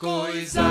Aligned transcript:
Coisa, 0.00 0.62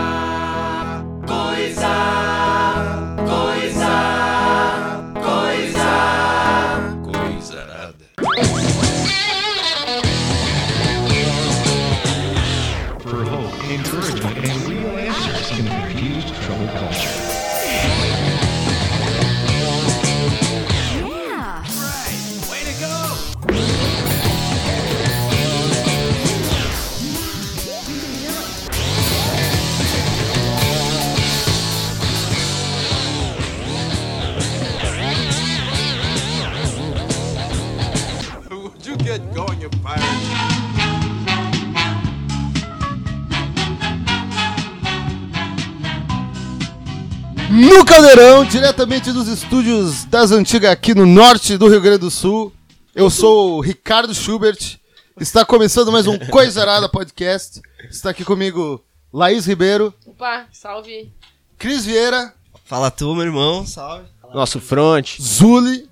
No 47.59 47.83
Caldeirão, 47.83 48.45
diretamente 48.45 49.11
dos 49.11 49.27
estúdios 49.27 50.05
das 50.05 50.31
antigas 50.31 50.71
aqui 50.71 50.95
no 50.95 51.05
norte 51.05 51.57
do 51.57 51.67
Rio 51.67 51.81
Grande 51.81 51.97
do 51.97 52.09
Sul. 52.09 52.53
Eu 52.95 53.09
sou 53.09 53.57
o 53.57 53.59
Ricardo 53.59 54.15
Schubert. 54.15 54.77
Está 55.19 55.43
começando 55.43 55.91
mais 55.91 56.07
um 56.07 56.17
Coisa 56.17 56.61
Arada 56.61 56.87
Podcast. 56.87 57.61
Está 57.89 58.11
aqui 58.11 58.23
comigo 58.23 58.81
Laís 59.11 59.45
Ribeiro, 59.45 59.93
Opa, 60.05 60.47
salve. 60.53 61.11
Cris 61.57 61.83
Vieira, 61.83 62.33
Fala 62.63 62.89
tu, 62.89 63.13
meu 63.13 63.25
irmão, 63.25 63.67
salve. 63.67 64.05
Nosso 64.33 64.61
front. 64.61 65.19
Zuli 65.21 65.89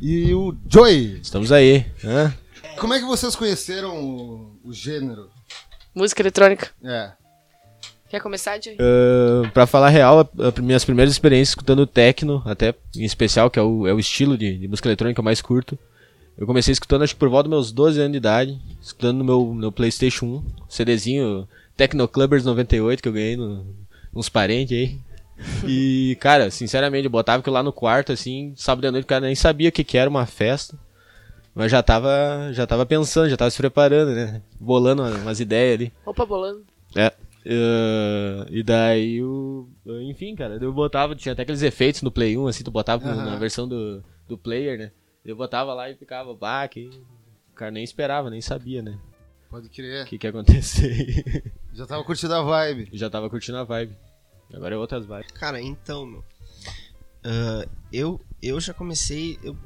e 0.00 0.32
o 0.34 0.54
Joey. 0.68 1.18
Estamos 1.20 1.50
aí. 1.50 1.84
Hã? 2.04 2.32
Como 2.78 2.94
é 2.94 3.00
que 3.00 3.06
vocês 3.06 3.34
conheceram 3.34 4.04
o, 4.04 4.56
o 4.64 4.72
gênero? 4.72 5.30
Música 5.92 6.22
eletrônica. 6.22 6.70
É. 6.84 7.10
Quer 8.16 8.22
começar, 8.22 8.58
Jay? 8.62 8.78
Ah, 8.80 9.50
pra 9.52 9.66
falar 9.66 9.90
real, 9.90 10.20
a- 10.20 10.48
a- 10.48 10.60
minhas 10.62 10.86
primeiras 10.86 11.12
experiências 11.12 11.50
escutando 11.50 11.86
techno, 11.86 12.42
até 12.46 12.74
em 12.96 13.04
especial, 13.04 13.50
que 13.50 13.58
é 13.58 13.62
o, 13.62 13.86
é 13.86 13.92
o 13.92 13.98
estilo 13.98 14.38
de, 14.38 14.56
de 14.56 14.66
música 14.66 14.88
eletrônica 14.88 15.20
mais 15.20 15.42
curto. 15.42 15.78
Eu 16.38 16.46
comecei 16.46 16.72
escutando 16.72 17.02
acho 17.02 17.12
que 17.12 17.18
por 17.18 17.28
volta 17.28 17.46
dos 17.46 17.54
meus 17.58 17.72
12 17.72 18.00
anos 18.00 18.12
de 18.12 18.16
idade, 18.16 18.58
escutando 18.80 19.18
no 19.18 19.24
meu, 19.24 19.52
no 19.54 19.70
Playstation 19.70 20.24
1, 20.26 20.42
CDzinho 20.66 21.46
Techno 21.76 22.08
Clubbers 22.08 22.42
98 22.42 23.02
que 23.02 23.08
eu 23.10 23.12
ganhei 23.12 23.36
no, 23.36 23.66
uns 24.14 24.30
parentes 24.30 24.74
aí. 24.74 24.98
E, 25.68 26.16
cara, 26.18 26.50
sinceramente, 26.50 27.04
eu 27.04 27.10
botava 27.10 27.40
aquilo 27.40 27.52
lá 27.52 27.62
no 27.62 27.70
quarto, 27.72 28.12
assim, 28.12 28.54
sábado 28.56 28.86
à 28.86 28.90
noite, 28.92 29.04
o 29.04 29.08
cara 29.08 29.26
nem 29.26 29.34
sabia 29.34 29.68
o 29.68 29.72
que, 29.72 29.84
que 29.84 29.98
era 29.98 30.08
uma 30.08 30.24
festa. 30.24 30.74
Mas 31.54 31.70
já 31.70 31.82
tava, 31.82 32.48
já 32.52 32.66
tava 32.66 32.86
pensando, 32.86 33.28
já 33.28 33.36
tava 33.36 33.50
se 33.50 33.58
preparando, 33.58 34.14
né? 34.14 34.40
Bolando 34.58 35.02
umas 35.02 35.38
ideias 35.38 35.74
ali. 35.78 35.92
Opa, 36.06 36.24
bolando. 36.24 36.62
É. 36.94 37.12
eh, 37.48 38.46
e 38.50 38.62
daí 38.62 39.22
o. 39.22 39.68
Enfim, 40.02 40.34
cara, 40.34 40.58
eu 40.60 40.72
botava, 40.72 41.14
tinha 41.14 41.32
até 41.32 41.42
aqueles 41.42 41.62
efeitos 41.62 42.02
no 42.02 42.10
Play 42.10 42.36
1, 42.36 42.46
assim, 42.48 42.64
tu 42.64 42.70
botava 42.70 43.14
na 43.14 43.36
versão 43.36 43.68
do, 43.68 44.02
do 44.26 44.36
player, 44.36 44.76
né? 44.78 44.90
Eu 45.24 45.36
botava 45.36 45.72
lá 45.74 45.88
e 45.90 45.94
ficava, 45.94 46.34
bah, 46.34 46.66
que. 46.68 46.90
O 47.50 47.54
cara 47.54 47.70
nem 47.70 47.82
esperava, 47.84 48.28
nem 48.28 48.40
sabia, 48.40 48.82
né? 48.82 48.98
Pode 49.48 49.68
O 49.68 49.70
crer. 49.70 50.04
que 50.06 50.18
que 50.18 50.26
ia 50.26 50.30
acontecer. 50.30 51.52
Já 51.72 51.86
tava 51.86 52.02
curtindo 52.04 52.34
a 52.34 52.42
vibe. 52.42 52.88
Já 52.92 53.08
tava 53.08 53.30
curtindo 53.30 53.58
a 53.58 53.64
vibe. 53.64 53.96
Agora 54.52 54.74
é 54.74 54.78
outras 54.78 55.06
vibes. 55.06 55.30
Cara, 55.32 55.60
então, 55.60 56.04
meu. 56.06 56.24
ah, 57.24 57.66
eu, 57.92 58.20
eu 58.42 58.60
já 58.60 58.72
comecei 58.74 59.38
eu, 59.42 59.56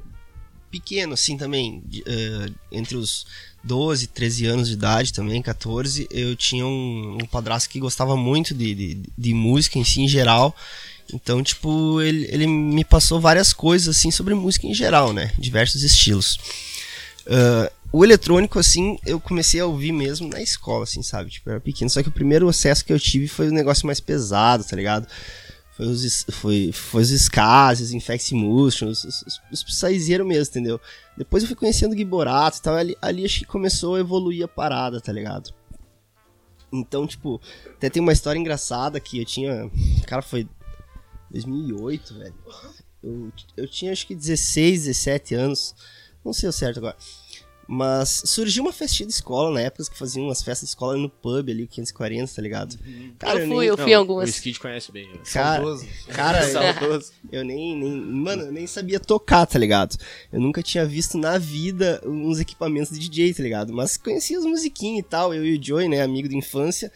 pequeno, 0.69 1.13
assim, 1.13 1.37
também. 1.37 1.83
ah, 2.07 2.51
entre 2.71 2.95
os 2.95 3.25
12, 3.63 4.07
13 4.07 4.45
anos 4.47 4.67
de 4.67 4.73
idade 4.73 5.13
também, 5.13 5.41
14, 5.41 6.07
eu 6.09 6.35
tinha 6.35 6.65
um, 6.65 7.17
um 7.21 7.25
padrasto 7.25 7.69
que 7.69 7.79
gostava 7.79 8.15
muito 8.15 8.53
de, 8.53 8.73
de, 8.73 9.01
de 9.17 9.33
música 9.33 9.77
em 9.77 9.83
si, 9.83 10.01
em 10.01 10.07
geral. 10.07 10.55
Então, 11.13 11.43
tipo, 11.43 12.01
ele, 12.01 12.27
ele 12.31 12.47
me 12.47 12.83
passou 12.85 13.19
várias 13.19 13.53
coisas, 13.53 13.97
assim, 13.97 14.11
sobre 14.11 14.33
música 14.33 14.65
em 14.65 14.73
geral, 14.73 15.11
né? 15.13 15.31
Diversos 15.37 15.83
estilos. 15.83 16.37
Ah, 17.27 17.71
o 17.93 18.05
eletrônico, 18.05 18.57
assim, 18.57 18.97
eu 19.05 19.19
comecei 19.19 19.59
a 19.59 19.65
ouvir 19.65 19.91
mesmo 19.91 20.29
na 20.29 20.41
escola, 20.41 20.83
assim, 20.83 21.03
sabe? 21.03 21.29
Tipo, 21.29 21.49
eu 21.49 21.53
era 21.53 21.61
pequeno. 21.61 21.89
Só 21.89 22.01
que 22.01 22.09
o 22.09 22.11
primeiro 22.11 22.47
acesso 22.47 22.85
que 22.85 22.93
eu 22.93 22.99
tive 22.99 23.27
foi 23.27 23.49
um 23.49 23.53
negócio 23.53 23.85
mais 23.85 23.99
pesado, 23.99 24.63
tá 24.63 24.75
ligado? 24.75 25.07
Foi 25.81 25.87
os, 25.87 26.25
foi, 26.29 26.71
foi 26.71 27.01
os 27.01 27.09
Skaz, 27.09 27.81
os 27.81 27.91
Infect 27.91 28.35
Motion, 28.35 28.89
os, 28.89 29.03
os, 29.03 29.41
os, 29.51 29.63
Psyzeiros 29.63 30.27
mesmo, 30.27 30.51
entendeu? 30.51 30.81
Depois 31.17 31.41
eu 31.41 31.47
fui 31.47 31.55
conhecendo 31.55 31.93
o 31.93 31.97
Giborato 31.97 32.59
e 32.59 32.61
tal, 32.61 32.75
ali, 32.75 32.95
ali 33.01 33.25
acho 33.25 33.39
que 33.39 33.45
começou 33.45 33.95
a 33.95 33.99
evoluir 33.99 34.45
a 34.45 34.47
parada, 34.47 35.01
tá 35.01 35.11
ligado? 35.11 35.51
Então, 36.71 37.07
tipo, 37.07 37.41
até 37.65 37.89
tem 37.89 37.99
uma 37.99 38.13
história 38.13 38.37
engraçada 38.37 38.99
que 38.99 39.19
eu 39.19 39.25
tinha. 39.25 39.71
Cara, 40.05 40.21
foi 40.21 40.47
2008, 41.31 42.13
velho. 42.13 42.35
Eu, 43.01 43.31
eu 43.57 43.67
tinha 43.67 43.91
acho 43.91 44.05
que 44.05 44.13
16, 44.13 44.85
17 44.85 45.33
anos. 45.33 45.73
Não 46.23 46.31
sei 46.31 46.47
o 46.47 46.53
certo 46.53 46.77
agora. 46.77 46.95
Mas 47.73 48.23
surgiu 48.25 48.63
uma 48.63 48.73
festinha 48.73 49.07
de 49.07 49.13
escola 49.13 49.49
na 49.49 49.61
época 49.61 49.85
que 49.89 49.97
faziam 49.97 50.25
umas 50.25 50.43
festas 50.43 50.67
de 50.67 50.71
escola 50.71 50.97
no 50.97 51.09
pub 51.09 51.49
ali, 51.49 51.65
540, 51.65 52.33
tá 52.35 52.41
ligado? 52.41 52.77
Cara, 53.17 53.39
eu 53.39 53.47
fui, 53.47 53.57
nem- 53.59 53.67
eu 53.69 53.77
fui 53.77 53.91
em 53.93 53.95
O 53.95 53.99
algumas. 53.99 54.27
Skid 54.29 54.59
conhece 54.59 54.91
bem. 54.91 55.07
né? 55.07 55.19
Cara, 55.31 55.63
Saudoso. 55.63 55.87
cara 56.09 56.49
Saudoso. 56.49 57.13
eu 57.31 57.45
nem, 57.45 57.77
nem. 57.77 57.91
Mano, 57.95 58.43
eu 58.43 58.51
nem 58.51 58.67
sabia 58.67 58.99
tocar, 58.99 59.45
tá 59.45 59.57
ligado? 59.57 59.95
Eu 60.33 60.41
nunca 60.41 60.61
tinha 60.61 60.85
visto 60.85 61.17
na 61.17 61.37
vida 61.37 62.01
uns 62.05 62.41
equipamentos 62.41 62.91
de 62.99 63.07
DJ, 63.07 63.33
tá 63.35 63.41
ligado? 63.41 63.71
Mas 63.71 63.95
conhecia 63.95 64.37
as 64.37 64.43
musiquinhas 64.43 65.05
e 65.05 65.07
tal. 65.07 65.33
Eu 65.33 65.45
e 65.45 65.57
o 65.57 65.63
Joey, 65.63 65.87
né, 65.87 66.01
amigo 66.01 66.27
de 66.27 66.35
infância, 66.35 66.91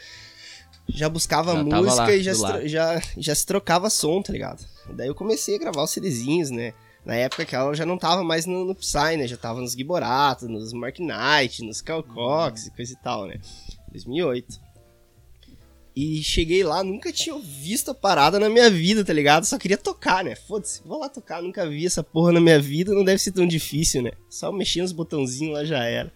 já 0.89 1.07
buscava 1.07 1.53
Já 1.53 1.63
música 1.63 2.03
lá, 2.03 2.13
e 2.13 2.21
já 2.21 2.33
se, 2.35 2.67
já, 2.67 3.01
já 3.17 3.33
se 3.33 3.45
trocava 3.45 3.89
som, 3.89 4.21
tá 4.21 4.33
ligado? 4.33 4.65
Daí 4.93 5.07
eu 5.07 5.15
comecei 5.15 5.55
a 5.55 5.59
gravar 5.59 5.83
os 5.85 5.91
CDzinhos, 5.91 6.51
né? 6.51 6.73
Na 7.05 7.15
época 7.15 7.45
que 7.45 7.55
ela 7.55 7.73
já 7.75 7.85
não 7.85 7.97
tava 7.97 8.23
mais 8.23 8.45
no, 8.45 8.65
no 8.65 8.73
Psy, 8.73 9.17
né? 9.17 9.27
Já 9.27 9.37
tava 9.37 9.61
nos 9.61 9.73
Giborato, 9.73 10.47
nos 10.47 10.73
Mark 10.73 10.97
Knight, 10.99 11.63
nos 11.63 11.81
Cal 11.81 12.03
Cox 12.03 12.65
e 12.65 12.71
coisa 12.71 12.93
e 12.93 12.97
tal, 12.97 13.27
né? 13.27 13.39
2008. 13.91 14.65
E 15.95 16.21
cheguei 16.23 16.61
lá, 16.61 16.83
nunca 16.83 17.09
tinha 17.13 17.37
visto 17.39 17.91
a 17.91 17.93
parada 17.93 18.37
na 18.37 18.49
minha 18.49 18.69
vida, 18.69 19.05
tá 19.05 19.13
ligado? 19.13 19.45
Só 19.45 19.57
queria 19.57 19.77
tocar, 19.77 20.25
né? 20.25 20.35
Foda-se, 20.35 20.81
vou 20.83 20.99
lá 20.99 21.07
tocar, 21.07 21.41
nunca 21.41 21.69
vi 21.69 21.85
essa 21.85 22.03
porra 22.03 22.33
na 22.33 22.41
minha 22.41 22.59
vida, 22.59 22.93
não 22.93 23.03
deve 23.03 23.21
ser 23.21 23.31
tão 23.31 23.47
difícil, 23.47 24.01
né? 24.01 24.11
Só 24.29 24.51
mexer 24.51 24.81
nos 24.81 24.91
botãozinhos 24.91 25.53
lá 25.53 25.63
já 25.63 25.83
era. 25.85 26.11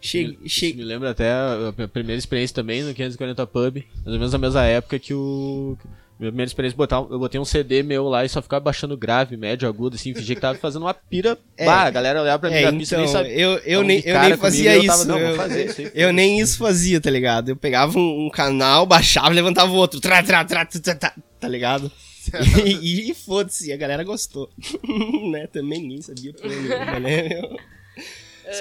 Cheguei, 0.00 0.38
Isso 0.42 0.58
cheguei, 0.58 0.82
me 0.82 0.84
lembra 0.84 1.10
até 1.10 1.30
a 1.30 1.74
minha 1.76 1.86
primeira 1.86 2.18
experiência 2.18 2.54
também 2.54 2.82
no 2.82 2.94
540 2.94 3.46
Pub, 3.46 3.84
mais 3.96 4.06
ou 4.06 4.12
menos 4.12 4.32
na 4.32 4.38
mesma 4.38 4.64
época 4.64 4.98
que 4.98 5.12
o. 5.12 5.76
Minha 6.20 6.30
primeira 6.30 6.46
experiência, 6.48 6.76
botar, 6.76 6.96
eu 6.98 7.18
botei 7.18 7.40
um 7.40 7.44
CD 7.44 7.82
meu 7.82 8.04
lá 8.08 8.24
e 8.24 8.28
só 8.28 8.40
ficava 8.40 8.60
baixando 8.60 8.96
grave, 8.96 9.36
médio, 9.36 9.68
agudo, 9.68 9.96
assim, 9.96 10.14
fingia 10.14 10.36
que 10.36 10.40
tava 10.40 10.56
fazendo 10.56 10.82
uma 10.82 10.94
pira. 10.94 11.36
É. 11.56 11.64
bah, 11.66 11.82
a 11.82 11.90
galera 11.90 12.22
olhava 12.22 12.38
pra 12.38 12.48
mim 12.50 12.56
É, 12.56 12.70
e 12.70 12.82
então, 12.82 12.98
nem 13.00 13.08
sabia. 13.08 13.32
eu, 13.32 13.52
eu, 13.64 13.78
Tava 13.80 13.84
nem, 13.84 13.98
eu 14.04 14.14
nem 14.14 14.22
comigo 14.22 14.40
fazia 14.40 14.72
e 14.72 14.76
eu 14.76 14.78
isso. 14.82 14.86
tava, 14.86 15.04
não, 15.04 15.18
vou 15.18 15.28
eu, 15.30 15.36
fazer 15.36 15.66
isso 15.66 15.80
aí, 15.80 15.90
eu 15.94 16.12
nem 16.12 16.38
isso 16.40 16.58
fazia, 16.58 17.00
tá 17.00 17.10
ligado? 17.10 17.48
Eu 17.48 17.56
pegava 17.56 17.98
um, 17.98 18.26
um 18.26 18.30
canal, 18.30 18.86
baixava 18.86 19.30
e 19.32 19.34
levantava 19.34 19.72
o 19.72 19.74
outro. 19.74 19.98
Tra, 20.00 20.22
tra, 20.22 20.44
tra, 20.44 20.64
tra, 20.64 20.80
tra, 20.80 20.94
tra, 20.94 21.14
tá 21.40 21.48
ligado? 21.48 21.90
e 22.64 23.10
e 23.10 23.14
foda-se, 23.14 23.70
e 23.70 23.72
a 23.72 23.76
galera 23.76 24.04
gostou. 24.04 24.48
né? 25.32 25.48
Também 25.48 25.82
nem 25.88 26.00
sabia 26.02 26.32
nenhuma, 26.44 27.00
né? 27.00 27.22
meu? 27.28 27.58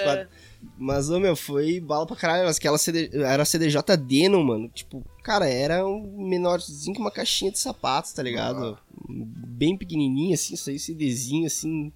Quadros- 0.03 0.27
Mas, 0.77 1.09
ô 1.09 1.19
meu, 1.19 1.35
foi 1.35 1.79
bala 1.79 2.05
pra 2.05 2.15
caralho. 2.15 2.45
Mas 2.45 2.57
aquela 2.57 2.77
CD, 2.77 3.09
era 3.13 3.45
CDJ 3.45 3.97
Denon, 3.97 4.43
mano. 4.43 4.69
Tipo, 4.69 5.03
cara, 5.23 5.47
era 5.47 5.85
um 5.85 6.27
menorzinho 6.27 6.95
com 6.95 7.01
uma 7.01 7.11
caixinha 7.11 7.51
de 7.51 7.59
sapatos, 7.59 8.11
tá 8.13 8.23
ligado? 8.23 8.77
Bem 9.07 9.77
pequenininho, 9.77 10.33
assim, 10.33 10.53
isso 10.53 10.69
aí, 10.69 10.79
CDzinho, 10.79 11.45
assim. 11.45 11.91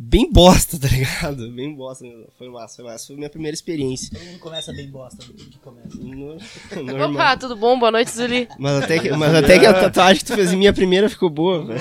Bem 0.00 0.30
bosta, 0.32 0.78
tá 0.78 0.86
ligado? 0.86 1.50
Bem 1.50 1.74
bosta. 1.74 2.04
mesmo. 2.04 2.26
Foi 2.38 2.48
massa, 2.48 2.76
foi 2.76 2.84
massa. 2.84 3.06
Foi 3.08 3.16
minha 3.16 3.28
primeira 3.28 3.52
experiência. 3.52 4.10
Todo 4.16 4.24
mundo 4.26 4.38
começa 4.38 4.72
bem 4.72 4.88
bosta. 4.88 5.24
Que 5.24 5.58
começa. 5.58 5.88
No- 5.98 6.38
normal. 6.86 7.10
Opa, 7.10 7.36
tudo 7.36 7.56
bom? 7.56 7.76
Boa 7.76 7.90
noite, 7.90 8.12
Zuli. 8.12 8.48
Mas 8.60 8.84
até, 8.84 9.00
que, 9.00 9.10
mas 9.10 9.34
até 9.34 9.58
que 9.58 9.66
a 9.66 9.74
tatuagem 9.74 10.18
que 10.18 10.24
tu 10.24 10.34
fez 10.36 10.52
em 10.52 10.56
minha 10.56 10.72
primeira 10.72 11.08
ficou 11.08 11.28
boa, 11.28 11.64
velho. 11.66 11.80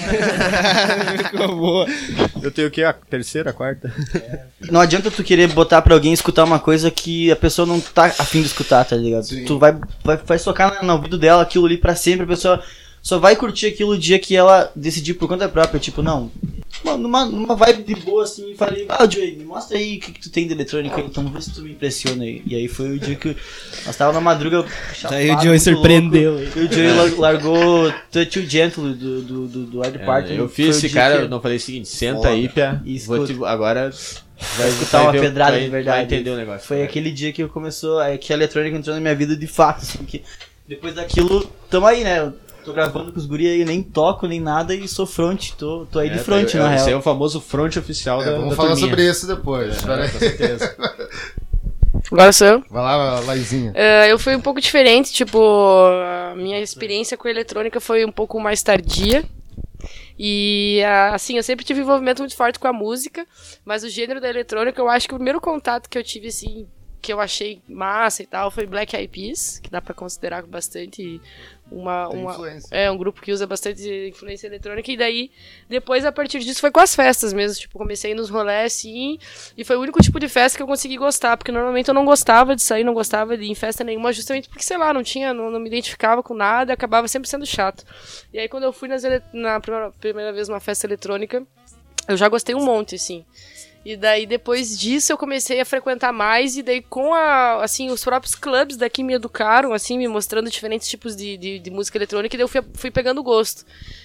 ficou 1.29 1.55
boa. 1.55 1.85
Eu 2.41 2.51
tenho 2.51 2.67
o 2.69 2.71
quê? 2.71 2.83
A 2.83 2.91
terceira, 2.93 3.51
a 3.51 3.53
quarta? 3.53 3.93
Não 4.71 4.81
adianta 4.81 5.11
tu 5.11 5.23
querer 5.23 5.47
botar 5.53 5.83
pra 5.83 5.93
alguém 5.93 6.11
escutar 6.11 6.43
uma 6.43 6.59
coisa 6.59 6.89
que 6.89 7.29
a 7.31 7.35
pessoa 7.35 7.67
não 7.67 7.79
tá 7.79 8.05
afim 8.05 8.41
de 8.41 8.47
escutar, 8.47 8.83
tá 8.83 8.95
ligado? 8.95 9.27
Tu 9.45 9.59
vai, 9.59 9.77
vai, 10.03 10.17
vai 10.17 10.39
socar 10.39 10.83
no 10.83 10.93
ouvido 10.93 11.19
dela 11.19 11.43
aquilo 11.43 11.67
ali 11.67 11.77
pra 11.77 11.95
sempre, 11.95 12.23
a 12.23 12.27
pessoa 12.27 12.63
só 12.99 13.19
vai 13.19 13.35
curtir 13.35 13.67
aquilo 13.67 13.91
o 13.91 13.97
dia 13.97 14.17
que 14.19 14.35
ela 14.35 14.71
decidir 14.75 15.13
por 15.13 15.27
conta 15.27 15.47
própria. 15.47 15.79
Tipo, 15.79 16.01
não, 16.01 16.31
uma- 16.83 16.97
numa, 16.97 17.25
numa 17.25 17.55
vibe 17.55 17.83
de 17.83 17.95
boa 18.01 18.23
assim, 18.23 18.51
e 18.51 18.55
falei, 18.55 18.85
ah, 18.89 19.07
Joey, 19.09 19.35
me 19.35 19.43
mostra 19.45 19.77
aí 19.77 19.97
o 19.97 19.99
que, 19.99 20.11
que 20.11 20.19
tu 20.21 20.29
tem 20.29 20.47
de 20.47 20.53
eletrônica, 20.53 20.99
então 21.01 21.23
vamos 21.23 21.33
ver 21.33 21.41
se 21.41 21.53
tu 21.55 21.61
me 21.61 21.71
impressiona 21.71 22.23
aí. 22.23 22.41
E 22.45 22.55
aí 22.55 22.67
foi 22.67 22.91
o 22.91 22.99
dia 22.99 23.15
que 23.15 23.35
nós 23.85 23.95
tava 23.95 24.13
na 24.13 24.21
madruga. 24.21 24.63
Daí 25.09 25.25
o 25.25 25.29
chapado, 25.29 25.43
Joey 25.45 25.59
surpreendeu. 25.59 26.33
louco, 26.39 26.59
E 26.59 26.63
o 26.65 26.71
Joey 26.71 26.91
lar- 26.93 27.19
largou 27.19 27.93
Touch 28.11 28.39
You 28.39 28.49
Gentle 28.49 28.93
do, 28.93 29.21
do, 29.21 29.47
do, 29.47 29.65
do 29.65 29.85
Ed 29.85 29.97
É, 29.97 30.05
Parton. 30.05 30.33
eu 30.33 30.47
Foi 30.47 30.55
fiz 30.65 30.75
o 30.75 30.85
esse 30.85 30.89
cara, 30.89 31.17
que- 31.17 31.23
eu 31.23 31.29
não 31.29 31.41
falei 31.41 31.57
o 31.57 31.59
seguinte, 31.61 31.87
senta 31.89 32.17
Foda. 32.17 32.29
aí, 32.29 32.47
Pia. 32.49 32.81
E 32.85 32.97
Vou 32.99 33.23
escuta. 33.23 33.33
te- 33.33 33.45
agora 33.45 33.91
vai 34.57 34.69
escutar 34.69 35.01
uma 35.03 35.11
pedrada 35.13 35.51
vai- 35.53 35.61
de 35.63 35.69
verdade. 35.69 35.95
Vai 35.97 36.05
entender 36.05 36.29
o 36.29 36.35
negócio. 36.37 36.67
Foi 36.67 36.83
aquele 36.83 37.11
dia 37.11 37.33
que 37.33 37.47
começou, 37.47 38.01
é, 38.01 38.17
que 38.17 38.31
a 38.31 38.35
eletrônica 38.35 38.77
entrou 38.77 38.93
na 38.95 39.01
minha 39.01 39.15
vida 39.15 39.35
de 39.35 39.47
fato, 39.47 39.81
assim, 39.81 40.03
que 40.05 40.21
depois 40.67 40.93
daquilo, 40.95 41.49
tamo 41.69 41.85
aí, 41.87 42.03
né? 42.03 42.31
Eu 42.67 42.73
tô 42.73 42.73
gravando 42.73 43.13
com 43.13 43.17
os 43.17 43.25
guri 43.25 43.47
aí, 43.47 43.63
nem 43.63 43.81
toco, 43.81 44.27
nem 44.27 44.41
nada, 44.41 44.75
e 44.75 44.85
sou 44.89 45.05
front, 45.05 45.51
tô, 45.51 45.85
tô 45.89 45.99
aí 45.99 46.09
de 46.09 46.19
front, 46.19 46.53
é, 46.53 46.57
na 46.57 46.75
Esse 46.75 46.85
é 46.85 46.87
real. 46.89 46.99
o 46.99 47.01
famoso 47.01 47.39
front 47.39 47.77
oficial 47.77 48.21
É, 48.21 48.25
da 48.25 48.31
vamos 48.33 48.49
da 48.49 48.55
falar 48.57 48.69
turminha. 48.71 48.89
sobre 48.89 49.09
isso 49.09 49.25
depois. 49.25 49.87
Aí. 49.87 50.11
Com 50.11 50.19
certeza. 50.19 50.75
Agora 52.11 52.33
sou 52.33 52.47
eu. 52.47 52.63
Vai 52.69 52.83
lá, 52.83 53.19
Laizinha. 53.21 53.71
Eh, 53.73 54.11
eu 54.11 54.19
fui 54.19 54.35
um 54.35 54.41
pouco 54.41 54.59
diferente, 54.59 55.13
tipo, 55.13 55.39
a 55.39 56.33
minha 56.35 56.59
experiência 56.59 57.15
com 57.17 57.27
a 57.27 57.31
eletrônica 57.31 57.79
foi 57.79 58.03
um 58.05 58.11
pouco 58.11 58.37
mais 58.39 58.61
tardia. 58.61 59.23
E 60.19 60.81
assim, 61.13 61.37
eu 61.37 61.43
sempre 61.43 61.63
tive 61.63 61.81
envolvimento 61.81 62.21
muito 62.21 62.35
forte 62.35 62.59
com 62.59 62.67
a 62.67 62.73
música, 62.73 63.25
mas 63.63 63.83
o 63.83 63.89
gênero 63.89 64.19
da 64.19 64.29
eletrônica, 64.29 64.79
eu 64.81 64.89
acho 64.89 65.07
que 65.07 65.13
o 65.13 65.17
primeiro 65.17 65.39
contato 65.39 65.89
que 65.89 65.97
eu 65.97 66.03
tive, 66.03 66.27
assim, 66.27 66.67
que 67.01 67.13
eu 67.13 67.19
achei 67.19 67.61
massa 67.67 68.23
e 68.23 68.25
tal, 68.25 68.51
foi 68.51 68.65
Black 68.65 68.95
Eyed 68.95 69.07
Peas, 69.09 69.59
que 69.59 69.69
dá 69.69 69.81
pra 69.81 69.93
considerar 69.93 70.43
bastante 70.45 71.21
uma, 71.71 72.07
uma, 72.07 72.35
é, 72.71 72.89
um 72.89 72.97
grupo 72.97 73.21
que 73.21 73.31
usa 73.31 73.45
bastante 73.45 73.83
influência 74.09 74.47
eletrônica. 74.47 74.91
E 74.91 74.97
daí, 74.97 75.31
depois, 75.69 76.05
a 76.05 76.11
partir 76.11 76.39
disso, 76.39 76.61
foi 76.61 76.71
com 76.71 76.79
as 76.79 76.95
festas 76.95 77.33
mesmo. 77.33 77.59
Tipo, 77.59 77.77
comecei 77.77 78.13
nos 78.13 78.29
rolés, 78.29 78.73
assim. 78.73 79.19
E 79.57 79.63
foi 79.63 79.75
o 79.75 79.81
único 79.81 80.01
tipo 80.01 80.19
de 80.19 80.29
festa 80.29 80.57
que 80.57 80.63
eu 80.63 80.67
consegui 80.67 80.97
gostar. 80.97 81.35
Porque 81.37 81.51
normalmente 81.51 81.89
eu 81.89 81.93
não 81.93 82.05
gostava 82.05 82.55
de 82.55 82.61
sair, 82.61 82.83
não 82.83 82.93
gostava 82.93 83.37
de 83.37 83.43
ir 83.43 83.51
em 83.51 83.55
festa 83.55 83.83
nenhuma, 83.83 84.13
justamente 84.13 84.47
porque, 84.47 84.63
sei 84.63 84.77
lá, 84.77 84.93
não 84.93 85.03
tinha, 85.03 85.33
não, 85.33 85.51
não 85.51 85.59
me 85.59 85.67
identificava 85.67 86.23
com 86.23 86.33
nada, 86.33 86.73
acabava 86.73 87.07
sempre 87.07 87.29
sendo 87.29 87.45
chato. 87.45 87.83
E 88.33 88.39
aí, 88.39 88.47
quando 88.47 88.63
eu 88.63 88.73
fui 88.73 88.87
nas 88.87 89.03
na 89.33 89.59
primeira, 89.59 89.91
primeira 89.91 90.33
vez 90.33 90.47
numa 90.47 90.59
festa 90.59 90.87
eletrônica, 90.87 91.45
eu 92.07 92.15
já 92.15 92.29
gostei 92.29 92.55
um 92.55 92.63
monte, 92.63 92.95
assim. 92.95 93.25
E 93.89 93.95
daí, 93.95 94.25
depois 94.25 94.77
disso, 94.77 95.13
eu 95.13 95.17
comecei 95.17 95.61
a 95.61 95.65
frequentar 95.65 96.11
mais, 96.11 96.57
e 96.57 96.61
daí, 96.61 96.81
com 96.81 97.13
a, 97.13 97.63
assim, 97.63 97.89
os 97.89 98.03
próprios 98.03 98.35
clubes 98.35 98.75
daqui 98.75 99.01
me 99.01 99.13
educaram, 99.13 99.71
assim, 99.71 99.97
me 99.97 100.09
mostrando 100.09 100.49
diferentes 100.51 100.89
tipos 100.89 101.15
de, 101.15 101.37
de, 101.37 101.57
de 101.57 101.71
música 101.71 101.97
eletrônica, 101.97 102.35
e 102.35 102.37
daí 102.37 102.43
eu 102.43 102.49
fui, 102.49 102.61
fui 102.73 102.91
pegando 102.91 103.23
gosto. 103.23 103.63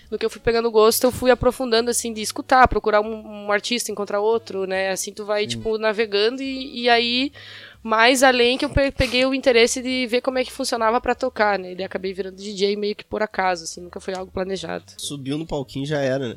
No 0.09 0.17
que 0.17 0.25
eu 0.25 0.31
fui 0.31 0.41
pegando 0.41 0.71
gosto, 0.71 1.03
eu 1.03 1.11
fui 1.11 1.33
aprofundando, 1.33 1.91
assim, 1.91 2.13
de 2.13 2.21
escutar, 2.23 2.69
procurar 2.69 3.01
um, 3.01 3.47
um 3.47 3.51
artista, 3.51 3.91
encontrar 3.91 4.21
outro, 4.21 4.67
né? 4.69 4.91
Assim, 4.91 5.13
tu 5.13 5.25
vai, 5.25 5.47
tipo, 5.49 5.77
navegando, 5.79 6.41
e, 6.43 6.83
e 6.83 6.89
aí, 6.89 7.33
mais 7.83 8.23
além 8.23 8.57
que 8.57 8.65
eu 8.65 8.71
pe- 8.71 8.93
peguei 8.93 9.27
o 9.27 9.35
interesse 9.35 9.83
de 9.83 10.07
ver 10.07 10.21
como 10.21 10.39
é 10.39 10.45
que 10.45 10.53
funcionava 10.53 11.01
pra 11.01 11.17
tocar, 11.17 11.59
né? 11.59 11.75
E 11.77 11.83
acabei 11.83 12.13
virando 12.13 12.37
DJ 12.37 12.77
meio 12.77 12.95
que 12.95 13.05
por 13.05 13.21
acaso, 13.21 13.65
assim, 13.65 13.81
nunca 13.81 13.99
foi 13.99 14.15
algo 14.15 14.31
planejado. 14.31 14.85
Subiu 14.97 15.37
no 15.37 15.47
palquinho 15.47 15.87
já 15.87 15.99
era, 16.01 16.29
né? 16.29 16.37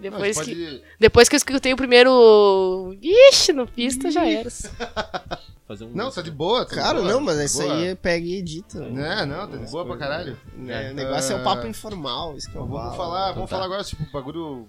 Depois 0.00 0.36
Não, 0.36 0.44
que... 0.44 0.54
pode- 0.54 0.82
Depois 1.00 1.28
que 1.28 1.34
eu 1.34 1.38
escutei 1.38 1.72
o 1.72 1.76
primeiro. 1.76 2.96
Ixi, 3.02 3.52
no 3.52 3.66
pista 3.66 4.10
já 4.10 4.24
era. 4.26 4.48
Fazer 5.66 5.84
um- 5.84 5.90
Não, 5.94 6.10
tá 6.10 6.22
de 6.22 6.30
boa. 6.30 6.64
Tá 6.64 6.76
Cara, 6.76 7.00
boa, 7.00 7.12
não, 7.12 7.20
mas 7.20 7.34
tá 7.36 7.40
de 7.40 7.46
isso 7.46 7.62
boa. 7.62 7.74
aí 7.74 7.86
é 7.88 7.94
pega 7.94 8.26
e 8.26 8.36
edita. 8.36 8.80
Né, 8.80 9.26
não, 9.26 9.46
tá 9.48 9.56
de 9.56 9.70
boa 9.70 9.84
pra 9.84 9.96
caralho. 9.96 10.38
É, 10.66 10.90
o 10.90 10.94
negócio 10.94 11.32
é 11.34 11.36
o 11.36 11.40
Ah, 11.40 11.44
papo 11.44 11.66
informal, 11.66 12.36
isso 12.36 12.50
que 12.50 12.56
eu 12.56 12.66
Vamos 12.66 12.96
falar, 12.96 13.22
Então 13.24 13.34
vamos 13.34 13.50
tá. 13.50 13.56
falar 13.56 13.66
agora, 13.66 13.84
tipo, 13.84 14.02
bagulho. 14.12 14.66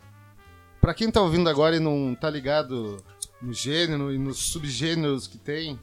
Pra 0.81 0.93
quem 0.93 1.09
tá 1.11 1.21
ouvindo 1.21 1.49
agora 1.49 1.75
e 1.75 1.79
não 1.79 2.15
tá 2.19 2.29
ligado 2.29 2.97
no 3.41 3.53
gênero 3.53 4.13
e 4.13 4.17
nos 4.17 4.39
subgêneros 4.39 5.27
que 5.27 5.37
tem, 5.37 5.79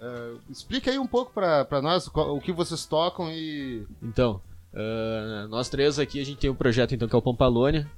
eh, 0.00 0.34
explica 0.50 0.90
aí 0.90 0.98
um 0.98 1.06
pouco 1.06 1.32
pra, 1.32 1.64
pra 1.64 1.80
nós 1.80 2.08
qual- 2.08 2.34
o 2.36 2.40
que 2.40 2.52
vocês 2.52 2.84
tocam 2.86 3.30
e. 3.30 3.86
Então, 4.02 4.40
ah, 4.74 5.46
nós 5.48 5.68
três 5.70 5.98
aqui, 5.98 6.20
a 6.20 6.24
gente 6.24 6.38
tem 6.38 6.50
um 6.50 6.54
projeto 6.54 6.94
então 6.94 7.08
que 7.08 7.14
é 7.14 7.18
o 7.18 7.22
Pampalônia. 7.22 7.90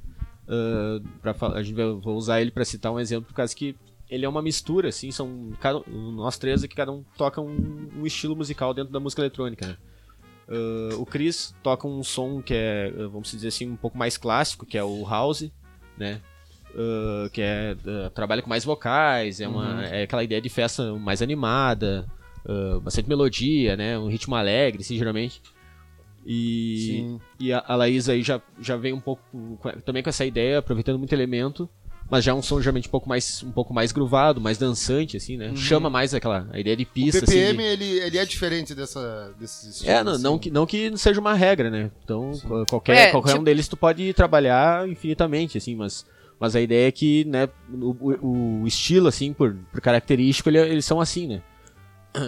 Pra 1.22 1.32
fa- 1.34 1.52
a 1.54 1.62
gente 1.62 1.74
vai, 1.74 1.86
vou 1.86 2.16
usar 2.16 2.40
ele 2.40 2.50
pra 2.50 2.64
citar 2.64 2.92
um 2.92 2.98
exemplo, 3.00 3.26
por 3.28 3.34
causa 3.34 3.54
que 3.54 3.76
ele 4.08 4.24
é 4.24 4.28
uma 4.28 4.42
mistura, 4.42 4.88
assim, 4.88 5.10
são 5.12 5.52
cada, 5.60 5.82
nós 5.88 6.36
três 6.36 6.64
aqui, 6.64 6.74
cada 6.74 6.90
um 6.90 7.04
toca 7.16 7.40
um, 7.40 7.88
um 7.96 8.04
estilo 8.04 8.34
musical 8.34 8.74
dentro 8.74 8.92
da 8.92 8.98
música 8.98 9.22
eletrônica, 9.22 9.66
né? 9.66 9.76
Ah, 10.48 10.96
o 10.98 11.06
Chris 11.06 11.54
toca 11.62 11.86
um 11.86 12.02
som 12.02 12.42
que 12.42 12.52
é, 12.52 12.90
vamos 12.90 13.30
dizer 13.30 13.48
assim, 13.48 13.70
um 13.70 13.76
pouco 13.76 13.96
mais 13.96 14.16
clássico, 14.16 14.66
que 14.66 14.76
é 14.76 14.82
o 14.82 15.04
house, 15.08 15.48
né? 15.96 16.20
Ah, 16.74 17.28
que 17.32 17.40
é 17.40 17.76
ah, 17.86 18.10
trabalha 18.10 18.42
com 18.42 18.48
mais 18.48 18.64
vocais, 18.64 19.40
é, 19.40 19.46
uma, 19.46 19.84
é 19.86 20.02
aquela 20.02 20.24
ideia 20.24 20.40
de 20.40 20.48
festa 20.48 20.92
mais 20.94 21.22
animada, 21.22 22.04
bastante 22.82 23.08
melodia, 23.08 23.76
né? 23.76 23.96
Um 23.96 24.08
ritmo 24.08 24.34
alegre, 24.34 24.82
assim, 24.82 24.96
geralmente. 24.98 25.40
E, 26.26 26.86
Sim. 26.86 27.20
e 27.38 27.52
a, 27.52 27.64
a 27.66 27.74
Laís 27.76 28.08
aí 28.08 28.22
já, 28.22 28.40
já 28.60 28.76
vem 28.76 28.92
um 28.92 29.00
pouco 29.00 29.22
também 29.84 30.02
com 30.02 30.10
essa 30.10 30.24
ideia, 30.24 30.58
aproveitando 30.58 30.98
muito 30.98 31.12
elemento, 31.14 31.68
mas 32.10 32.24
já 32.24 32.32
é 32.32 32.34
um 32.34 32.42
som 32.42 32.60
geralmente 32.60 32.88
um 32.88 32.90
pouco 32.90 33.08
mais 33.08 33.42
um 33.42 33.50
pouco 33.50 33.72
mais 33.72 33.90
groovado, 33.90 34.40
mais 34.40 34.58
dançante 34.58 35.16
assim, 35.16 35.36
né? 35.36 35.52
Chama 35.56 35.88
mais 35.88 36.12
aquela 36.12 36.46
a 36.52 36.58
ideia 36.60 36.76
de 36.76 36.82
O 36.82 36.86
pista 36.86 37.20
BPM 37.20 37.46
assim. 37.50 37.56
de- 37.56 37.62
ele, 37.84 37.98
ele 38.00 38.18
é 38.18 38.24
diferente 38.26 38.74
dessa, 38.74 39.32
desses 39.38 39.76
estilos. 39.76 39.88
É, 39.94 40.04
não, 40.04 40.18
não, 40.18 40.30
assim. 40.32 40.38
que, 40.40 40.50
não 40.50 40.66
que 40.66 40.96
seja 40.98 41.20
uma 41.20 41.34
regra, 41.34 41.70
né? 41.70 41.90
Então, 42.04 42.32
qual- 42.46 42.66
qualquer, 42.66 42.96
É, 42.96 43.10
qualquer 43.12 43.30
um 43.30 43.34
tipo- 43.34 43.44
deles 43.44 43.66
tu 43.68 43.76
pode 43.76 44.12
trabalhar 44.12 44.86
infinitamente, 44.88 45.56
assim, 45.56 45.74
mas, 45.74 46.04
mas 46.38 46.54
a 46.54 46.60
ideia 46.60 46.88
é 46.88 46.92
que, 46.92 47.24
né, 47.24 47.48
o, 47.72 47.96
o- 47.98 48.60
o 48.62 48.66
estilo, 48.66 49.08
assim, 49.08 49.32
por, 49.32 49.56
por 49.72 49.80
característico, 49.80 50.48
ele- 50.50 50.58
eles 50.58 50.84
são 50.84 51.00
assim, 51.00 51.26
né? 51.28 51.42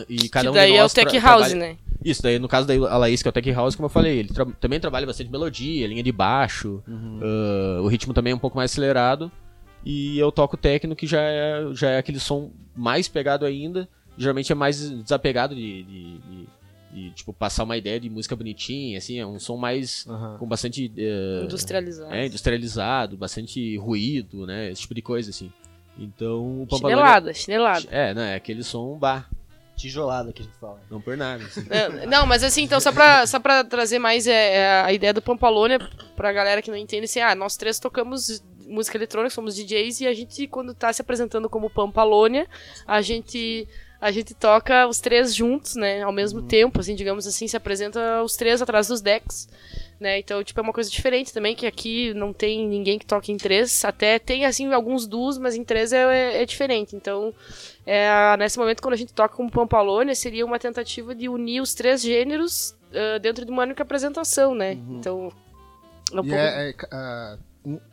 E 0.09 0.29
cada 0.29 0.45
que 0.45 0.51
um 0.51 0.53
daí 0.55 0.77
é 0.77 0.85
o 0.85 0.89
Tech 0.89 1.19
House, 1.19 1.49
trabalha- 1.49 1.55
né? 1.57 1.77
Isso, 2.05 2.23
daí 2.23 2.39
no 2.39 2.49
caso 2.49 2.67
da 2.67 2.75
Laís, 2.99 3.23
que 3.23 3.29
é 3.29 3.31
o 3.31 3.33
Tech 3.33 3.51
House, 3.53 3.75
como 3.77 3.87
eu 3.87 3.91
falei, 3.91 4.19
ele 4.19 4.29
tra- 4.29 4.47
também 4.61 4.79
trabalha 4.81 5.07
bastante 5.07 5.31
melodia, 5.31 5.87
linha 5.87 6.03
de 6.03 6.13
baixo, 6.13 6.83
ah, 6.89 7.81
o 7.83 7.87
ritmo 7.89 8.13
também 8.15 8.33
é 8.33 8.37
um 8.37 8.39
pouco 8.39 8.57
mais 8.57 8.71
acelerado. 8.73 9.31
E 9.85 10.17
eu 10.19 10.31
toco 10.31 10.57
techno, 10.57 10.95
que 10.95 11.07
já 11.09 11.21
é, 11.21 11.65
já 11.75 11.91
é 11.91 11.99
aquele 11.99 12.21
som 12.21 12.51
mais 12.77 13.09
pegado 13.09 13.45
ainda. 13.45 13.89
Geralmente 14.17 14.53
é 14.53 14.55
mais 14.55 14.89
desapegado 14.91 15.55
de, 15.57 15.83
de- 15.83 16.19
de- 16.19 16.49
de, 16.93 17.11
tipo, 17.13 17.33
passar 17.33 17.65
uma 17.65 17.75
ideia 17.77 17.99
de 17.99 18.11
música 18.11 18.37
bonitinha, 18.37 18.99
assim, 18.99 19.19
é 19.19 19.27
um 19.27 19.39
som 19.39 19.57
mais 19.57 20.07
Aham. 20.07 20.37
com 20.39 20.47
bastante 20.47 20.93
eh, 20.97 21.41
Industrializado. 21.43 22.15
é, 22.15 22.27
industrializado, 22.27 23.17
bastante 23.17 23.77
ruído, 23.79 24.47
né? 24.47 24.71
Esse 24.71 24.83
tipo 24.83 24.95
de 24.95 25.01
coisa, 25.01 25.31
assim. 25.31 25.51
Então 25.99 26.63
o 26.71 26.77
Chinelada, 26.77 27.33
chinelada. 27.33 27.87
É, 27.91 28.13
né? 28.15 28.33
É 28.33 28.35
aquele 28.37 28.63
som 28.63 28.99
bar, 28.99 29.29
Tijolada 29.83 30.33
que 30.33 30.43
a 30.43 30.45
gente 30.45 30.57
fala. 30.59 30.81
não 30.89 31.01
por 31.01 31.17
nada. 31.17 31.43
assim. 31.45 31.67
É, 31.69 32.07
Não, 32.07 32.25
mas 32.25 32.45
assim, 32.45 32.63
então, 32.63 32.79
só 32.79 32.93
pra, 32.93 33.27
só 33.27 33.41
pra 33.41 33.65
trazer 33.65 33.99
mais 33.99 34.29
é, 34.29 34.55
é, 34.55 34.83
a 34.83 34.93
ideia 34.93 35.13
do 35.13 35.21
Pampalônia 35.21 35.81
pra 36.15 36.33
galera 36.33 36.63
que 36.63 36.71
não 36.71 36.77
entende, 36.77 37.07
assim, 37.07 37.19
ah, 37.19 37.35
nós 37.35 37.57
três 37.57 37.81
tocamos 37.81 38.41
música 38.65 38.97
eletrônica, 38.97 39.35
somos 39.35 39.57
DJs, 39.57 40.03
e 40.03 40.07
a 40.07 40.15
gente, 40.15 40.47
quando 40.47 40.73
tá 40.73 40.93
se 40.93 41.03
apresentando 41.03 41.51
como 41.51 41.69
Pampalônia, 41.69 42.47
a 42.87 43.03
gente, 43.03 43.69
a 44.01 44.13
gente 44.13 44.35
toca 44.35 44.87
os 44.87 45.01
três 45.01 45.35
juntos, 45.35 45.75
né, 45.75 46.03
ao 46.03 46.13
mesmo 46.13 46.43
tempo, 46.43 46.79
assim, 46.79 46.95
digamos 46.95 47.27
assim, 47.27 47.49
se 47.49 47.57
apresenta 47.57 48.23
os 48.23 48.37
três 48.37 48.63
atrás 48.63 48.87
dos 48.87 49.01
decks, 49.01 49.49
né, 50.03 50.19
então, 50.19 50.45
tipo, 50.45 50.61
é 50.61 50.63
uma 50.63 50.73
coisa 50.73 50.91
diferente 50.91 51.33
também, 51.33 51.55
que 51.55 51.67
aqui 51.67 52.13
não 52.13 52.33
tem 52.33 52.69
ninguém 52.69 52.99
que 52.99 53.07
toque 53.07 53.33
em 53.33 53.37
três, 53.37 53.85
até 53.85 54.19
tem, 54.19 54.45
assim, 54.45 54.73
alguns 54.73 55.07
duos, 55.07 55.39
mas 55.39 55.55
em 55.55 55.65
três 55.65 55.93
é, 55.93 56.43
é, 56.43 56.45
diferente, 56.45 56.95
então... 56.95 57.33
É, 57.85 58.37
nesse 58.37 58.57
momento, 58.59 58.81
quando 58.81 58.95
a 58.95 58.97
gente 58.97 59.13
toca 59.13 59.35
com 59.35 59.49
Pampalônia, 59.49 60.15
seria 60.15 60.47
uma 60.47 60.57
tentativa 60.57 61.17
de 61.17 61.29
unir 61.29 61.61
os 61.61 61.75
três 61.75 62.01
gêneros 62.01 62.77
ah, 62.95 63.19
dentro 63.19 63.45
de 63.45 63.51
uma 63.51 63.63
única 63.63 63.83
apresentação, 63.83 64.55
né? 64.55 64.73
Então. 64.73 65.33
É 66.13 66.15
um 66.15 66.23
pouco... 66.23 66.35
é, 66.35 66.71
é, 66.71 66.75
ah, 66.91 67.39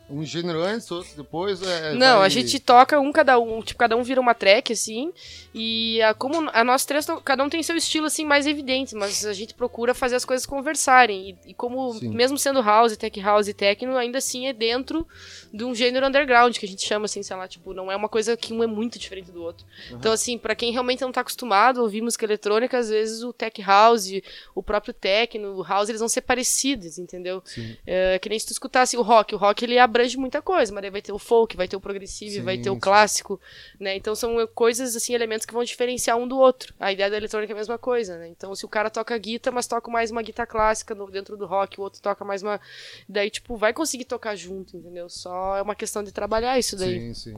um, 0.10 0.24
gênero 0.25 0.62
antes, 0.62 0.89
outro 0.92 1.16
depois. 1.16 1.62
É, 1.62 1.94
Não, 1.94 2.18
vai- 2.18 2.25
a 2.25 2.30
gente 2.30 2.60
toca 2.60 3.00
um 3.00 3.12
cada 3.12 3.39
um, 3.39 3.62
tipo, 3.62 3.80
cada 3.80 3.96
um 3.96 4.04
vira 4.04 4.20
uma 4.20 4.34
track, 4.34 4.74
assim, 4.74 5.12
e 5.54 6.01
a, 6.01 6.13
como 6.13 6.50
a 6.54 6.63
nós 6.63 6.86
três, 6.86 7.06
cada 7.24 7.44
um 7.44 7.50
tem 7.50 7.62
seu 7.63 7.75
estilo, 7.75 8.06
assim, 8.08 8.25
mais 8.25 8.48
evidente, 8.48 8.96
mas 8.96 9.25
a 9.25 9.34
gente 9.34 9.54
procura 9.54 9.94
fazer 9.94 10.16
as 10.16 10.25
coisas 10.25 10.46
conversarem, 10.46 11.32
e, 11.46 11.51
e 11.51 11.54
como, 11.54 11.94
Sim. 11.94 12.10
mesmo 12.10 12.38
sendo 12.38 12.62
house, 12.62 12.96
tech 12.98 13.20
house 13.20 13.48
e 13.48 13.54
techno, 13.54 13.98
ainda 13.98 14.18
assim 14.18 14.48
é 14.48 14.54
dentro 14.54 15.08
de 15.54 15.63
um 15.63 15.74
gênero 15.75 16.06
underground, 16.08 16.56
que 16.58 16.66
a 16.66 16.70
gente 16.70 16.86
chama, 16.86 17.06
assim, 17.06 17.22
sei 17.24 17.36
lá, 17.36 17.48
tipo, 17.48 17.74
não 17.74 17.92
é 17.92 17.96
uma 17.96 18.10
coisa 18.10 18.38
que 18.38 18.54
um 18.54 18.63
é 18.63 18.68
muito 18.68 18.98
diferente 18.98 19.32
do 19.32 19.42
outro. 19.44 19.66
Então, 19.92 20.12
assim, 20.12 20.38
pra 20.38 20.56
quem 20.56 20.72
realmente 20.72 21.01
não 21.01 21.12
tá 21.12 21.22
acostumado 21.22 21.80
a 21.80 21.84
ouvir 21.84 22.01
música 22.01 22.25
eletrônica, 22.25 22.78
às 22.78 22.89
vezes 22.89 23.24
o 23.24 23.34
tech 23.34 23.62
house, 23.62 24.10
o 24.56 24.62
próprio 24.63 24.94
techno, 24.94 25.56
o 25.58 25.63
house, 25.63 25.89
eles 25.89 26.00
vão 26.00 26.08
ser 26.10 26.22
parecidos, 26.22 26.98
entendeu? 26.98 27.44
É, 27.86 28.18
que 28.20 28.30
nem 28.30 28.38
se 28.39 28.46
tu 28.48 28.51
escutasse 28.51 28.96
o 28.98 29.01
rock, 29.01 29.34
o 29.36 29.38
rock 29.38 29.66
ele 29.66 29.78
abrange 29.78 29.99
abrange 30.00 30.18
muita 30.18 30.41
coisa, 30.41 30.74
mas 30.74 30.89
vai 30.91 31.01
ter 31.01 31.12
o 31.12 31.20
folk, 31.20 31.56
vai 31.58 31.68
ter 31.68 31.75
o 31.75 31.79
progressivo, 31.82 32.44
vai 32.44 32.56
Sim, 32.56 32.63
ter 32.63 32.70
o 32.70 32.75
sim. 32.75 32.79
clássico, 32.79 33.39
né? 33.79 33.96
Então 33.98 34.15
são 34.15 34.48
coisas, 34.48 34.96
assim, 34.96 35.13
elementos 35.13 35.46
que 35.46 35.53
vão 35.53 35.63
diferenciar 35.63 36.18
um 36.18 36.27
do 36.27 36.38
outro. 36.38 36.74
A 36.79 36.91
ideia 36.91 37.10
da 37.10 37.18
eletrônica 37.18 37.51
é 37.51 37.56
a 37.56 37.58
mesma 37.58 37.77
coisa, 37.77 38.18
né? 38.18 38.29
Então 38.29 38.56
se 38.56 38.65
o 38.65 38.70
cara 38.70 38.89
toca 38.89 39.18
guitarra, 39.18 39.56
mas 39.56 39.68
toca 39.68 39.91
mais 39.91 40.10
uma 40.12 40.22
guitarra 40.22 40.48
clássica 40.48 40.96
no- 40.96 41.12
dentro 41.12 41.36
do 41.36 41.46
rock, 41.46 41.79
o 41.79 41.84
outro 41.84 42.01
toca 42.01 42.24
mais 42.24 42.41
uma... 42.41 42.60
Daí, 43.08 43.29
tipo, 43.29 43.58
vai 43.58 43.74
conseguir 43.74 44.06
tocar 44.06 44.36
junto, 44.36 44.77
entendeu? 44.77 45.10
Só 45.10 45.58
é 45.58 45.62
uma 45.62 45.75
questão 45.75 46.03
de 46.03 46.12
trabalhar 46.12 46.58
isso 46.58 46.77
daí. 46.77 47.00
Sim, 47.00 47.13
sim. 47.13 47.38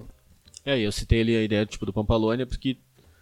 É, 0.63 0.77
e 0.77 0.83
eu 0.83 0.91
citei 0.91 1.21
ali 1.21 1.35
a 1.35 1.41
ideia 1.41 1.65
tipo, 1.65 1.85
do 1.85 1.93
Pampalônia, 1.93 2.45
porque 2.45 2.77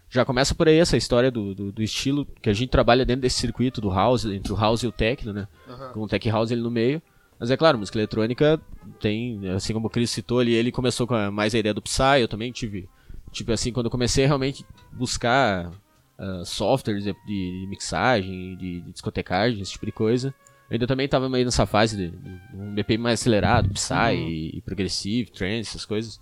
já 0.09 0.25
começa 0.25 0.53
por 0.53 0.67
aí 0.67 0.77
essa 0.77 0.97
história 0.97 1.31
do, 1.31 1.55
do, 1.55 1.71
do 1.71 1.83
estilo 1.83 2.25
que 2.41 2.49
a 2.49 2.53
gente 2.53 2.69
trabalha 2.69 3.05
dentro 3.05 3.21
desse 3.21 3.39
circuito 3.39 3.79
do 3.79 3.89
house, 3.89 4.25
entre 4.25 4.51
o 4.51 4.55
house 4.55 4.83
e 4.83 4.87
o 4.87 4.91
techno, 4.91 5.31
né? 5.31 5.47
Com 5.93 6.01
o 6.01 6.07
tech 6.07 6.27
house 6.29 6.51
ali 6.51 6.61
no 6.61 6.71
meio. 6.71 7.01
Mas 7.39 7.49
é 7.51 7.57
claro, 7.57 7.77
música 7.77 7.97
eletrônica 7.97 8.59
tem, 8.99 9.47
assim 9.49 9.73
como 9.73 9.87
o 9.87 9.89
Chris 9.89 10.09
citou 10.09 10.39
ali, 10.39 10.53
ele 10.53 10.71
começou 10.71 11.07
com 11.07 11.13
a- 11.15 11.31
mais 11.31 11.55
a 11.55 11.59
ideia 11.59 11.73
do 11.73 11.81
Psy, 11.81 12.19
eu 12.21 12.27
também 12.27 12.51
tive, 12.51 12.89
tipo 13.31 13.51
assim, 13.51 13.71
quando 13.71 13.85
eu 13.85 13.91
comecei 13.91 14.25
a 14.25 14.27
realmente 14.27 14.65
buscar 14.91 15.71
ah, 16.17 16.43
softwares 16.43 17.05
de, 17.05 17.13
de 17.25 17.65
mixagem, 17.69 18.57
de, 18.57 18.81
de 18.81 18.91
discotecagem, 18.91 19.61
esse 19.61 19.71
tipo 19.71 19.85
de 19.85 19.91
coisa, 19.93 20.33
eu 20.69 20.73
ainda 20.73 20.85
também 20.85 21.07
tava 21.07 21.29
meio 21.29 21.45
nessa 21.45 21.65
fase 21.65 21.95
de, 21.95 22.09
de 22.11 22.57
um 22.57 22.73
BPM 22.75 23.01
mais 23.03 23.21
acelerado, 23.21 23.69
Psy 23.69 23.93
e, 24.15 24.57
e 24.57 24.61
progressive, 24.61 25.31
trance, 25.31 25.69
essas 25.69 25.85
coisas. 25.85 26.19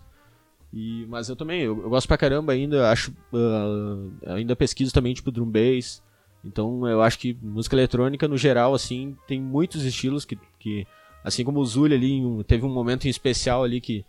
E, 0.71 1.05
mas 1.07 1.29
eu 1.29 1.35
também, 1.35 1.61
eu, 1.61 1.81
eu 1.81 1.89
gosto 1.89 2.07
pra 2.07 2.17
caramba 2.17 2.53
ainda, 2.53 2.91
acho, 2.91 3.11
ah, 3.33 4.33
ainda 4.35 4.55
pesquiso 4.55 4.93
também, 4.93 5.13
tipo, 5.15 5.31
drum 5.31 5.49
bass. 5.49 6.03
Então 6.45 6.87
eu 6.87 7.01
acho 7.01 7.17
que 7.17 7.35
música 7.41 7.75
eletrônica, 7.75 8.27
no 8.27 8.37
geral, 8.37 8.75
assim, 8.75 9.17
tem 9.27 9.41
muitos 9.41 9.83
estilos 9.83 10.23
que, 10.25 10.37
que 10.59 10.85
assim 11.27 11.43
como 11.43 11.59
o 11.59 11.65
Zully 11.65 11.95
ali, 11.95 12.25
um- 12.25 12.41
teve 12.43 12.65
um 12.65 12.69
momento 12.73 13.05
em 13.05 13.09
especial 13.09 13.63
ali 13.63 13.79
que 13.81 14.03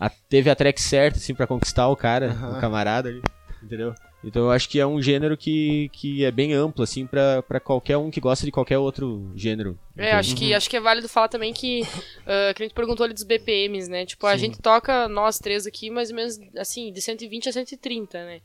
a- 0.00 0.10
teve 0.10 0.50
a 0.50 0.54
track 0.56 0.80
certa, 0.80 1.18
assim, 1.18 1.34
pra 1.34 1.46
conquistar 1.46 1.88
o 1.88 1.96
cara, 1.96 2.32
o 2.56 2.60
camarada 2.60 3.08
ali, 3.08 3.22
entendeu? 3.62 3.94
Então 4.24 4.42
eu 4.42 4.50
acho 4.52 4.68
que 4.68 4.78
é 4.78 4.86
um 4.86 5.02
gênero 5.02 5.36
que, 5.36 5.88
que 5.92 6.24
é 6.24 6.30
bem 6.30 6.52
amplo, 6.52 6.84
assim, 6.84 7.04
pra, 7.08 7.42
pra 7.42 7.58
qualquer 7.58 7.96
um 7.96 8.08
que 8.08 8.20
gosta 8.20 8.46
de 8.46 8.52
qualquer 8.52 8.78
outro 8.78 9.32
gênero. 9.34 9.76
É, 9.96 10.02
entende? 10.02 10.14
acho 10.16 10.36
que, 10.36 10.54
acho 10.54 10.70
que 10.70 10.76
é 10.76 10.80
válido 10.80 11.08
falar 11.08 11.26
também 11.26 11.52
que, 11.52 11.82
ah, 12.24 12.54
que 12.54 12.62
a 12.62 12.66
gente 12.66 12.72
perguntou 12.74 13.02
ali 13.02 13.14
dos 13.14 13.24
BPMs, 13.24 13.90
né? 13.90 14.06
Tipo, 14.06 14.28
a 14.28 14.36
gente 14.36 14.60
toca, 14.60 15.08
nós 15.08 15.40
três 15.40 15.66
aqui, 15.66 15.90
mais 15.90 16.10
ou 16.10 16.14
menos, 16.16 16.38
assim, 16.56 16.92
de 16.92 17.02
120 17.02 17.48
a 17.48 17.52
130, 17.52 18.24
né? 18.24 18.40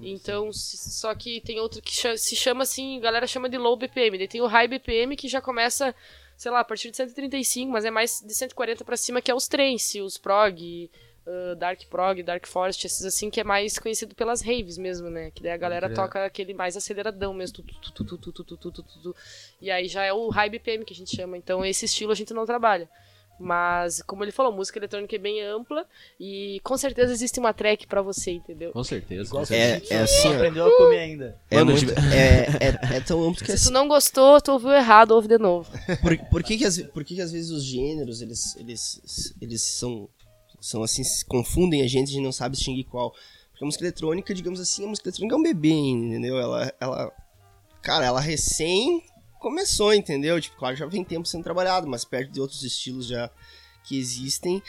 então, 0.00 0.52
se- 0.52 0.76
só 0.92 1.12
que 1.14 1.40
tem 1.40 1.58
outro 1.58 1.82
que 1.82 1.92
cha- 1.92 2.16
se 2.16 2.36
chama 2.36 2.62
assim, 2.62 2.98
a 2.98 3.00
galera 3.00 3.26
chama 3.26 3.48
de 3.48 3.58
low 3.58 3.76
BPM. 3.76 4.16
Daí 4.18 4.28
tem 4.28 4.40
o 4.40 4.46
high 4.46 4.68
BPM 4.68 5.16
que 5.16 5.26
já 5.28 5.40
começa, 5.40 5.92
sei 6.36 6.50
lá, 6.50 6.60
a 6.60 6.64
partir 6.64 6.90
de 6.90 6.96
135, 6.96 7.70
mas 7.70 7.84
é 7.84 7.90
mais 7.90 8.20
de 8.20 8.34
140 8.34 8.84
para 8.84 8.96
cima, 8.96 9.22
que 9.22 9.30
é 9.30 9.34
os 9.34 9.48
trens, 9.48 9.94
os 9.94 10.18
prog, 10.18 10.90
uh, 11.26 11.56
dark 11.56 11.84
prog, 11.88 12.22
dark 12.22 12.46
forest, 12.46 12.86
esses 12.86 13.04
assim, 13.04 13.30
que 13.30 13.40
é 13.40 13.44
mais 13.44 13.78
conhecido 13.78 14.14
pelas 14.14 14.42
raves 14.42 14.78
mesmo, 14.78 15.10
né? 15.10 15.30
Que 15.30 15.42
daí 15.42 15.52
a 15.52 15.56
galera 15.56 15.92
toca 15.92 16.24
aquele 16.24 16.54
mais 16.54 16.76
aceleradão 16.76 17.32
mesmo, 17.32 17.62
tu, 17.62 18.04
tu, 18.04 18.04
tu, 18.04 19.16
e 19.60 19.70
aí 19.70 19.88
já 19.88 20.04
é 20.04 20.12
o 20.12 20.28
high 20.28 20.50
BPM 20.50 20.84
que 20.84 20.92
a 20.92 20.96
gente 20.96 21.14
chama, 21.14 21.36
então 21.36 21.64
esse 21.64 21.84
estilo 21.86 22.12
a 22.12 22.14
gente 22.14 22.34
não 22.34 22.46
trabalha. 22.46 22.88
Mas, 23.38 24.00
como 24.02 24.24
ele 24.24 24.32
falou, 24.32 24.50
música 24.50 24.78
eletrônica 24.78 25.14
é 25.14 25.18
bem 25.18 25.42
ampla 25.42 25.86
e 26.18 26.58
com 26.64 26.76
certeza 26.76 27.12
existe 27.12 27.38
uma 27.38 27.52
track 27.52 27.86
pra 27.86 28.00
você, 28.00 28.32
entendeu? 28.32 28.72
Com 28.72 28.82
certeza. 28.82 29.28
Igual 29.28 29.42
com 29.42 29.46
certeza. 29.46 29.94
É, 29.94 29.96
é 29.98 30.00
assim, 30.02 30.34
aprendeu 30.34 30.66
a 30.66 30.76
comer 30.76 30.98
ainda. 30.98 31.40
é, 31.50 31.56
Mano, 31.56 31.72
muito, 31.72 31.92
é, 31.92 32.46
é, 32.60 32.96
é 32.96 33.00
tão 33.00 33.22
amplo 33.22 33.44
que 33.44 33.46
Se 33.46 33.52
assim, 33.52 33.64
tu 33.66 33.72
não 33.72 33.86
gostou, 33.86 34.40
tu 34.40 34.52
ouviu 34.52 34.72
errado, 34.72 35.10
ouve 35.10 35.28
de 35.28 35.38
novo. 35.38 35.70
por, 36.00 36.16
por 36.30 36.42
que 36.42 36.56
que 36.56 36.64
às, 36.64 36.80
por 36.80 37.04
que 37.04 37.14
que 37.14 37.20
às 37.20 37.30
vezes 37.30 37.50
os 37.50 37.62
gêneros, 37.62 38.22
eles, 38.22 38.56
eles, 38.56 39.34
eles 39.40 39.62
são, 39.62 40.08
são 40.58 40.82
assim, 40.82 41.04
se 41.04 41.24
confundem 41.26 41.82
a 41.82 41.86
gente, 41.86 42.08
a 42.08 42.12
gente 42.12 42.24
não 42.24 42.32
sabe 42.32 42.56
distinguir 42.56 42.86
qual. 42.86 43.12
Porque 43.50 43.64
a 43.64 43.66
música 43.66 43.84
eletrônica, 43.84 44.34
digamos 44.34 44.60
assim, 44.60 44.84
a 44.84 44.88
música 44.88 45.08
eletrônica 45.08 45.34
é 45.34 45.38
um 45.38 45.42
bebê, 45.42 45.72
entendeu? 45.72 46.38
Ela, 46.38 46.72
ela, 46.80 47.12
cara, 47.82 48.06
ela 48.06 48.20
recém 48.20 49.02
começou, 49.38 49.92
entendeu? 49.92 50.40
Tipo, 50.40 50.56
claro, 50.56 50.76
já 50.76 50.86
vem 50.86 51.04
tempo 51.04 51.26
sendo 51.26 51.44
trabalhado, 51.44 51.86
mas 51.86 52.04
perto 52.04 52.30
de 52.30 52.40
outros 52.40 52.62
estilos 52.62 53.06
já 53.06 53.30
que 53.84 53.98
existem, 53.98 54.62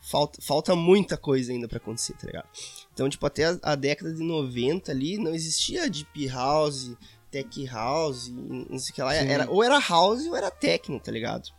falta, 0.00 0.40
falta 0.42 0.76
muita 0.76 1.16
coisa 1.16 1.52
ainda 1.52 1.66
pra 1.66 1.78
acontecer, 1.78 2.14
tá 2.14 2.26
ligado? 2.26 2.48
Então, 2.92 3.08
tipo, 3.08 3.24
até 3.26 3.46
a, 3.46 3.58
a 3.62 3.74
década 3.74 4.12
de 4.12 4.22
90 4.22 4.90
ali, 4.92 5.18
não 5.18 5.34
existia 5.34 5.88
deep 5.88 6.28
house, 6.28 6.92
tech 7.30 7.64
house, 7.66 8.28
não 8.28 8.78
sei 8.78 8.92
o 8.92 8.94
que 8.94 9.02
lá. 9.02 9.14
Era, 9.14 9.50
ou 9.50 9.62
era 9.62 9.78
house 9.78 10.26
ou 10.26 10.36
era 10.36 10.50
techno, 10.50 11.00
tá 11.00 11.10
ligado? 11.10 11.50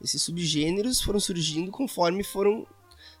Esses 0.00 0.22
subgêneros 0.22 1.00
foram 1.00 1.18
surgindo 1.18 1.70
conforme 1.70 2.22
foram 2.22 2.66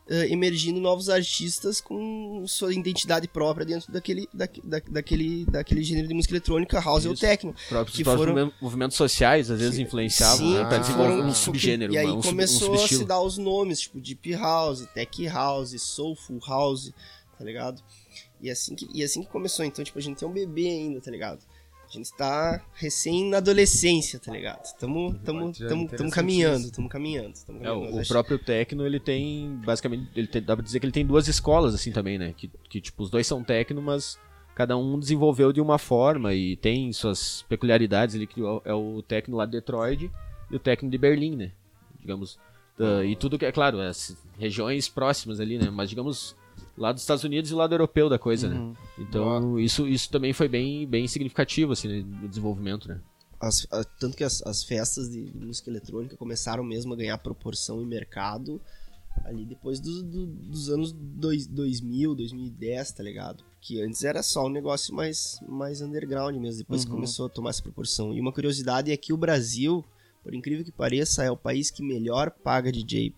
eh, 0.08 0.28
emergindo 0.32 0.80
novos 0.80 1.08
artistas 1.08 1.80
com 1.80 2.44
sua 2.46 2.74
identidade 2.74 3.26
própria 3.26 3.64
dentro 3.64 3.90
daquele, 3.92 4.28
daque- 4.32 4.60
da, 4.62 4.80
daquele, 4.88 5.44
daquele 5.46 5.82
gênero 5.82 6.06
de 6.08 6.14
música 6.14 6.34
eletrônica, 6.34 6.78
house 6.80 7.06
ou 7.06 7.14
techno. 7.16 7.52
Os 7.56 7.64
próprios, 7.68 7.96
que 7.96 8.04
foram- 8.04 8.52
movimentos- 8.60 8.96
sociais 8.96 9.50
às 9.50 9.58
vezes 9.60 9.78
influenciavam 9.78 10.38
Sim, 10.38 10.54
né, 10.54 10.64
que 10.68 10.78
desenvolver 10.78 11.22
um 11.22 11.34
subgênero, 11.34 11.92
E 11.92 11.98
aí 11.98 12.06
um, 12.06 12.10
sub- 12.10 12.26
um 12.26 12.30
começou 12.30 12.74
a 12.74 12.78
se 12.88 13.04
dar 13.04 13.20
os 13.22 13.38
nomes, 13.38 13.80
tipo 13.80 14.00
Deep 14.00 14.32
House, 14.34 14.86
Tech 14.94 15.26
House, 15.28 15.80
Soulful 15.80 16.38
House, 16.46 16.92
tá 17.38 17.44
ligado? 17.44 17.82
E 18.40 18.50
assim 18.50 18.74
que, 18.74 18.86
e 18.92 19.02
assim 19.02 19.22
que 19.22 19.28
começou, 19.30 19.64
então, 19.64 19.82
tipo, 19.84 19.98
a 19.98 20.02
gente 20.02 20.22
é 20.22 20.26
um 20.26 20.32
bebê 20.32 20.68
ainda, 20.68 21.00
tá 21.00 21.10
ligado? 21.10 21.40
A 21.94 21.96
gente 21.96 22.12
tá 22.14 22.60
recém 22.74 23.30
na 23.30 23.36
adolescência, 23.36 24.18
tá 24.18 24.32
ligado? 24.32 24.62
Tamo, 24.78 25.14
tamo, 25.24 25.50
é 25.50 25.68
tamo, 25.68 25.88
tamo 25.88 26.10
caminhando, 26.10 26.70
tamo 26.72 26.88
caminhando, 26.88 27.34
tamo 27.46 27.58
É, 27.60 27.62
caminhando. 27.62 27.80
o, 27.82 27.84
Mas 27.84 27.94
o 27.94 28.00
acho- 28.00 28.08
próprio 28.08 28.36
Tecno, 28.38 28.84
ele 28.84 28.98
tem, 28.98 29.56
basicamente, 29.64 30.08
ele 30.16 30.26
tem, 30.26 30.42
dá 30.42 30.56
pra 30.56 30.64
dizer 30.64 30.80
que 30.80 30.86
ele 30.86 30.92
tem 30.92 31.06
duas 31.06 31.28
escolas, 31.28 31.72
assim, 31.72 31.92
também, 31.92 32.18
né? 32.18 32.34
Que, 32.36 32.50
que 32.68 32.80
tipo, 32.80 33.02
os 33.04 33.10
dois 33.10 33.26
são 33.28 33.44
Tecno, 33.44 33.80
mas 33.80 34.18
cada 34.56 34.76
um 34.76 34.98
desenvolveu 34.98 35.52
de 35.52 35.60
uma 35.60 35.78
forma 35.78 36.34
e 36.34 36.56
tem 36.56 36.92
suas 36.92 37.42
peculiaridades 37.48 38.16
ali, 38.16 38.26
que 38.26 38.40
é 38.40 38.72
o- 38.74 38.98
é 38.98 39.02
Tecno 39.06 39.36
lá 39.36 39.46
de 39.46 39.52
Detroit 39.52 40.10
e 40.50 40.56
o 40.56 40.58
Tecno 40.58 40.90
de 40.90 40.98
Berlim, 40.98 41.36
né? 41.36 41.52
Digamos, 42.00 42.38
da- 42.76 43.04
e 43.04 43.14
tudo 43.14 43.38
que, 43.38 43.44
é 43.46 43.52
claro, 43.52 43.80
as 43.80 44.16
regiões 44.36 44.88
próximas 44.88 45.38
ali, 45.38 45.58
né? 45.58 45.70
Mas, 45.70 45.88
digamos, 45.90 46.34
lá 46.76 46.92
dos 46.92 47.02
Estados 47.02 47.24
Unidos 47.24 47.50
e 47.50 47.54
lado 47.54 47.74
europeu 47.74 48.08
da 48.08 48.18
coisa, 48.18 48.48
né? 48.48 48.56
Então, 48.98 49.58
isso, 49.58 49.86
isso 49.86 50.10
também 50.10 50.32
foi 50.32 50.48
bem, 50.48 50.86
bem 50.86 51.06
significativo, 51.08 51.72
assim, 51.72 51.88
né, 51.88 52.04
no 52.22 52.28
desenvolvimento, 52.28 52.88
né? 52.88 53.00
as- 53.40 53.66
a- 53.70 53.84
tanto 53.84 54.16
que 54.16 54.24
as, 54.24 54.40
as 54.42 54.64
festas 54.64 55.10
de, 55.10 55.24
de 55.30 55.38
música 55.46 55.68
eletrônica 55.68 56.16
começaram 56.16 56.64
mesmo 56.64 56.94
a 56.94 56.96
ganhar 56.96 57.18
proporção 57.18 57.82
em 57.82 57.86
mercado 57.86 58.58
ali 59.24 59.44
depois 59.44 59.78
do- 59.80 60.02
do- 60.02 60.26
dos 60.26 60.70
anos 60.70 60.92
dois, 60.92 61.46
2000, 61.46 62.14
2010, 62.14 62.92
tá 62.92 63.02
ligado? 63.02 63.44
Que 63.60 63.80
antes 63.82 64.02
era 64.02 64.22
só 64.22 64.46
um 64.46 64.48
negócio 64.48 64.94
mais, 64.94 65.38
mais 65.48 65.80
underground 65.82 66.34
mesmo, 66.36 66.58
depois 66.58 66.84
que 66.84 66.90
começou 66.96 67.26
a 67.26 67.28
tomar 67.28 67.50
essa 67.50 67.62
proporção. 67.62 68.14
E 68.14 68.20
uma 68.20 68.32
curiosidade 68.32 68.90
é 68.90 68.96
que 68.96 69.12
o 69.12 69.16
Brasil, 69.16 69.84
por 70.22 70.34
incrível 70.34 70.64
que 70.64 70.72
pareça, 70.72 71.22
é 71.22 71.30
o 71.30 71.36
país 71.36 71.70
que 71.70 71.82
melhor 71.82 72.30
paga 72.30 72.72
DJ, 72.72 73.12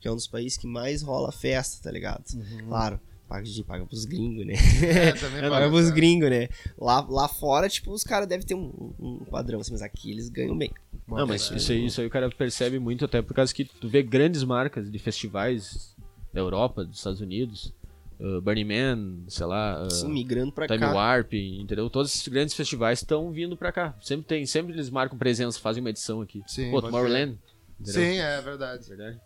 porque 0.00 0.08
é 0.08 0.10
um 0.10 0.16
dos 0.16 0.26
países 0.26 0.56
que 0.56 0.66
mais 0.66 1.02
rola 1.02 1.30
festa, 1.30 1.82
tá 1.82 1.90
ligado? 1.92 2.24
Claro. 2.66 2.98
Paga 3.28 3.44
DJ, 3.44 3.62
paga 3.62 3.84
pros 3.84 4.06
gringos, 4.06 4.46
né? 4.46 4.54
É, 4.82 5.12
também 5.20 5.42
Paga 5.42 5.50
pode 5.50 5.70
pros 5.70 5.86
ser. 5.86 5.94
gringos, 5.94 6.30
né? 6.30 6.48
Lá, 6.76 7.06
lá 7.08 7.28
fora, 7.28 7.68
tipo, 7.68 7.92
os 7.92 8.02
caras 8.02 8.26
devem 8.26 8.44
ter 8.46 8.54
um, 8.54 8.92
um 8.98 9.18
padrão, 9.30 9.60
assim, 9.60 9.70
mas 9.72 9.82
aqui 9.82 10.10
eles 10.10 10.30
ganham 10.30 10.56
bem. 10.56 10.72
Não, 11.06 11.26
mas 11.26 11.50
isso 11.50 11.70
aí, 11.70 11.84
isso 11.86 12.00
aí 12.00 12.06
o 12.06 12.10
cara 12.10 12.30
percebe 12.30 12.78
muito 12.78 13.04
até 13.04 13.20
por 13.20 13.34
causa 13.34 13.52
que 13.54 13.64
tu 13.66 13.88
vê 13.88 14.02
grandes 14.02 14.42
marcas 14.42 14.90
de 14.90 14.98
festivais 14.98 15.94
da 16.32 16.40
Europa, 16.40 16.82
dos 16.84 16.96
Estados 16.96 17.20
Unidos, 17.20 17.72
uh, 18.18 18.40
Burning 18.40 18.64
Man, 18.64 19.18
sei 19.28 19.46
lá, 19.46 19.82
uh, 19.82 19.86
Assim, 19.86 20.08
migrando 20.08 20.50
pra 20.50 20.66
Time 20.66 20.80
cá. 20.80 20.92
Warp, 20.92 21.34
entendeu? 21.34 21.88
Todos 21.90 22.12
esses 22.12 22.26
grandes 22.26 22.54
festivais 22.54 23.00
estão 23.00 23.30
vindo 23.30 23.56
pra 23.56 23.70
cá. 23.70 23.94
Sempre 24.00 24.26
tem, 24.26 24.46
sempre 24.46 24.72
eles 24.72 24.88
marcam 24.90 25.16
presença, 25.18 25.60
fazem 25.60 25.82
uma 25.82 25.90
edição 25.90 26.20
aqui. 26.22 26.42
Sim, 26.48 26.70
Pô, 26.72 26.80
Tomorrowland. 26.82 27.38
Sim, 27.84 28.18
é 28.18 28.40
verdade. 28.40 28.88
Verdade. 28.88 29.20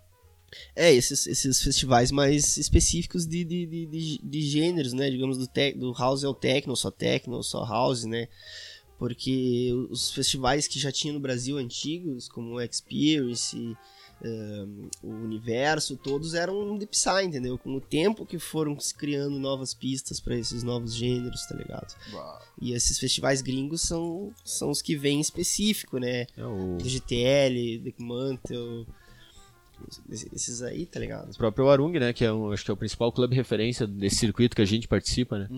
É, 0.75 0.93
esses, 0.93 1.27
esses 1.27 1.63
festivais 1.63 2.11
mais 2.11 2.57
específicos 2.57 3.27
de, 3.27 3.45
de, 3.45 3.67
de, 3.67 3.87
de, 3.87 4.21
de 4.23 4.43
gêneros, 4.43 4.93
né? 4.93 5.11
Digamos, 5.11 5.39
do, 5.39 5.47
tec, 5.47 5.77
do 5.77 5.93
house 5.93 6.25
ao 6.25 6.35
techno, 6.35 6.77
só 6.77 6.91
techno, 6.91 7.43
só 7.43 7.65
house, 7.65 8.05
né? 8.05 8.29
Porque 8.99 9.71
os 9.91 10.11
festivais 10.13 10.69
que 10.69 10.79
já 10.79 10.93
tinha 10.93 11.13
no 11.13 11.21
Brasil 11.21 11.59
antigos, 11.59 12.29
como 12.29 12.55
o 12.55 12.61
Experience, 12.61 13.77
um, 14.23 14.89
o 15.03 15.11
Universo, 15.11 15.97
todos 15.97 16.35
eram 16.35 16.77
de 16.79 16.87
Psy, 16.87 17.25
entendeu? 17.25 17.59
Com 17.59 17.75
o 17.75 17.81
tempo 17.81 18.25
que 18.25 18.39
foram 18.39 18.79
se 18.79 18.95
criando 18.95 19.39
novas 19.39 19.75
pistas 19.75 20.21
para 20.21 20.37
esses 20.37 20.63
novos 20.63 20.95
gêneros, 20.95 21.47
tá 21.47 21.57
ligado? 21.57 21.95
E 22.61 22.73
esses 22.73 22.99
festivais 22.99 23.43
gringos 23.43 23.83
são, 23.83 24.33
são 24.45 24.71
os 24.71 24.81
que 24.81 24.97
vêm 24.97 25.21
específico, 25.21 25.99
né? 25.99 26.27
É, 26.37 26.47
o 26.47 26.79
GTL, 26.81 27.81
The 27.85 27.95
Mantle, 27.99 28.87
esses 30.11 30.63
aí, 30.63 30.87
tá 30.87 30.99
ligado? 31.01 31.31
o 31.31 31.37
próprio 31.37 31.69
Arung, 31.69 31.93
né? 31.99 32.13
Que 32.13 32.25
é 32.25 32.33
um, 32.33 32.51
acho 32.53 32.65
que 32.65 32.71
é 32.71 32.75
o 32.75 32.77
principal 32.77 33.11
clube 33.13 33.35
referência 33.35 33.87
desse 33.87 34.17
circuito 34.17 34.55
que 34.57 34.63
a 34.63 34.67
gente 34.67 34.87
participa, 34.89 35.39
né? 35.39 35.49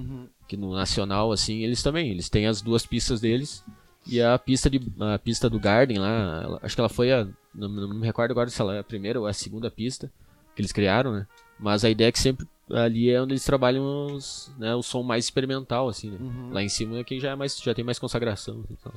Que 0.48 0.56
no 0.56 0.72
nacional, 0.74 1.32
assim, 1.32 1.62
eles 1.62 1.82
também. 1.82 2.10
Eles 2.10 2.28
têm 2.28 2.46
as 2.46 2.60
duas 2.62 2.84
pistas 2.86 3.20
deles. 3.20 3.64
E 4.06 4.20
a 4.22 4.38
pista, 4.38 4.70
de, 4.70 4.80
a 5.00 5.18
pista 5.18 5.50
do 5.50 5.58
Garden 5.58 5.98
lá, 5.98 6.40
ela- 6.44 6.60
acho 6.62 6.74
que 6.74 6.80
ela 6.80 6.88
foi 6.88 7.12
a. 7.12 7.26
Não, 7.54 7.68
não 7.68 7.94
me 7.98 8.06
recordo 8.06 8.30
agora 8.30 8.48
se 8.48 8.60
ela 8.60 8.76
é 8.76 8.78
a 8.78 8.84
primeira 8.84 9.18
ou 9.20 9.26
a 9.26 9.32
segunda 9.32 9.70
pista. 9.70 10.10
que 10.54 10.62
eles 10.62 10.72
criaram, 10.72 11.12
né? 11.12 11.26
Mas 11.58 11.84
a 11.84 11.90
ideia 11.90 12.08
é 12.08 12.12
que 12.12 12.18
sempre 12.18 12.46
ali 12.70 13.10
é 13.10 13.20
onde 13.20 13.32
eles 13.34 13.44
trabalham 13.44 14.06
os, 14.14 14.50
né, 14.58 14.74
o 14.74 14.82
som 14.82 15.02
mais 15.02 15.24
experimental, 15.24 15.88
assim, 15.88 16.10
né? 16.10 16.18
Lá 16.52 16.62
em 16.62 16.68
cima 16.68 16.98
é 16.98 17.04
que 17.04 17.20
já, 17.20 17.30
é 17.30 17.34
mais, 17.36 17.56
já 17.60 17.74
tem 17.74 17.84
mais 17.84 17.98
consagração. 17.98 18.64
Então. 18.70 18.92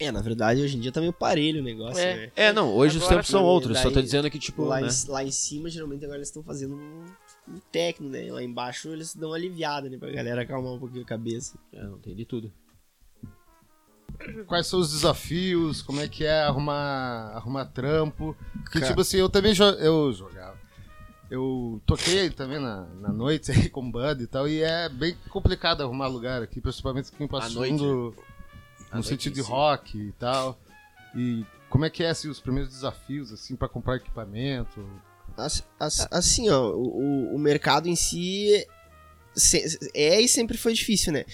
É, 0.00 0.10
na 0.10 0.22
verdade, 0.22 0.62
hoje 0.62 0.76
em 0.78 0.80
dia 0.80 0.90
tá 0.90 0.98
meio 1.00 1.12
parelho 1.12 1.60
o 1.60 1.64
negócio, 1.64 2.00
É. 2.02 2.16
né? 2.16 2.32
É, 2.34 2.52
não, 2.54 2.74
hoje 2.74 2.96
os 2.96 3.02
Agora, 3.02 3.16
tempos 3.18 3.30
são 3.30 3.40
daí- 3.42 3.48
outros. 3.50 3.76
Só 3.78 3.84
tô 3.90 3.96
daí- 3.96 4.02
dizendo 4.02 4.30
que, 4.30 4.38
tipo, 4.38 4.64
lá, 4.64 4.80
né? 4.80 4.88
em, 4.88 5.10
lá 5.10 5.22
em 5.22 5.30
cima, 5.30 5.68
geralmente 5.68 6.02
agora 6.04 6.16
eles 6.18 6.28
estão 6.28 6.42
fazendo 6.42 6.74
um, 6.74 7.04
um 7.46 7.58
técnico, 7.70 8.10
né? 8.10 8.32
Lá 8.32 8.42
embaixo 8.42 8.88
eles 8.88 9.14
dão 9.14 9.28
uma 9.28 9.36
aliviada, 9.36 9.90
né? 9.90 9.98
Pra 9.98 10.10
galera 10.10 10.40
acalmar 10.40 10.72
um 10.72 10.78
pouquinho 10.78 11.02
a 11.02 11.06
cabeça. 11.06 11.58
É, 11.72 11.82
não 11.82 11.98
tem 11.98 12.14
de 12.16 12.24
tudo. 12.24 12.50
Quais 14.46 14.66
são 14.66 14.80
os 14.80 14.90
desafios? 14.90 15.80
Como 15.82 16.00
é 16.00 16.08
que 16.08 16.24
é 16.24 16.42
arrumar, 16.42 17.32
arrumar 17.34 17.64
trampo? 17.66 18.36
Porque, 18.62 18.78
Cara. 18.80 18.86
tipo 18.92 19.00
assim, 19.02 19.16
eu 19.18 19.28
também 19.28 19.54
jo 19.54 19.64
eu 19.64 20.12
jogava. 20.12 20.58
Eu 21.30 21.80
toquei 21.86 22.28
também 22.28 22.58
na, 22.58 22.86
na 23.00 23.12
noite 23.12 23.50
aí 23.52 23.68
com 23.70 23.88
banda 23.90 24.22
e 24.22 24.26
tal, 24.26 24.48
e 24.48 24.62
é 24.62 24.88
bem 24.88 25.16
complicado 25.28 25.82
arrumar 25.82 26.08
lugar 26.08 26.42
aqui, 26.42 26.60
principalmente 26.60 27.12
quem 27.12 27.28
passa 27.28 27.50
noite, 27.54 27.82
no 28.90 28.96
noite 28.96 29.08
sentido 29.08 29.34
de 29.34 29.40
rock 29.40 29.98
e 29.98 30.12
tal. 30.12 30.58
E 31.14 31.44
como 31.68 31.84
é 31.84 31.90
que 31.90 32.02
é 32.02 32.10
assim, 32.10 32.28
os 32.28 32.40
primeiros 32.40 32.72
desafios 32.72 33.32
assim 33.32 33.54
para 33.56 33.68
comprar 33.68 33.96
equipamento? 33.96 34.84
As- 35.36 35.64
as- 35.78 36.08
Assim, 36.10 36.48
ó, 36.50 36.70
o, 36.72 37.34
o- 37.34 37.38
mercado 37.38 37.88
em 37.88 37.96
si 37.96 38.66
é 39.94 40.20
e 40.20 40.28
sempre 40.28 40.58
foi 40.58 40.72
difícil, 40.74 41.12
né? 41.12 41.24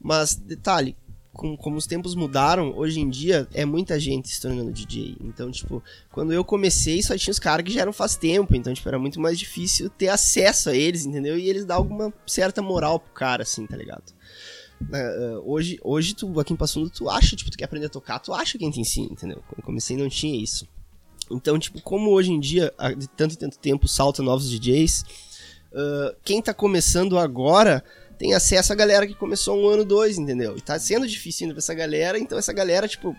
Mas, 0.00 0.34
detalhe, 0.34 0.96
com- 1.32 1.56
como 1.56 1.76
os 1.76 1.86
tempos 1.86 2.14
mudaram, 2.14 2.76
hoje 2.76 3.00
em 3.00 3.08
dia 3.08 3.48
é 3.52 3.64
muita 3.64 3.98
gente 3.98 4.28
se 4.28 4.40
tornando 4.40 4.70
DJ. 4.72 5.16
Então, 5.22 5.50
tipo, 5.50 5.82
quando 6.12 6.32
eu 6.32 6.44
comecei, 6.44 7.02
só 7.02 7.16
tinha 7.16 7.32
os 7.32 7.38
caras 7.38 7.64
que 7.64 7.72
já 7.72 7.80
eram 7.82 7.92
faz 7.92 8.14
tempo. 8.16 8.54
Então, 8.54 8.72
tipo, 8.72 8.88
era 8.88 8.98
muito 8.98 9.20
mais 9.20 9.38
difícil 9.38 9.88
ter 9.90 10.08
acesso 10.08 10.70
a 10.70 10.74
eles, 10.76 11.04
entendeu? 11.06 11.38
E 11.38 11.48
eles 11.48 11.64
dão 11.64 11.76
alguma 11.78 12.12
certa 12.26 12.60
moral 12.62 13.00
pro 13.00 13.12
cara, 13.12 13.42
assim, 13.42 13.66
tá 13.66 13.76
ligado? 13.76 14.14
É, 14.92 15.00
é, 15.00 15.38
hoje, 15.38 15.78
hoje 15.82 16.14
tu, 16.14 16.38
aqui 16.38 16.52
em 16.52 16.56
Passo 16.56 16.74
Fundo, 16.74 16.90
tu 16.90 17.08
acha, 17.08 17.34
tipo, 17.34 17.50
tu 17.50 17.58
quer 17.58 17.64
aprender 17.64 17.86
a 17.86 17.90
tocar, 17.90 18.18
tu 18.18 18.32
acha 18.32 18.58
quem 18.58 18.70
te 18.70 18.80
ensina, 18.80 19.08
entendeu? 19.10 19.42
Quando 19.48 19.58
eu 19.58 19.64
comecei 19.64 19.96
não 19.96 20.08
tinha 20.08 20.40
isso. 20.42 20.68
Então, 21.30 21.58
tipo, 21.58 21.80
como 21.80 22.10
hoje 22.10 22.30
em 22.30 22.38
dia, 22.38 22.72
há 22.78 22.92
de 22.92 23.08
tanto 23.08 23.34
e 23.34 23.38
tanto 23.38 23.58
tempo, 23.58 23.88
salta 23.88 24.22
novos 24.22 24.48
DJs, 24.48 25.04
ah, 25.76 26.14
quem 26.24 26.40
tá 26.40 26.54
começando 26.54 27.18
agora 27.18 27.84
tem 28.18 28.32
acesso 28.32 28.72
à 28.72 28.76
galera 28.76 29.06
que 29.06 29.14
começou 29.14 29.58
um 29.58 29.68
ano, 29.68 29.84
dois, 29.84 30.16
entendeu? 30.16 30.56
E 30.56 30.60
tá 30.60 30.78
sendo 30.78 31.06
difícil 31.06 31.44
ainda 31.44 31.54
pra 31.54 31.58
essa 31.58 31.74
galera, 31.74 32.18
então 32.18 32.38
essa 32.38 32.52
galera, 32.52 32.88
tipo, 32.88 33.14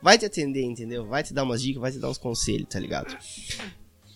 vai 0.00 0.16
te 0.16 0.24
atender, 0.24 0.62
entendeu? 0.62 1.04
Vai 1.06 1.24
te 1.24 1.34
dar 1.34 1.42
umas 1.42 1.60
dicas, 1.60 1.80
vai 1.80 1.90
te 1.90 1.98
dar 1.98 2.08
uns 2.08 2.18
conselhos, 2.18 2.68
tá 2.68 2.78
ligado? 2.78 3.16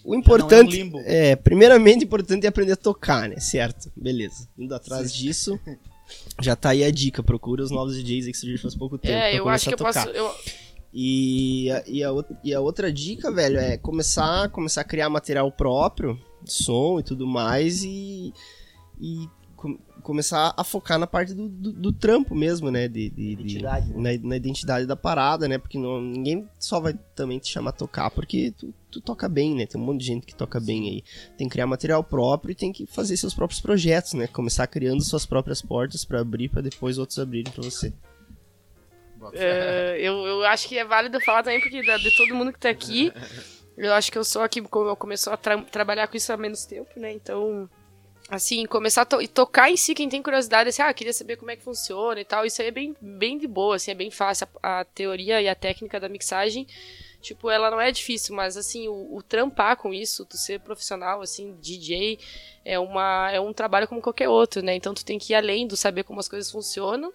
O 0.04 0.14
importante. 0.14 0.76
limbo. 0.76 1.00
É, 1.00 1.34
primeiramente, 1.34 2.04
importante 2.04 2.44
é 2.44 2.48
aprender 2.48 2.72
a 2.72 2.76
tocar, 2.76 3.28
né? 3.28 3.40
Certo, 3.40 3.90
beleza. 3.96 4.48
Indo 4.56 4.74
atrás 4.74 5.12
disso, 5.12 5.58
já 6.40 6.54
tá 6.56 6.70
aí 6.70 6.82
a 6.84 6.90
dica. 6.90 7.22
Procura 7.22 7.62
os 7.62 7.70
novos 7.70 7.96
DJs 7.96 8.26
aí 8.26 8.32
que 8.32 8.38
surgiram 8.38 8.62
faz 8.62 8.74
pouco 8.74 8.96
tempo. 8.98 9.14
É, 9.14 9.38
eu 9.38 9.48
acho 9.48 9.64
que 9.68 9.70
eu 9.70 9.74
a 9.74 9.78
tocar. 9.92 10.06
posso. 10.06 10.16
Eu, 10.16 10.30
E, 10.94 11.70
a- 11.70 11.84
e, 11.86 12.02
a, 12.04 12.12
outra- 12.12 12.36
e 12.44 12.52
a 12.54 12.60
outra 12.60 12.92
dica, 12.92 13.30
velho, 13.32 13.58
é 13.58 13.78
começar, 13.78 14.50
começar 14.50 14.82
a 14.82 14.84
criar 14.84 15.08
material 15.08 15.50
próprio, 15.50 16.20
som 16.44 17.00
e 17.00 17.02
tudo 17.02 17.26
mais, 17.26 17.82
e, 17.82 18.32
e 19.00 19.26
começar 20.02 20.52
a 20.56 20.64
focar 20.64 20.99
na 20.99 21.06
parte 21.06 21.32
do, 21.35 21.49
do, 21.49 21.73
do 21.73 21.92
trampo 21.92 22.35
mesmo, 22.35 22.71
né? 22.71 22.88
De, 22.88 23.09
de- 23.11 23.37
de- 23.37 23.42
Identidade, 23.42 23.88
né? 23.94 24.18
na, 24.18 24.28
na 24.28 24.37
identidade 24.37 24.87
da 24.87 24.97
parada, 24.97 25.47
né? 25.49 25.59
Porque 25.59 25.78
não, 25.78 26.00
ninguém 26.00 26.49
só 26.59 26.80
vai 26.80 26.94
também 27.14 27.38
te 27.38 27.49
chamar 27.50 27.71
a 27.71 27.73
tocar 27.73 28.11
porque 28.11 28.52
tu, 28.59 28.75
tu 28.90 29.00
toca 29.00 29.28
bem, 29.28 29.54
né? 29.54 29.66
Tem 29.66 29.80
um 29.80 29.85
monte 29.85 30.00
de 30.00 30.06
gente 30.06 30.26
que 30.26 30.35
toca 30.35 30.59
bem 30.61 30.88
aí. 30.90 31.04
Tem 31.38 31.49
que 31.49 31.52
criar 31.52 31.66
material 31.66 32.02
próprio 32.04 32.52
e 32.52 32.54
tem 32.54 32.73
que 32.73 32.85
fazer 32.87 33.16
seus 33.16 33.32
próprios 33.35 33.61
projetos, 33.61 34.12
né? 34.14 34.26
Começar 34.26 34.66
criando 34.66 35.02
suas 35.02 35.25
próprias 35.25 35.62
portas 35.62 36.04
pra 36.04 36.21
abrir, 36.21 36.49
pra 36.49 36.61
depois 36.61 36.99
outros 36.99 37.18
abrirem 37.18 37.52
pra 37.52 37.62
você. 37.62 37.92
É, 39.35 39.97
eu, 40.00 40.14
eu 40.26 40.44
acho 40.44 40.68
que 40.68 40.76
é 40.76 40.85
válido 40.85 41.21
falar 41.21 41.42
também, 41.44 41.61
porque 41.61 41.80
de 41.80 42.16
todo 42.16 42.35
mundo 42.35 42.52
que 42.52 42.59
tá 42.59 42.71
aqui, 42.71 43.12
eu 43.78 43.92
acho 43.94 44.11
que 44.11 44.18
eu 44.18 44.25
sou 44.25 44.42
aqui, 44.42 44.61
como 44.62 44.88
eu 44.88 44.97
começou 44.97 45.32
a 45.32 45.37
tra- 45.37 45.62
trabalhar 45.62 46.09
com 46.09 46.16
isso 46.16 46.32
há 46.32 46.37
menos 46.37 46.64
tempo, 46.64 46.90
né? 46.97 47.12
Então, 47.12 47.71
assim, 48.28 48.64
começar 48.66 49.02
a 49.02 49.04
to- 49.04 49.26
tocar 49.28 49.70
em 49.70 49.76
si, 49.76 49.94
quem 49.94 50.08
tem 50.08 50.22
curiosidade, 50.22 50.68
assim, 50.68 50.82
ah, 50.82 50.92
queria 50.92 51.12
saber 51.12 51.36
como 51.36 51.50
é 51.50 51.56
que 51.56 51.62
funciona 51.62 52.20
e 52.20 52.24
tal, 52.24 52.46
isso 52.46 52.62
aí 52.62 52.68
é 52.68 52.70
bem, 52.70 52.94
bem 53.00 53.38
de 53.38 53.46
boa, 53.46 53.76
assim, 53.76 53.90
é 53.90 53.94
bem 53.94 54.10
fácil. 54.10 54.46
A, 54.62 54.80
a 54.80 54.84
teoria 54.84 55.40
e 55.42 55.48
a 55.48 55.54
técnica 55.54 56.00
da 56.00 56.08
mixagem, 56.08 56.66
tipo, 57.22 57.48
ela 57.48 57.70
não 57.70 57.80
é 57.80 57.90
difícil, 57.90 58.34
mas, 58.34 58.56
assim, 58.56 58.88
o, 58.88 59.16
o 59.16 59.22
trampar 59.22 59.76
com 59.76 59.94
isso, 59.94 60.26
tu 60.26 60.37
ser 60.37 60.61
profissional, 60.61 61.22
assim, 61.22 61.56
DJ, 61.61 62.18
é, 62.64 62.78
uma, 62.78 63.30
é 63.30 63.40
um 63.40 63.52
trabalho 63.52 63.88
como 63.88 64.02
qualquer 64.02 64.28
outro, 64.28 64.62
né? 64.62 64.74
Então, 64.74 64.92
tu 64.92 65.04
tem 65.04 65.18
que 65.18 65.32
ir 65.32 65.37
além 65.37 65.66
do 65.66 65.76
saber 65.76 66.02
como 66.02 66.20
as 66.20 66.28
coisas 66.28 66.50
funcionam, 66.50 67.12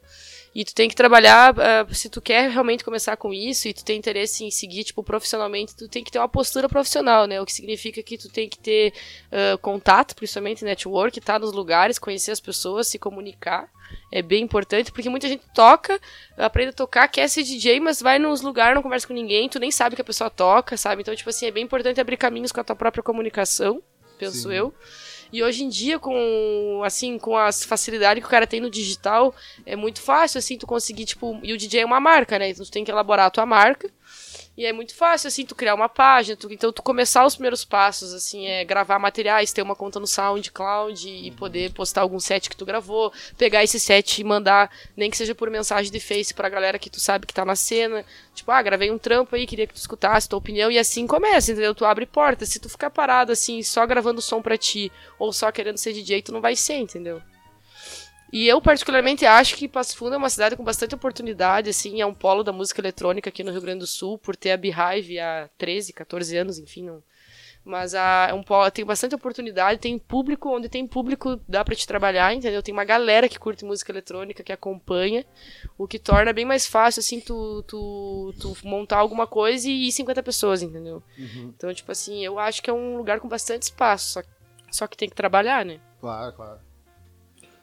e 0.55 0.65
tu 0.65 0.73
tem 0.73 0.89
que 0.89 0.95
trabalhar, 0.95 1.53
ah, 1.59 1.85
se 1.93 2.09
tu 2.09 2.19
quer 2.19 2.49
realmente 2.49 2.83
começar 2.83 3.15
com 3.17 3.31
isso 3.33 3.67
e 3.67 3.73
tu 3.73 3.85
tem 3.85 3.97
interesse 3.97 4.43
em 4.43 4.49
seguir, 4.49 4.85
tipo, 4.85 5.03
profissionalmente, 5.03 5.75
tu 5.75 5.87
tem 5.87 6.03
que 6.03 6.11
ter 6.11 6.17
uma 6.17 6.29
postura 6.29 6.67
profissional, 6.67 7.27
né? 7.27 7.39
O 7.39 7.45
que 7.45 7.53
significa 7.53 8.01
que 8.01 8.17
tu 8.17 8.29
tem 8.29 8.49
que 8.49 8.57
ter 8.57 8.93
ah, 9.31 9.57
contato, 9.61 10.15
principalmente 10.15 10.65
network, 10.65 11.19
estar 11.19 11.39
nos 11.39 11.51
lugares, 11.51 11.99
conhecer 11.99 12.31
as 12.31 12.39
pessoas, 12.39 12.87
se 12.87 12.97
comunicar. 12.97 13.69
É 14.11 14.21
bem 14.21 14.43
importante, 14.43 14.91
porque 14.91 15.09
muita 15.09 15.27
gente 15.27 15.43
toca, 15.53 15.99
aprende 16.37 16.69
a 16.69 16.73
tocar, 16.73 17.07
quer 17.07 17.27
ser 17.27 17.43
DJ, 17.43 17.79
mas 17.79 18.01
vai 18.01 18.17
nos 18.19 18.41
lugares, 18.41 18.75
não 18.75 18.81
conversa 18.81 19.07
com 19.07 19.13
ninguém, 19.13 19.49
tu 19.49 19.59
nem 19.59 19.71
sabe 19.71 19.95
que 19.95 20.01
a 20.01 20.05
pessoa 20.05 20.29
toca, 20.29 20.77
sabe? 20.77 21.01
Então, 21.01 21.15
tipo 21.15 21.29
assim, 21.29 21.45
é 21.45 21.51
bem 21.51 21.63
importante 21.63 21.99
abrir 21.99 22.17
caminhos 22.17 22.51
com 22.51 22.61
a 22.61 22.63
tua 22.63 22.75
própria 22.75 23.03
comunicação, 23.03 23.81
penso 24.17 24.49
Sim. 24.49 24.53
eu. 24.53 24.73
E 25.31 25.43
hoje 25.43 25.63
em 25.63 25.69
dia, 25.69 25.99
com 25.99 26.81
assim, 26.85 27.17
com 27.17 27.35
as 27.37 27.63
facilidades 27.63 28.21
que 28.21 28.27
o 28.27 28.31
cara 28.31 28.47
tem 28.47 28.61
no 28.61 28.69
digital, 28.69 29.35
é 29.65 29.75
muito 29.75 30.01
fácil, 30.01 30.39
assim, 30.39 30.57
tu 30.57 30.65
conseguir, 30.65 31.05
tipo, 31.05 31.39
e 31.43 31.53
o 31.53 31.57
DJ 31.57 31.81
é 31.81 31.85
uma 31.85 31.99
marca, 31.99 32.39
né? 32.39 32.49
Então 32.49 32.65
tu 32.65 32.71
tem 32.71 32.85
que 32.85 32.91
elaborar 32.91 33.25
a 33.25 33.29
tua 33.29 33.45
marca. 33.45 33.89
E 34.57 34.65
é 34.65 34.73
muito 34.73 34.95
fácil, 34.95 35.27
assim, 35.27 35.45
tu 35.45 35.53
criar 35.53 35.75
uma 35.75 35.87
página, 35.87 36.35
tu- 36.35 36.51
então 36.51 36.73
tu 36.73 36.81
começar 36.81 37.23
os 37.23 37.35
primeiros 37.35 37.63
passos, 37.63 38.11
assim, 38.11 38.47
é 38.47 38.65
gravar 38.65 38.97
materiais, 38.97 39.53
ter 39.53 39.61
uma 39.61 39.75
conta 39.75 39.99
no 39.99 40.07
SoundCloud 40.07 41.07
e 41.07 41.29
poder 41.29 41.71
postar 41.73 42.01
algum 42.01 42.19
set 42.19 42.49
que 42.49 42.57
tu 42.57 42.65
gravou, 42.65 43.13
pegar 43.37 43.63
esse 43.63 43.79
set 43.79 44.19
e 44.19 44.23
mandar, 44.23 44.71
nem 44.95 45.11
que 45.11 45.17
seja 45.17 45.35
por 45.35 45.51
mensagem 45.51 45.91
de 45.91 45.99
Face 45.99 46.33
pra 46.33 46.49
galera 46.49 46.79
que 46.79 46.89
tu 46.89 46.99
sabe 46.99 47.27
que 47.27 47.33
tá 47.35 47.45
na 47.45 47.55
cena. 47.55 48.03
Tipo, 48.33 48.49
ah, 48.51 48.61
gravei 48.63 48.89
um 48.89 48.97
trampo 48.97 49.35
aí, 49.35 49.45
queria 49.45 49.67
que 49.67 49.75
tu 49.75 49.77
escutasse 49.77 50.27
tua 50.27 50.39
opinião, 50.39 50.71
e 50.71 50.79
assim 50.79 51.05
começa, 51.05 51.51
entendeu? 51.51 51.75
Tu 51.75 51.85
abre 51.85 52.07
portas. 52.07 52.49
Se 52.49 52.59
tu 52.59 52.67
ficar 52.67 52.89
parado, 52.89 53.31
assim, 53.31 53.61
só 53.61 53.85
gravando 53.85 54.21
som 54.23 54.41
pra 54.41 54.57
ti, 54.57 54.91
ou 55.19 55.31
só 55.31 55.51
querendo 55.51 55.77
ser 55.77 55.93
DJ, 55.93 56.23
tu 56.23 56.31
não 56.31 56.41
vai 56.41 56.55
ser, 56.55 56.77
entendeu? 56.77 57.21
E 58.31 58.47
eu, 58.47 58.61
particularmente, 58.61 59.25
acho 59.25 59.55
que 59.55 59.67
Passo 59.67 59.95
Fundo 59.95 60.15
é 60.15 60.17
uma 60.17 60.29
cidade 60.29 60.55
com 60.55 60.63
bastante 60.63 60.93
oportunidade, 60.93 61.69
assim, 61.69 62.01
é 62.01 62.05
um 62.05 62.13
polo 62.13 62.43
da 62.43 62.51
música 62.51 62.81
eletrônica 62.81 63.29
aqui 63.29 63.43
no 63.43 63.51
Rio 63.51 63.61
Grande 63.61 63.79
do 63.79 63.87
Sul, 63.87 64.17
por 64.17 64.35
ter 64.35 64.51
a 64.51 64.57
Beehive 64.57 65.19
há 65.19 65.49
13, 65.57 65.93
14 65.93 66.37
anos, 66.37 66.59
enfim, 66.59 66.83
não... 66.83 67.01
Mas 67.63 67.93
a, 67.93 68.27
é 68.29 68.33
um 68.33 68.41
polo, 68.41 68.71
tem 68.71 68.85
bastante 68.85 69.13
oportunidade, 69.13 69.81
tem 69.81 69.99
público, 69.99 70.49
onde 70.55 70.69
tem 70.69 70.87
público 70.87 71.37
dá 71.45 71.65
pra 71.65 71.75
te 71.75 71.85
trabalhar, 71.85 72.33
entendeu? 72.33 72.63
Tem 72.63 72.73
uma 72.73 72.85
galera 72.85 73.27
que 73.27 73.37
curte 73.37 73.65
música 73.65 73.91
eletrônica, 73.91 74.41
que 74.41 74.53
acompanha, 74.53 75.25
o 75.77 75.85
que 75.85 75.99
torna 75.99 76.31
bem 76.31 76.45
mais 76.45 76.65
fácil, 76.65 77.01
assim, 77.01 77.19
tu, 77.19 77.61
tu, 77.63 78.33
tu 78.39 78.55
montar 78.63 78.99
alguma 78.99 79.27
coisa 79.27 79.67
e 79.67 79.87
ir 79.87 79.91
50 79.91 80.23
pessoas, 80.23 80.61
entendeu? 80.61 81.03
Então, 81.49 81.73
tipo 81.73 81.91
assim, 81.91 82.23
eu 82.23 82.39
acho 82.39 82.63
que 82.63 82.69
é 82.69 82.73
um 82.73 82.95
lugar 82.95 83.19
com 83.19 83.27
bastante 83.27 83.63
espaço, 83.63 84.13
só, 84.13 84.23
só 84.71 84.87
que 84.87 84.95
tem 84.95 85.09
que 85.09 85.15
trabalhar, 85.15 85.65
né? 85.65 85.81
Claro, 85.99 86.33
claro. 86.33 86.66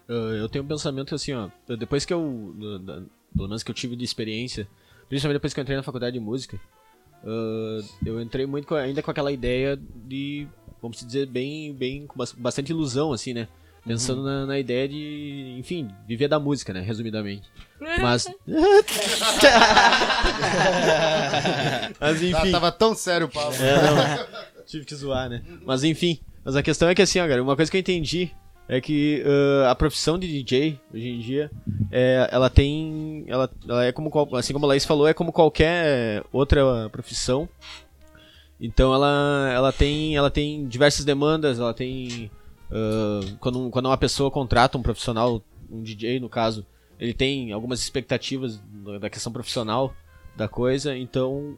Uh, 0.08 0.34
eu 0.36 0.48
tenho 0.48 0.64
um 0.64 0.68
pensamento 0.68 1.14
assim, 1.14 1.32
ó. 1.32 1.48
Depois 1.78 2.04
que 2.04 2.12
eu. 2.12 2.54
da- 2.58 2.78
da- 2.94 3.02
pelo 3.34 3.48
menos 3.48 3.62
que 3.62 3.70
eu 3.70 3.74
tive 3.74 3.96
de 3.96 4.04
experiência, 4.04 4.68
principalmente 5.08 5.36
depois 5.38 5.52
que 5.54 5.60
eu 5.60 5.62
entrei 5.62 5.76
na 5.76 5.82
faculdade 5.82 6.12
de 6.14 6.20
música, 6.20 6.60
uh, 7.24 7.84
eu 8.06 8.20
entrei 8.20 8.46
muito 8.46 8.66
com- 8.68 8.74
ainda 8.74 9.02
com 9.02 9.10
aquela 9.10 9.32
ideia 9.32 9.78
de. 10.06 10.46
Vamos 10.82 10.98
dizer, 11.04 11.26
bem. 11.26 11.72
bem 11.74 12.06
com 12.06 12.16
bas- 12.18 12.32
bastante 12.32 12.70
ilusão, 12.70 13.12
assim, 13.12 13.32
né? 13.32 13.48
Pensando 13.86 14.22
na, 14.22 14.46
na 14.46 14.58
ideia 14.58 14.88
de. 14.88 15.56
Enfim, 15.58 15.88
viver 16.06 16.28
da 16.28 16.38
música, 16.38 16.72
né? 16.72 16.80
Resumidamente. 16.80 17.48
Mas. 18.00 18.26
Mas 22.00 22.22
enfim. 22.22 22.50
tava 22.52 22.70
tão 22.72 22.94
sério 22.94 23.26
o 23.26 23.30
papo. 23.30 23.54
É, 23.54 23.74
não. 24.56 24.64
Tive 24.66 24.84
que 24.84 24.94
zoar, 24.94 25.28
né? 25.28 25.42
Mas 25.64 25.84
enfim. 25.84 26.20
Mas 26.44 26.56
a 26.56 26.62
questão 26.62 26.88
é 26.88 26.94
que 26.94 27.02
assim, 27.02 27.20
ó, 27.20 27.28
cara, 27.28 27.42
uma 27.42 27.56
coisa 27.56 27.70
que 27.70 27.76
eu 27.76 27.80
entendi 27.80 28.30
é 28.68 28.80
que 28.80 29.22
ãh, 29.26 29.70
a 29.70 29.74
profissão 29.74 30.18
de 30.18 30.26
DJ, 30.26 30.80
hoje 30.92 31.08
em 31.08 31.18
dia, 31.20 31.50
é, 31.90 32.28
ela 32.30 32.48
tem. 32.48 33.24
Ela, 33.26 33.50
ela 33.68 33.84
é 33.84 33.92
como. 33.92 34.10
Assim 34.36 34.52
como 34.52 34.64
a 34.64 34.68
Laís 34.68 34.84
falou, 34.84 35.06
é 35.06 35.14
como 35.14 35.32
qualquer 35.32 36.22
outra 36.32 36.88
profissão. 36.90 37.48
Então 38.60 38.94
ela, 38.94 39.50
ela, 39.52 39.72
tem, 39.72 40.16
ela 40.16 40.30
tem 40.30 40.66
diversas 40.66 41.04
demandas, 41.04 41.58
ela 41.58 41.74
tem. 41.74 42.30
ãh, 42.70 43.36
quando, 43.40 43.68
quando 43.70 43.86
uma 43.86 43.98
pessoa 43.98 44.30
contrata 44.30 44.78
um 44.78 44.82
profissional, 44.82 45.42
um 45.70 45.82
DJ 45.82 46.20
no 46.20 46.28
caso, 46.28 46.64
ele 46.98 47.12
tem 47.12 47.52
algumas 47.52 47.80
expectativas 47.80 48.60
da- 49.00 49.10
questão 49.10 49.32
profissional 49.32 49.94
da 50.36 50.48
coisa, 50.48 50.96
então 50.96 51.56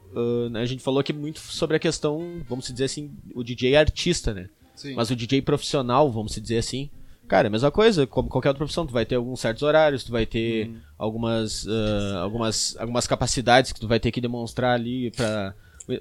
né, 0.51 0.61
a 0.61 0.67
gente 0.67 0.83
falou 0.83 1.01
aqui 1.01 1.11
muito 1.11 1.41
sobre 1.41 1.77
a 1.77 1.81
questão, 1.81 2.43
vamos 2.47 2.67
dizer 2.71 2.85
assim, 2.85 3.11
o 3.35 3.43
DJ 3.43 3.75
artista, 3.75 4.35
né? 4.35 4.51
Sim. 4.77 4.95
Mas 4.95 5.11
o 5.11 5.17
DJ 5.17 5.43
profissional, 5.43 6.11
vamos 6.13 6.37
dizer 6.37 6.59
assim, 6.59 6.91
cara, 7.27 7.47
é 7.47 7.49
a 7.49 7.51
mesma 7.51 7.71
coisa, 7.71 8.07
como 8.07 8.29
qualquer 8.29 8.51
outra 8.51 8.59
profissão, 8.59 8.87
tu 8.87 8.93
vai 8.93 9.05
ter 9.05 9.17
alguns 9.17 9.41
certos 9.41 9.63
horários, 9.63 10.05
tu 10.05 10.13
vai 10.13 10.27
ter 10.27 10.71
algumas, 10.99 11.67
ah, 11.67 12.21
algumas, 12.21 12.77
algumas 12.79 13.07
capacidades 13.07 13.73
que 13.73 13.81
tu 13.81 13.89
vai 13.89 13.99
ter 13.99 14.13
que 14.13 14.21
demonstrar 14.21 14.75
ali 14.75 15.11
pra. 15.11 15.55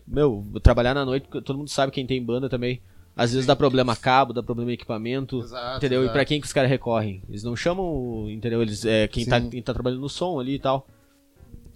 Meu, 0.07 0.43
trabalhar 0.63 0.95
na 0.95 1.05
noite, 1.05 1.27
todo 1.27 1.57
mundo 1.57 1.69
sabe 1.69 1.91
quem 1.91 2.05
tem 2.05 2.23
banda 2.23 2.49
também. 2.49 2.81
Às 3.15 3.31
vezes 3.31 3.45
dá 3.45 3.55
problema 3.55 3.95
cabo, 3.95 4.33
dá 4.33 4.43
problema 4.43 4.73
equipamento, 4.73 5.39
Exato, 5.39 5.77
entendeu? 5.77 6.01
E 6.01 6.03
exato. 6.03 6.13
pra 6.13 6.25
quem 6.25 6.41
que 6.41 6.47
os 6.47 6.51
caras 6.51 6.69
recorrem? 6.69 7.21
Eles 7.29 7.43
não 7.43 7.55
chamam, 7.55 8.29
entendeu? 8.29 8.61
Eles, 8.61 8.83
é, 8.83 9.07
quem, 9.07 9.25
tá, 9.25 9.39
quem 9.39 9.61
tá 9.61 9.73
trabalhando 9.73 10.01
no 10.01 10.09
som 10.09 10.37
ali 10.37 10.55
e 10.55 10.59
tal. 10.59 10.85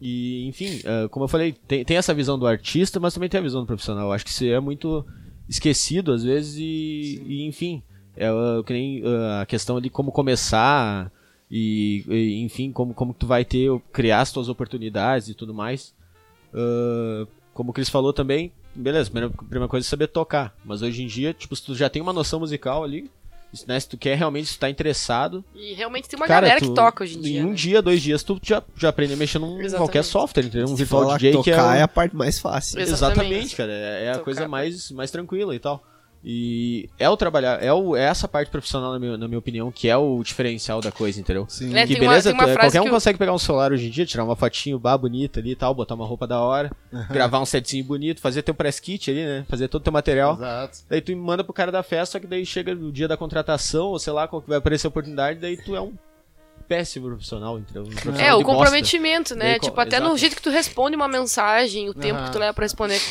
E, 0.01 0.47
enfim, 0.47 0.81
ah, 0.85 1.07
como 1.07 1.25
eu 1.25 1.29
falei, 1.29 1.53
tem, 1.53 1.85
tem 1.85 1.97
essa 1.97 2.13
visão 2.13 2.37
do 2.37 2.47
artista, 2.47 2.99
mas 2.99 3.13
também 3.13 3.29
tem 3.29 3.39
a 3.39 3.43
visão 3.43 3.61
do 3.61 3.67
profissional. 3.67 4.07
Eu 4.07 4.11
acho 4.11 4.25
que 4.25 4.31
isso 4.31 4.43
é 4.43 4.59
muito 4.59 5.05
esquecido 5.49 6.13
às 6.13 6.23
vezes 6.23 6.55
e, 6.57 7.23
e, 7.25 7.45
enfim, 7.45 7.81
é 8.15 8.27
ah, 8.27 8.63
que 8.65 8.71
nem 8.71 9.01
ah, 9.03 9.41
a 9.41 9.45
questão 9.45 9.81
de 9.81 9.89
como 9.89 10.11
começar 10.11 11.11
e, 11.49 12.05
e, 12.07 12.41
enfim, 12.43 12.71
como, 12.71 12.93
como 12.93 13.13
tu 13.13 13.25
vai 13.25 13.43
ter, 13.43 13.69
criar 13.91 14.21
as 14.21 14.31
tuas 14.31 14.47
oportunidades 14.47 15.27
e 15.27 15.33
tudo 15.33 15.53
mais. 15.53 15.93
Ah, 16.53 17.27
como 17.53 17.71
o 17.71 17.73
Cris 17.73 17.89
falou 17.89 18.13
também, 18.13 18.53
beleza, 18.73 19.09
primeira, 19.09 19.35
primeira 19.35 19.67
coisa 19.67 19.85
é 19.85 19.89
saber 19.89 20.07
tocar. 20.07 20.55
Mas 20.63 20.81
hoje 20.81 21.03
em 21.03 21.07
dia, 21.07 21.33
tipo, 21.33 21.55
se 21.55 21.65
tu 21.65 21.75
já 21.75 21.89
tem 21.89 22.01
uma 22.01 22.13
noção 22.13 22.39
musical 22.39 22.83
ali, 22.83 23.09
né, 23.67 23.79
se 23.79 23.89
tu 23.89 23.97
quer 23.97 24.15
realmente, 24.17 24.47
se 24.47 24.53
tu 24.55 24.59
tá 24.59 24.69
interessado, 24.69 25.43
E 25.55 25.73
realmente 25.73 26.07
tem 26.07 26.17
uma 26.17 26.27
Cara, 26.27 26.41
galera 26.41 26.59
tu- 26.59 26.69
que 26.69 26.75
toca 26.75 27.03
hoje 27.03 27.17
em 27.17 27.21
dia. 27.21 27.39
Em 27.41 27.45
um 27.45 27.49
né? 27.49 27.55
dia, 27.55 27.81
dois 27.81 28.01
dias, 28.01 28.21
tu 28.23 28.39
já, 28.43 28.61
já 28.77 28.89
aprende 28.89 29.13
a 29.13 29.17
mexer 29.17 29.39
num 29.39 29.53
Exatamente. 29.59 29.75
qualquer 29.77 30.03
software, 30.03 30.43
entendeu? 30.45 30.65
Um 30.67 30.77
Se 30.77 30.83
virtual 30.83 31.17
DJ 31.17 31.31
que 31.43 31.49
é, 31.51 31.55
tocar 31.55 31.69
o- 31.71 31.73
é 31.75 31.81
a 31.81 31.87
parte 31.87 32.15
mais 32.15 32.39
fácil. 32.39 32.79
Exatamente. 32.79 33.23
Exatamente, 33.25 33.55
cara. 33.55 33.71
É, 33.71 34.03
é 34.05 34.09
a 34.09 34.13
Tocar, 34.13 34.23
coisa 34.25 34.41
né? 34.41 34.47
mais, 34.47 34.91
mais 34.91 35.09
tranquila 35.11 35.55
e 35.55 35.59
tal. 35.59 35.83
E 36.23 36.89
é 36.99 37.09
o 37.09 37.15
trabalhar, 37.15 37.63
é, 37.63 37.71
o, 37.71 37.95
é 37.95 38.03
essa 38.03 38.27
parte 38.27 38.49
profissional, 38.49 38.91
na 38.91 38.99
minha, 38.99 39.17
na 39.17 39.27
minha 39.27 39.39
opinião, 39.39 39.71
que 39.71 39.87
é 39.87 39.95
o 39.95 40.21
diferencial 40.21 40.81
da 40.81 40.91
coisa, 40.91 41.19
entendeu? 41.19 41.45
Sim. 41.47 41.73
É, 41.75 41.87
que 41.87 41.93
uma- 41.93 41.99
beleza, 42.01 42.33
uma 42.33 42.43
tu- 42.43 42.49
é, 42.49 42.55
qualquer 42.57 42.81
um 42.81 42.85
eu- 42.85 42.91
consegue 42.91 43.17
pegar 43.17 43.33
um 43.33 43.37
celular 43.39 43.71
hoje 43.71 43.87
em 43.87 43.89
dia, 43.89 44.05
tirar 44.05 44.25
uma 44.25 44.35
fotinho 44.35 44.77
bah, 44.77 44.97
bonita 44.97 45.39
ali 45.39 45.51
e 45.51 45.55
tal, 45.55 45.73
botar 45.73 45.95
uma 45.95 46.05
roupa 46.05 46.27
da 46.27 46.41
hora, 46.41 46.71
gravar 47.09 47.39
um 47.39 47.45
setzinho 47.45 47.83
bonito, 47.85 48.19
fazer 48.19 48.41
teu 48.41 48.53
press 48.53 48.79
kit 48.79 49.09
ali, 49.09 49.23
né? 49.23 49.45
Fazer 49.47 49.67
todo 49.69 49.81
o 49.81 49.83
teu 49.83 49.93
material. 49.93 50.33
Exato. 50.35 50.79
Daí 50.89 50.99
tu 51.01 51.15
manda 51.15 51.43
pro 51.43 51.53
cara 51.53 51.71
da 51.71 51.83
festa, 51.83 52.13
só 52.13 52.19
que 52.19 52.27
daí 52.27 52.45
chega 52.45 52.75
no 52.75 52.91
dia 52.91 53.07
da 53.07 53.15
contratação, 53.15 53.87
ou 53.87 53.99
sei 53.99 54.11
lá, 54.11 54.27
qual 54.27 54.41
que 54.41 54.49
vai 54.49 54.57
aparecer 54.57 54.87
a 54.87 54.89
oportunidade, 54.89 55.39
daí 55.39 55.55
tu 55.55 55.75
é 55.75 55.81
um 55.81 55.93
péssimo 56.69 57.07
profissional, 57.07 57.57
entendeu? 57.59 57.81
Um 57.83 57.87
profissional 57.89 58.21
É, 58.21 58.33
o 58.33 58.37
de 58.37 58.43
bosta. 58.43 58.57
comprometimento, 58.59 59.35
né? 59.35 59.49
Daí 59.51 59.59
tipo, 59.59 59.81
até 59.81 59.97
exato. 59.97 60.11
no 60.11 60.17
jeito 60.17 60.35
que 60.35 60.41
tu 60.41 60.49
responde 60.51 60.95
uma 60.95 61.07
mensagem, 61.07 61.89
o 61.89 61.93
tempo 61.93 62.23
que 62.23 62.31
tu 62.31 62.37
leva 62.39 62.53
pra 62.53 62.63
responder. 62.63 63.01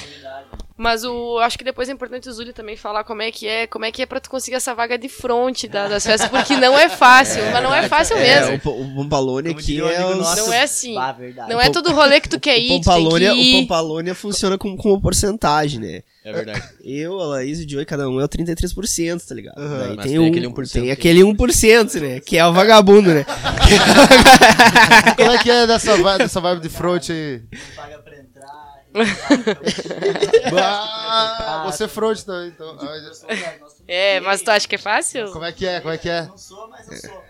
Mas 0.80 1.02
o 1.02 1.38
acho 1.40 1.58
que 1.58 1.64
depois 1.64 1.88
é 1.88 1.92
importante 1.92 2.28
o 2.28 2.32
Zuli 2.32 2.52
também 2.52 2.76
falar 2.76 3.02
como 3.02 3.20
é 3.20 3.32
que 3.32 3.48
é, 3.48 3.66
como 3.66 3.84
é 3.84 3.90
que 3.90 4.00
é 4.00 4.06
pra 4.06 4.20
tu 4.20 4.30
conseguir 4.30 4.56
essa 4.58 4.72
vaga 4.76 4.96
de 4.96 5.08
front 5.08 5.64
da, 5.64 5.88
das 5.88 6.06
festas, 6.06 6.30
porque 6.30 6.54
não 6.56 6.78
é 6.78 6.88
fácil, 6.88 7.42
mas 7.52 7.62
não 7.64 7.74
é 7.74 7.88
fácil 7.88 8.16
É, 8.16 8.48
mesmo. 8.52 8.70
o, 8.70 8.82
o 8.82 8.94
Pampalone 8.94 9.48
Como 9.48 9.58
aqui 9.60 9.80
é 9.80 10.06
os... 10.06 10.18
nosso, 10.18 10.46
Não 10.46 10.52
é 10.52 10.62
assim. 10.62 10.94
Bah, 10.94 11.10
verdade. 11.10 11.50
Não 11.52 11.60
é 11.60 11.68
todo 11.68 11.92
rolê 11.92 12.20
que 12.20 12.28
tu 12.28 12.38
quer 12.38 12.54
O 12.54 12.58
ir, 12.60 12.62
tu 12.62 12.68
tem 12.68 12.78
que 12.80 12.84
Pampalônia, 12.86 13.32
o 13.32 13.36
ir. 13.36 13.62
Pampalônia 13.62 14.14
funciona 14.14 14.56
como, 14.56 14.76
como 14.76 15.00
porcentagem, 15.02 15.80
né? 15.80 16.02
É 16.28 16.32
verdade. 16.32 16.62
Eu, 16.84 17.18
a 17.18 17.26
Laís 17.26 17.58
e 17.58 17.64
o 17.64 17.70
Joey, 17.70 17.86
cada 17.86 18.06
um 18.08 18.20
é 18.20 18.24
o 18.24 18.28
33%, 18.28 19.26
tá 19.26 19.34
ligado? 19.34 19.56
Daí 19.56 19.96
Mas 19.96 20.04
tem, 20.04 20.12
tem 20.12 20.18
um, 20.18 20.28
aquele 20.28 20.46
1%. 20.46 20.72
Tem 20.72 20.90
aquele 20.90 21.20
1%, 21.20 22.00
né? 22.00 22.20
Que 22.20 22.36
é 22.36 22.46
o 22.46 22.52
vagabundo, 22.52 23.14
né? 23.14 23.24
Como 25.16 25.30
é 25.32 25.38
que 25.38 25.50
é 25.50 25.66
dessa 25.66 25.96
vibe, 25.96 26.18
dessa 26.18 26.40
vibe 26.40 26.60
de 26.60 26.68
front 26.68 27.08
aí? 27.08 27.42
Paga 27.74 27.98
pra 27.98 28.18
entrar. 28.18 28.84
Ah, 30.52 31.62
você 31.66 31.84
é 31.84 31.88
front 31.88 32.20
também, 32.20 32.48
então. 32.48 32.76
Ah, 32.78 33.12
É, 33.86 34.20
mas 34.20 34.42
tu 34.42 34.50
acha 34.50 34.68
que 34.68 34.74
é 34.74 34.78
fácil? 34.78 35.32
Como 35.32 35.46
é 35.46 35.52
que 35.52 35.66
é? 35.66 35.80
Como 35.80 35.94
é 35.94 35.98
que 35.98 36.10
é? 36.10 36.22
Não 36.26 36.36
sou, 36.36 36.68
mas 36.68 36.86
eu 36.90 36.98
sou. 36.98 37.22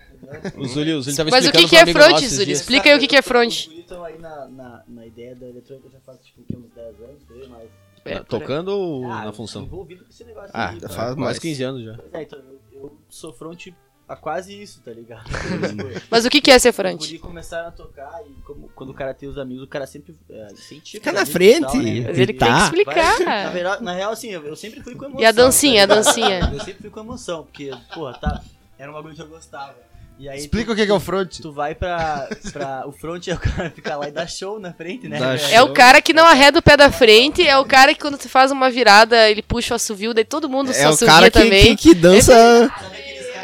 O 0.56 0.66
Zuli, 0.66 0.92
o 0.92 1.00
Zuli 1.00 1.16
tava 1.16 1.30
Mas 1.30 1.46
o 1.46 1.52
que, 1.52 1.68
que 1.68 1.76
é 1.76 1.86
front, 1.86 2.18
Zuli? 2.18 2.50
Explica 2.50 2.90
aí 2.90 2.96
o 2.96 2.98
que, 2.98 3.06
que 3.06 3.16
é 3.16 3.22
front. 3.22 3.48
Os 3.48 3.78
estão 3.78 4.04
aí 4.04 4.18
na, 4.18 4.48
na, 4.48 4.82
na 4.86 5.06
ideia 5.06 5.34
da 5.34 5.46
eletrônica 5.46 5.88
já 5.90 5.98
faz 6.00 6.18
tipo, 6.20 6.42
uns 6.58 6.70
10 6.74 6.86
anos, 7.00 7.48
mas... 7.48 7.68
É, 8.08 8.16
Ah, 8.18 8.24
Tocando 8.24 8.68
ou 8.70 9.04
Ah, 9.06 9.20
na 9.20 9.26
eu 9.26 9.32
função? 9.32 9.62
tô 9.62 9.66
envolvido 9.68 10.04
com 10.04 10.10
esse 10.10 10.24
negócio 10.24 10.50
Ah, 10.54 10.70
aí. 10.70 10.80
faz 10.80 10.94
faz 10.94 10.96
quase 10.96 11.16
mais. 11.20 11.38
15 11.38 11.62
anos 11.62 11.84
já. 11.84 11.94
Pois 11.94 12.14
é, 12.14 12.22
então 12.22 12.38
eu, 12.38 12.60
eu 12.82 12.98
sou 13.08 13.32
front 13.32 13.68
a 14.08 14.16
quase 14.16 14.58
isso, 14.62 14.80
tá 14.82 14.90
ligado? 14.90 15.24
Mas 16.10 16.24
o 16.24 16.30
que, 16.30 16.40
que 16.40 16.50
é 16.50 16.58
ser 16.58 16.72
front? 16.72 16.98
guri 16.98 17.18
começaram 17.18 17.68
a 17.68 17.70
tocar 17.70 18.22
e 18.26 18.32
como, 18.42 18.68
quando 18.74 18.88
o 18.90 18.94
cara 18.94 19.12
tem 19.12 19.28
os 19.28 19.36
amigos, 19.36 19.64
o 19.64 19.66
cara 19.66 19.86
sempre 19.86 20.14
é, 20.30 20.48
incentiva. 20.52 21.04
Fica 21.04 21.12
na 21.12 21.26
frente. 21.26 21.60
tal, 21.66 21.76
né? 21.76 22.00
Mas 22.06 22.18
ele 22.18 22.32
que 22.32 22.38
tem 22.38 22.48
que 22.48 22.54
Tá. 22.58 22.64
explicar. 22.64 23.20
Na, 23.20 23.50
vera- 23.50 23.80
na 23.80 23.92
real, 23.92 24.12
assim, 24.12 24.28
eu, 24.30 24.42
eu 24.46 24.56
sempre 24.56 24.80
fui 24.82 24.94
com 24.94 25.04
emoção. 25.04 25.20
E 25.20 25.26
a 25.26 25.32
dancinha, 25.32 25.86
tá 25.86 25.92
a 25.92 25.96
dancinha? 25.96 26.40
Eu 26.54 26.60
sempre 26.60 26.80
fui 26.80 26.90
com 26.90 27.00
emoção, 27.00 27.42
porque, 27.44 27.70
porra, 27.92 28.14
tá, 28.18 28.42
era 28.78 28.90
um 28.90 28.94
bagulho 28.94 29.14
que 29.14 29.20
eu 29.20 29.28
gostava. 29.28 29.74
E 30.18 30.28
aí 30.28 30.38
Explica 30.40 30.66
tu, 30.66 30.72
o 30.72 30.76
que 30.76 30.84
que 30.84 30.90
é 30.90 30.94
o 30.94 30.98
front. 30.98 31.38
Tu 31.40 31.52
vai 31.52 31.74
pra, 31.76 32.28
pra. 32.52 32.82
O 32.86 32.92
front 32.92 33.28
é 33.28 33.34
o 33.34 33.38
cara 33.38 33.70
ficar 33.70 33.96
lá 33.96 34.08
e 34.08 34.10
dar 34.10 34.26
show 34.28 34.58
na 34.58 34.72
frente, 34.72 35.08
né? 35.08 35.18
É 35.52 35.62
o 35.62 35.72
cara 35.72 36.02
que 36.02 36.12
não 36.12 36.24
arreda 36.26 36.58
o 36.58 36.62
pé 36.62 36.76
da 36.76 36.90
frente, 36.90 37.46
é 37.46 37.56
o 37.56 37.64
cara 37.64 37.94
que 37.94 38.00
quando 38.00 38.18
tu 38.18 38.28
faz 38.28 38.50
uma 38.50 38.68
virada, 38.68 39.30
ele 39.30 39.42
puxa 39.42 39.74
o 39.74 39.76
assovio, 39.76 40.12
daí 40.12 40.24
todo 40.24 40.48
mundo 40.48 40.72
se 40.72 40.80
É 40.80 40.86
o 40.86 40.90
assovia 40.90 41.14
cara 41.14 41.30
que, 41.30 41.38
também. 41.40 41.76
que, 41.76 41.90
que 41.90 41.94
dança... 41.94 42.34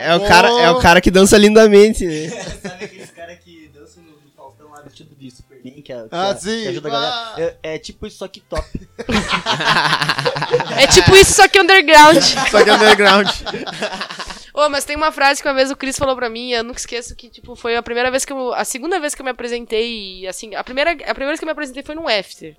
É 0.00 0.14
o, 0.16 0.20
cara, 0.26 0.48
é 0.60 0.68
o 0.70 0.78
cara 0.80 1.00
que 1.00 1.10
dança 1.10 1.38
lindamente, 1.38 2.04
né? 2.04 2.28
Sabe 2.60 2.84
aqueles 2.84 3.10
caras 3.12 3.38
que 3.42 3.70
dançam 3.72 4.02
no, 4.02 4.10
no 4.10 4.30
Faustão 4.36 4.68
lá 4.70 4.82
vestido 4.82 5.14
de 5.18 5.30
Superman, 5.30 5.80
que, 5.80 5.92
é- 5.92 6.02
que, 6.02 6.08
Ah, 6.10 6.28
é- 6.30 6.34
sim. 6.36 6.60
que 6.62 6.68
ajuda 6.68 6.88
a 6.88 6.90
Ah. 6.90 7.00
galera? 7.34 7.56
É, 7.62 7.74
é 7.74 7.78
tipo 7.78 8.06
isso, 8.06 8.18
só 8.18 8.26
que 8.28 8.40
top. 8.40 8.66
É 10.76 10.86
tipo 10.88 11.14
isso, 11.16 11.32
só 11.34 11.46
que 11.48 11.58
underground. 11.60 12.20
Só 12.50 12.62
que 12.64 12.70
underground. 12.70 13.28
Ô, 14.54 14.68
mas 14.68 14.84
tem 14.84 14.94
uma 14.94 15.10
frase 15.10 15.42
que 15.42 15.48
uma 15.48 15.54
vez 15.54 15.68
o 15.72 15.76
Chris 15.76 15.98
falou 15.98 16.14
pra 16.14 16.30
mim, 16.30 16.52
eu 16.52 16.62
nunca 16.62 16.78
esqueço 16.78 17.16
que, 17.16 17.28
tipo, 17.28 17.56
foi 17.56 17.74
a 17.74 17.82
primeira 17.82 18.08
vez 18.08 18.24
que 18.24 18.32
eu. 18.32 18.54
A 18.54 18.64
segunda 18.64 19.00
vez 19.00 19.12
que 19.12 19.20
eu 19.20 19.24
me 19.24 19.32
apresentei, 19.32 20.24
assim, 20.28 20.54
a 20.54 20.62
primeira, 20.62 20.92
a 20.92 20.94
primeira 20.94 21.26
vez 21.26 21.40
que 21.40 21.44
eu 21.44 21.48
me 21.48 21.52
apresentei 21.52 21.82
foi 21.82 21.96
num 21.96 22.06
after. 22.06 22.56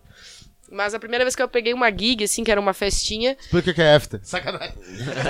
Mas 0.72 0.94
a 0.94 1.00
primeira 1.00 1.24
vez 1.24 1.36
que 1.36 1.42
eu 1.42 1.48
peguei 1.48 1.74
uma 1.74 1.90
gig, 1.92 2.24
assim, 2.24 2.44
que 2.44 2.52
era 2.52 2.60
uma 2.60 2.74
festinha. 2.74 3.38
Explica 3.40 3.72
o 3.72 3.74
que 3.74 3.82
é 3.82 3.96
after. 3.96 4.20
Sacanagem. 4.24 4.74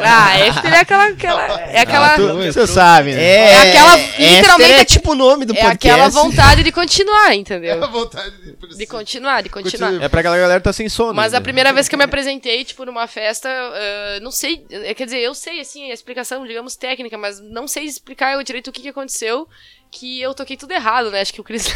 Ah, 0.03 0.47
after 0.49 0.73
é 0.73 0.79
aquela. 0.79 1.05
aquela 1.07 1.59
é 1.61 1.79
aquela. 1.79 2.13
Ah, 2.13 2.15
tu- 2.15 2.35
Você 2.53 2.67
sabe, 2.67 3.13
né? 3.13 3.21
É, 3.21 3.51
É 3.51 3.69
aquela- 3.69 3.99
é, 3.99 4.35
literalmente 4.37 4.71
é 4.71 4.79
é- 4.81 4.85
tipo 4.85 5.11
o 5.11 5.15
nome 5.15 5.45
do 5.45 5.53
é 5.53 5.61
podcast. 5.61 5.87
aquela 5.89 6.09
vontade 6.09 6.63
de 6.63 6.71
continuar, 6.71 7.35
entendeu? 7.35 7.83
A 7.83 7.87
vontade 7.87 8.31
de... 8.41 8.77
De 8.77 8.85
continuar, 8.87 9.41
de 9.43 9.49
continuar. 9.49 9.87
Continue. 9.89 10.05
É 10.05 10.09
pra 10.09 10.19
aquela 10.21 10.37
galera 10.37 10.59
que 10.59 10.63
tá 10.63 10.73
sem 10.73 10.89
sono. 10.89 11.13
Mas 11.13 11.33
a 11.33 11.39
né? 11.39 11.43
primeira 11.43 11.71
vez 11.73 11.87
que 11.87 11.95
eu 11.95 11.99
me 11.99 12.05
apresentei, 12.05 12.63
tipo, 12.63 12.85
numa 12.85 13.07
festa, 13.07 13.49
ah, 13.49 14.19
não 14.21 14.31
sei, 14.31 14.65
eh, 14.69 14.93
quer 14.93 15.05
dizer, 15.05 15.19
eu 15.19 15.33
sei, 15.35 15.59
assim, 15.59 15.91
a 15.91 15.93
explicação, 15.93 16.45
digamos, 16.45 16.75
técnica, 16.75 17.17
mas 17.17 17.39
não 17.39 17.67
sei 17.67 17.83
explicar 17.85 18.33
eu 18.33 18.43
direito 18.43 18.67
o 18.69 18.71
que, 18.71 18.81
que 18.81 18.89
aconteceu, 18.89 19.47
que 19.91 20.21
eu 20.21 20.33
toquei 20.33 20.57
tudo 20.57 20.71
errado, 20.71 21.11
né? 21.11 21.21
Acho 21.21 21.33
que 21.33 21.41
o 21.41 21.43
Chris... 21.43 21.67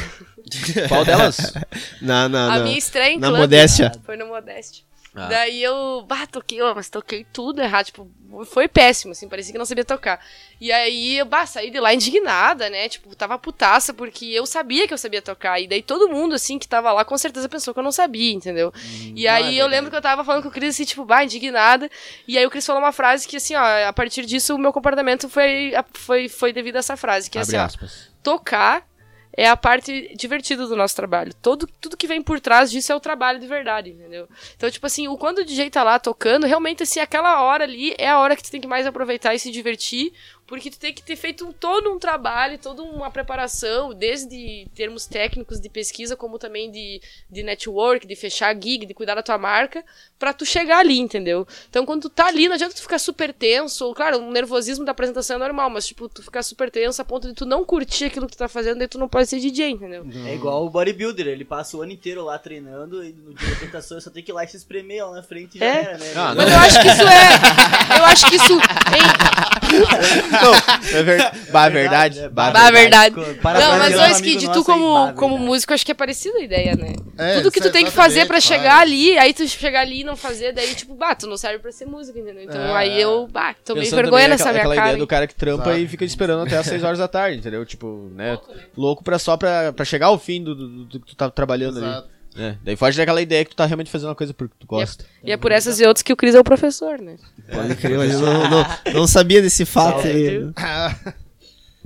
Qual 0.87 1.05
delas? 1.05 1.53
Na, 2.01 2.27
na, 2.27 2.45
a 2.53 2.57
na- 2.57 2.63
minha 2.63 2.77
estreia 2.77 3.13
em 3.13 3.19
na 3.19 3.27
clube 3.27 3.41
modéstia. 3.41 3.91
Foi 4.05 4.17
no 4.17 4.27
Modéstia. 4.27 4.83
Ah. 5.15 5.27
Daí 5.27 5.61
eu, 5.63 6.05
bah, 6.07 6.27
toquei, 6.27 6.61
ó, 6.61 6.73
mas 6.75 6.89
toquei 6.89 7.25
tudo 7.33 7.61
errado, 7.61 7.87
tipo, 7.87 8.09
foi 8.45 8.67
péssimo, 8.67 9.11
assim, 9.11 9.27
parecia 9.27 9.51
que 9.51 9.57
não 9.57 9.65
sabia 9.65 9.83
tocar. 9.83 10.23
E 10.61 10.71
aí 10.71 11.17
eu, 11.17 11.25
bah, 11.25 11.45
saí 11.45 11.71
de 11.71 11.79
lá 11.79 11.93
indignada, 11.93 12.69
né, 12.69 12.87
tipo, 12.87 13.15
tava 13.15 13.37
putaça, 13.39 13.93
porque 13.93 14.25
eu 14.25 14.45
sabia 14.45 14.87
que 14.87 14.93
eu 14.93 14.97
sabia 14.97 15.21
tocar, 15.21 15.59
e 15.59 15.67
daí 15.67 15.81
todo 15.81 16.09
mundo, 16.09 16.35
assim, 16.35 16.59
que 16.59 16.67
tava 16.67 16.91
lá, 16.91 17.03
com 17.03 17.17
certeza 17.17 17.49
pensou 17.49 17.73
que 17.73 17.79
eu 17.79 17.83
não 17.83 17.91
sabia, 17.91 18.31
entendeu? 18.31 18.71
e 19.15 19.27
aí 19.27 19.57
eu 19.57 19.67
lembro 19.67 19.89
que 19.89 19.97
eu 19.97 20.01
tava 20.01 20.23
falando 20.23 20.43
com 20.43 20.49
o 20.49 20.51
Cris, 20.51 20.75
assim, 20.75 20.85
tipo, 20.85 21.03
bah, 21.05 21.23
indignada, 21.23 21.89
e 22.27 22.37
aí 22.37 22.45
o 22.45 22.49
Cris 22.49 22.65
falou 22.65 22.81
uma 22.81 22.91
frase 22.91 23.27
que, 23.27 23.37
assim, 23.37 23.55
ó, 23.55 23.87
a 23.87 23.93
partir 23.93 24.25
disso 24.25 24.55
o 24.55 24.59
meu 24.59 24.71
comportamento 24.71 25.27
foi, 25.27 25.73
foi, 25.93 26.29
foi 26.29 26.53
devido 26.53 26.75
a 26.75 26.79
essa 26.79 26.95
frase, 26.95 27.29
que 27.29 27.37
é 27.37 27.41
assim, 27.41 27.57
ó, 27.57 27.63
aspas. 27.63 28.09
tocar 28.21 28.88
é 29.35 29.47
a 29.47 29.55
parte 29.55 30.13
divertida 30.15 30.67
do 30.67 30.75
nosso 30.75 30.95
trabalho. 30.95 31.33
Todo, 31.33 31.67
tudo 31.79 31.97
que 31.97 32.07
vem 32.07 32.21
por 32.21 32.39
trás 32.39 32.71
disso 32.71 32.91
é 32.91 32.95
o 32.95 32.99
trabalho 32.99 33.39
de 33.39 33.47
verdade, 33.47 33.91
entendeu? 33.91 34.27
Então, 34.55 34.69
tipo 34.69 34.85
assim, 34.85 35.07
o 35.07 35.17
quando 35.17 35.39
o 35.39 35.45
DJ 35.45 35.69
tá 35.69 35.83
lá 35.83 35.99
tocando, 35.99 36.45
realmente, 36.45 36.83
assim, 36.83 36.99
aquela 36.99 37.41
hora 37.43 37.63
ali 37.63 37.93
é 37.97 38.09
a 38.09 38.19
hora 38.19 38.35
que 38.35 38.43
tu 38.43 38.51
tem 38.51 38.61
que 38.61 38.67
mais 38.67 38.85
aproveitar 38.85 39.33
e 39.33 39.39
se 39.39 39.51
divertir, 39.51 40.13
porque 40.49 40.69
tu 40.71 40.79
tem 40.79 40.91
que 40.91 41.01
ter 41.03 41.15
feito 41.15 41.45
um- 41.47 41.51
todo 41.53 41.89
um 41.93 41.99
trabalho, 41.99 42.57
toda 42.57 42.81
uma 42.81 43.09
preparação, 43.11 43.93
desde 43.93 44.67
termos 44.75 45.05
técnicos 45.05 45.59
de 45.61 45.69
pesquisa, 45.69 46.15
como 46.15 46.39
também 46.39 46.71
de, 46.71 46.99
de 47.29 47.43
network, 47.43 48.05
de 48.07 48.15
fechar 48.15 48.53
gig, 48.55 48.85
de 48.87 48.93
cuidar 48.95 49.13
da 49.15 49.21
tua 49.23 49.37
marca, 49.37 49.85
pra 50.17 50.33
tu 50.33 50.45
chegar 50.45 50.79
ali, 50.79 50.97
entendeu? 50.99 51.47
Então, 51.69 51.85
quando 51.85 52.01
tu 52.01 52.09
tá 52.09 52.25
ali, 52.25 52.47
não 52.47 52.55
adianta 52.55 52.73
tu 52.75 52.81
ficar 52.81 52.97
super 52.99 53.31
tenso, 53.31 53.85
ou, 53.85 53.93
claro, 53.93 54.17
um 54.17 54.31
nervosismo 54.31 54.83
da 54.83 54.91
apresentação 54.91 55.35
é 55.35 55.39
normal, 55.39 55.69
mas, 55.69 55.85
tipo, 55.85 56.09
tu 56.09 56.23
ficar 56.23 56.41
super 56.41 56.71
tenso 56.71 56.99
a 57.01 57.05
ponto 57.05 57.27
de 57.27 57.33
tu 57.35 57.45
não 57.45 57.63
curtir 57.63 58.05
aquilo 58.05 58.25
que 58.25 58.33
tu 58.35 58.39
tá 58.39 58.47
fazendo, 58.47 58.79
daí 58.79 58.87
tu 58.87 58.97
não 58.97 59.07
pode 59.07 59.29
ser 59.29 59.39
DJ, 59.39 59.69
entendeu? 59.69 60.05
É 60.25 60.33
igual 60.33 60.65
o 60.65 60.69
bodybuilder, 60.69 61.27
ele 61.27 61.45
passa 61.45 61.77
o 61.77 61.81
ano 61.83 61.91
inteiro 61.91 62.23
lá 62.25 62.39
treinando 62.39 63.03
e 63.03 63.13
no 63.13 63.33
dia 63.35 63.47
da 63.47 63.53
apresentação 63.53 64.01
só 64.01 64.09
tem 64.09 64.23
que 64.23 64.31
ir 64.31 64.33
lá 64.33 64.43
e 64.43 64.47
se 64.47 64.57
espremer 64.57 65.05
lá 65.07 65.17
na 65.17 65.23
frente 65.23 65.57
e 65.57 65.59
já 65.59 65.65
É. 65.65 65.81
era, 65.83 65.97
né? 65.99 66.13
Ah, 66.15 66.33
Mas 66.35 66.51
eu 66.51 66.57
acho 66.57 66.81
que 66.81 66.87
isso 66.87 67.03
é. 67.03 67.97
Eu 67.99 68.05
acho 68.05 68.25
que 68.29 68.35
isso. 68.35 68.53
em- 68.89 70.38
Não, 70.41 70.53
é 70.99 71.03
ver... 71.03 71.31
bah, 71.51 71.69
verdade. 71.69 72.29
Bah, 72.29 72.51
Bah, 72.51 72.71
verdade. 72.71 73.15
Para 73.41 73.59
não, 73.59 73.77
mas 73.77 73.95
ô 73.97 74.05
Skid, 74.15 74.45
tu 74.51 74.59
aí, 74.59 74.63
como, 74.63 74.93
bah, 74.93 75.13
como 75.13 75.33
verdade. 75.35 75.49
músico, 75.49 75.73
acho 75.73 75.85
que 75.85 75.91
é 75.91 75.95
parecida 75.95 76.37
a 76.37 76.41
ideia, 76.41 76.75
né? 76.75 76.93
É, 77.17 77.35
Tudo 77.35 77.51
que 77.51 77.59
tu 77.61 77.71
tem 77.71 77.85
que 77.85 77.91
fazer 77.91 78.25
pra 78.25 78.39
chegar 78.39 78.79
ali, 78.79 79.17
aí 79.17 79.33
tu 79.33 79.47
chegar 79.47 79.81
ali 79.81 80.01
e 80.01 80.03
não 80.03 80.15
fazer, 80.15 80.53
daí 80.53 80.73
tipo, 80.75 80.95
bah, 80.95 81.15
tu 81.15 81.27
não 81.27 81.37
serve 81.37 81.59
pra 81.59 81.71
ser 81.71 81.85
músico, 81.85 82.17
entendeu? 82.17 82.43
Então 82.43 82.61
É, 82.61 82.75
aí 82.75 82.91
é. 82.99 83.03
eu, 83.03 83.27
bah, 83.31 83.55
tomei 83.65 83.83
Pensando 83.83 84.01
vergonha 84.01 84.27
nessa 84.27 84.43
aquela, 84.49 84.53
minha 84.53 84.61
aquela 84.61 84.75
cara. 84.75 84.87
ideia 84.89 84.99
do 84.99 85.07
cara 85.07 85.27
que 85.27 85.35
trampa 85.35 85.69
Exato. 85.69 85.79
e 85.79 85.87
fica 85.87 86.05
esperando 86.05 86.43
até 86.43 86.57
as 86.57 86.65
6 86.65 86.83
horas 86.83 86.99
da 86.99 87.07
tarde, 87.07 87.37
entendeu? 87.37 87.65
Tipo, 87.65 88.09
né? 88.15 88.37
Louco 88.77 89.03
pra 89.03 89.19
só 89.19 89.35
pra, 89.37 89.73
pra 89.73 89.85
chegar 89.85 90.07
ao 90.07 90.17
fim 90.19 90.43
do, 90.43 90.55
do, 90.55 90.85
do 90.85 90.99
que 90.99 91.07
tu 91.07 91.15
tá 91.15 91.29
trabalhando 91.29 91.77
Exato. 91.79 92.07
ali. 92.07 92.18
Né? 92.39 92.57
Daí 92.63 92.75
foge 92.75 92.97
daquela 92.97 93.21
ideia 93.21 93.43
que 93.43 93.51
tu 93.51 93.55
tá 93.57 93.65
realmente 93.65 93.91
fazendo 93.91 94.09
uma 94.09 94.15
coisa 94.15 94.33
porque 94.33 94.55
tu 94.59 94.65
gosta. 94.65 95.03
E 95.23 95.31
é 95.31 95.37
por 95.37 95.51
essas 95.51 95.79
e 95.79 95.85
outras 95.85 96.01
que 96.01 96.13
o 96.13 96.15
Cris 96.15 96.33
é 96.33 96.39
o 96.39 96.43
professor, 96.43 96.99
né? 96.99 97.17
Pode 97.51 97.75
crer, 97.75 97.97
mas 97.97 98.13
eu 98.13 98.21
não, 98.21 98.49
não, 98.49 98.65
não 98.93 99.07
sabia 99.07 99.41
desse 99.41 99.65
fato 99.65 100.07
aí. 100.07 100.39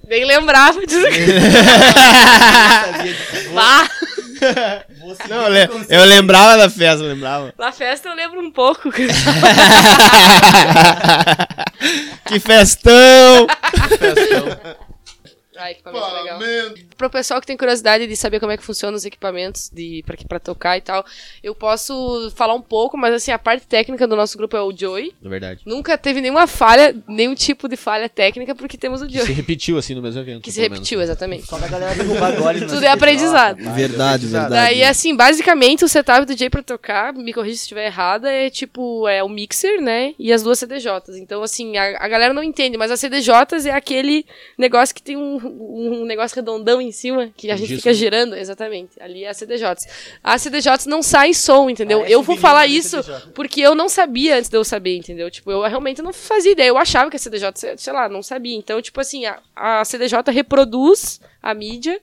Nem 0.08 0.26
lembrava 0.26 0.86
disso. 0.86 1.08
Bah, 3.56 3.90
Não, 5.30 5.48
eu, 5.48 5.86
eu 5.90 6.06
lembrava 6.06 6.58
da 6.58 6.70
festa, 6.70 7.04
eu 7.04 7.08
lembrava. 7.08 7.54
na 7.58 7.72
festa 7.72 8.10
eu 8.10 8.16
lembro 8.16 8.42
um 8.42 8.52
pouco. 8.52 8.90
Que 12.26 12.40
festão! 12.40 13.48
Ai, 15.58 15.72
equipamento 15.74 16.06
legal. 16.06 16.40
Parlamento. 16.40 16.82
Pro 16.98 17.10
pessoal 17.10 17.40
que 17.42 17.48
tem 17.48 17.56
curiosidade 17.58 18.08
de 18.08 18.16
saber 18.16 18.40
como 18.40 18.52
é 18.52 18.58
que 18.58 18.64
funcionam 18.64 18.96
os 18.96 19.06
equipamentos 19.06 19.70
de 19.72 20.04
para 20.06 20.18
para 20.28 20.40
tocar 20.40 20.78
e 20.78 20.82
tal, 20.82 21.06
eu 21.44 21.54
posso 21.54 22.32
falar 22.36 22.54
um 22.54 22.62
pouco, 22.62 22.98
mas 22.98 23.14
assim, 23.14 23.32
a 23.32 23.38
parte 23.40 23.68
técnica 23.68 24.08
do 24.08 24.16
nosso 24.16 24.38
grupo 24.38 24.56
é 24.58 24.62
o 24.62 24.76
Joey. 24.76 25.14
Na 25.22 25.30
verdade. 25.30 25.62
Nunca 25.66 25.98
teve 25.98 26.22
nenhuma 26.22 26.48
falha, 26.48 26.96
nenhum 27.08 27.36
tipo 27.36 27.68
de 27.68 27.76
falha 27.76 28.08
técnica 28.10 28.56
porque 28.56 28.78
temos 28.78 29.02
o 29.02 29.06
Que 29.08 29.14
se 29.14 29.26
Joey. 29.26 29.34
repetiu 29.34 29.78
assim 29.78 29.94
no 29.96 30.02
mesmo 30.02 30.22
evento. 30.22 30.42
Que 30.44 30.52
se 30.52 30.58
pelo 30.60 30.72
menos. 30.72 30.80
repetiu, 30.80 31.02
exatamente. 31.02 31.46
Só 31.46 31.58
da 31.58 31.68
galera 31.68 31.96
derrubar 31.96 32.34
agora. 32.34 32.58
e 32.58 32.62
não 32.62 32.68
Tudo 32.74 32.84
é 32.84 32.90
aprendizado. 32.90 33.60
Ah, 33.68 33.72
Verdade, 33.74 34.28
Daí, 34.28 34.32
verdade. 34.42 34.54
Daí, 34.54 34.84
assim, 34.84 35.16
basicamente 35.16 35.84
o 35.86 35.88
setup 35.88 36.26
do 36.26 36.38
Jay 36.38 36.50
pra 36.50 36.64
tocar, 36.64 37.14
me 37.14 37.34
corrija 37.34 37.56
se 37.58 37.62
estiver 37.64 37.86
errada, 37.86 38.32
é 38.32 38.50
tipo, 38.50 39.08
é 39.08 39.24
o 39.24 39.30
mixer, 39.30 39.82
né? 39.82 40.14
E 40.18 40.32
as 40.34 40.42
duas 40.44 40.58
CDJs. 40.60 41.18
Então, 41.18 41.44
assim, 41.44 41.78
a, 41.78 42.04
a 42.04 42.08
galera 42.08 42.34
não 42.34 42.44
entende, 42.44 42.78
mas 42.78 42.92
as 42.92 43.00
CDJs 43.00 43.66
é 43.66 43.72
aquele 43.72 44.26
negócio 44.58 44.94
que 44.96 45.02
tem 45.02 45.18
um, 45.18 45.43
um 45.48 46.06
negócio 46.06 46.36
redondão 46.36 46.82
em 46.82 46.92
cima, 46.92 47.30
que 47.36 47.50
a 47.52 47.56
gente 47.56 47.68
disco. 47.68 47.84
fica 47.84 47.94
girando, 47.94 48.36
exatamente. 48.36 48.92
Ali 49.02 49.24
é 49.24 49.30
a 49.30 49.34
CDJs. 49.34 49.88
As 50.24 50.42
CDJs 50.42 50.86
não 50.86 51.02
saem 51.02 51.34
som, 51.34 51.70
entendeu? 51.70 52.00
Parece 52.00 52.14
eu 52.16 52.22
vou 52.24 52.38
falar 52.38 52.62
da 52.62 52.68
isso 52.68 52.98
porque 53.34 53.62
eu 53.62 53.76
não 53.76 53.88
sabia 53.90 54.38
antes 54.38 54.50
de 54.50 54.58
eu 54.58 54.64
saber, 54.64 54.98
entendeu? 54.98 55.30
Tipo, 55.30 55.52
eu 55.52 55.62
realmente 55.62 56.02
não 56.02 56.14
fazia 56.14 56.52
ideia. 56.52 56.68
Eu 56.70 56.78
achava 56.78 57.10
que 57.10 57.16
a 57.16 57.20
CDJ, 57.20 57.52
sei- 57.56 57.78
sei 57.78 57.94
lá, 57.94 58.08
não 58.10 58.22
sabia. 58.24 58.56
Então, 58.56 58.82
tipo 58.82 59.00
assim, 59.00 59.26
a, 59.26 59.40
a 59.56 59.84
CDJ 59.86 60.32
reproduz 60.32 61.20
a 61.42 61.54
mídia, 61.54 62.00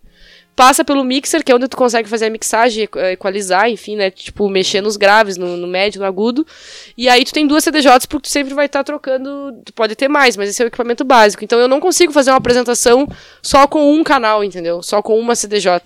passa 0.60 0.84
pelo 0.84 1.02
mixer, 1.02 1.42
que 1.42 1.50
é 1.50 1.54
onde 1.54 1.66
tu 1.68 1.74
consegue 1.74 2.06
fazer 2.06 2.26
a 2.26 2.30
mixagem, 2.30 2.84
equ- 2.84 2.98
equalizar, 2.98 3.70
enfim, 3.70 3.96
né? 3.96 4.10
Tipo, 4.10 4.46
mexer 4.50 4.82
nos 4.82 4.94
graves, 4.98 5.38
no, 5.38 5.56
no 5.56 5.66
médio, 5.66 5.98
no 5.98 6.06
agudo. 6.06 6.46
E 6.98 7.08
aí 7.08 7.24
tu 7.24 7.32
tem 7.32 7.46
duas 7.46 7.64
CDJs 7.64 8.04
porque 8.04 8.28
tu 8.28 8.30
sempre 8.30 8.52
vai 8.52 8.66
estar 8.66 8.84
trocando. 8.84 9.54
Tu 9.64 9.72
pode 9.72 9.94
ter 9.96 10.06
mais, 10.06 10.36
mas 10.36 10.50
esse 10.50 10.60
é 10.60 10.66
o 10.66 10.68
equipamento 10.68 11.02
básico. 11.02 11.42
Então 11.42 11.58
eu 11.58 11.66
não 11.66 11.80
consigo 11.80 12.12
fazer 12.12 12.30
uma 12.30 12.36
apresentação 12.36 13.08
só 13.40 13.66
com 13.66 13.90
um 13.94 14.04
canal, 14.04 14.44
entendeu? 14.44 14.82
Só 14.82 15.00
com 15.00 15.18
uma 15.18 15.34
CDJ. 15.34 15.80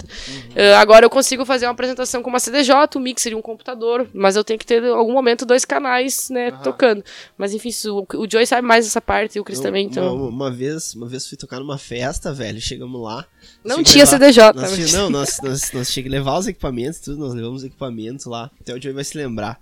Eh, 0.57 0.75
agora 0.75 1.07
eu 1.07 1.11
consigo 1.11 1.45
fazer 1.45 1.67
uma 1.67 1.73
apresentação 1.73 2.21
com 2.21 2.29
uma 2.29 2.41
CDJ, 2.41 2.75
um 2.97 3.01
mixer 3.01 3.31
e 3.31 3.35
um 3.37 3.43
computador. 3.43 4.09
Mas 4.13 4.35
eu 4.35 4.43
tenho 4.43 4.59
que 4.59 4.67
ter, 4.67 4.83
em 4.83 4.89
algum 4.89 5.13
momento, 5.13 5.47
dois 5.47 5.65
canais, 5.65 6.31
né, 6.31 6.51
tocando. 6.65 7.05
Mas 7.39 7.55
enfim, 7.55 7.69
isso- 7.69 8.05
o, 8.13 8.27
Joey 8.29 8.45
sabe 8.45 8.67
mais 8.67 8.85
dessa 8.85 9.01
parte 9.01 9.37
e 9.37 9.41
o 9.41 9.45
Chris 9.45 9.61
também, 9.61 9.87
então. 9.87 10.17
Uma, 10.17 10.29
uma 10.29 10.51
vez, 10.51 10.95
uma 10.95 11.07
vez 11.07 11.29
fui 11.29 11.39
tocar 11.39 11.61
numa 11.61 11.79
festa, 11.79 12.33
velho, 12.33 12.61
chegamos 12.61 13.01
lá. 13.01 13.25
Não 13.63 13.83
tinha 13.83 14.05
levar- 14.05 14.19
CDJ. 14.19 14.53
Nós, 14.71 14.91
tinha- 14.91 15.01
não, 15.03 15.11
nós, 15.11 15.39
nós, 15.43 15.73
nós 15.73 15.91
tínhamos 15.91 15.91
que 15.93 16.09
levar 16.09 16.39
os 16.39 16.47
equipamentos, 16.47 17.01
tudo, 17.01 17.19
nós 17.19 17.35
levamos 17.35 17.59
os 17.63 17.65
equipamentos 17.65 18.27
lá. 18.27 18.51
Até 18.61 18.75
o 18.75 18.81
Joey 18.81 18.95
vai 18.95 19.05
se 19.05 19.17
lembrar. 19.17 19.59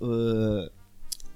Uh, 0.00 0.70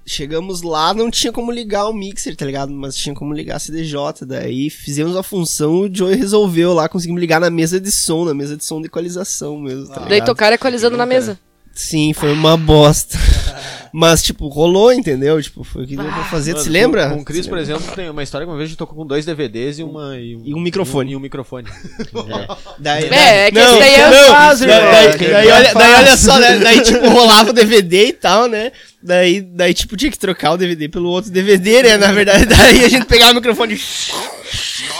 chegamos 0.05 0.61
lá, 0.61 0.93
não 0.93 1.09
tinha 1.09 1.31
como 1.31 1.51
ligar 1.51 1.87
o 1.87 1.93
mixer, 1.93 2.35
tá 2.35 2.45
ligado? 2.45 2.71
Mas 2.71 2.95
tinha 2.95 3.15
como 3.15 3.33
ligar 3.33 3.55
a 3.55 3.59
CDJ. 3.59 4.25
Daí 4.25 4.69
fizemos 4.69 5.15
a 5.15 5.23
função, 5.23 5.81
o 5.81 5.93
Joey 5.95 6.15
resolveu 6.15 6.73
lá, 6.73 6.89
conseguimos 6.89 7.19
ligar 7.21 7.39
na 7.39 7.49
mesa 7.49 7.79
de 7.79 7.91
som, 7.91 8.25
na 8.25 8.33
mesa 8.33 8.57
de 8.57 8.63
som 8.65 8.79
de 8.81 8.87
equalização 8.87 9.59
mesmo, 9.59 9.87
tá 9.87 10.01
Daí 10.01 10.09
ligado? 10.13 10.25
tocaram 10.27 10.55
equalizando 10.55 10.97
na 10.97 11.05
mesa. 11.05 11.39
Sim, 11.73 12.13
foi 12.13 12.33
uma 12.33 12.57
bosta. 12.57 13.17
Mas, 13.93 14.23
tipo, 14.23 14.47
rolou, 14.47 14.93
entendeu? 14.93 15.41
Tipo, 15.41 15.63
foi 15.63 15.83
o 15.83 15.87
que 15.87 15.95
deu 15.95 16.05
pra 16.05 16.23
fazer. 16.25 16.51
Mano, 16.51 16.63
tu 16.63 16.67
se 16.67 16.69
lembra? 16.71 17.09
Com, 17.09 17.15
com 17.15 17.21
o 17.21 17.25
Cris, 17.25 17.45
por 17.47 17.57
exemplo, 17.57 17.83
tem 17.93 18.09
uma 18.09 18.23
história 18.23 18.45
que 18.45 18.51
uma 18.51 18.57
vez 18.57 18.67
a 18.67 18.69
gente 18.69 18.77
tocou 18.77 18.95
com 18.95 19.05
dois 19.05 19.25
DVDs 19.25 19.79
e, 19.79 19.83
uma, 19.83 20.17
e, 20.17 20.37
E 20.45 20.53
um 20.55 20.59
microfone. 20.59 21.11
E 21.11 21.15
um, 21.15 21.19
microfone. 21.19 21.67
Daí, 22.79 23.09
É, 23.09 23.47
é 23.47 23.51
que 23.51 23.59
não, 23.59 23.69
esse 23.71 23.79
daí 23.79 23.93
é 23.95 24.09
não, 24.09 24.27
fácil, 24.27 24.67
daí, 24.67 24.77
irmão. 24.77 24.91
daí, 24.91 25.17
daí 25.17 25.51
olha, 25.51 25.73
daí 25.73 25.93
olha 25.95 26.17
só, 26.17 26.39
né? 26.39 26.59
Daí, 26.59 26.81
tipo, 26.81 27.09
rolava 27.09 27.49
o 27.49 27.53
DVD 27.53 28.07
e 28.07 28.13
tal, 28.13 28.47
né? 28.47 28.71
Daí, 29.03 29.41
daí, 29.41 29.73
tipo, 29.73 29.97
tinha 29.97 30.11
que 30.11 30.19
trocar 30.19 30.51
o 30.51 30.57
DVD 30.57 30.87
pelo 30.87 31.09
outro 31.09 31.31
DVD, 31.31 31.83
né? 31.83 31.97
Na 31.97 32.11
verdade, 32.11 32.45
daí 32.45 32.85
a 32.85 32.89
gente 32.89 33.05
pegava 33.05 33.31
o 33.31 33.35
microfone 33.35 33.73
e... 33.75 33.81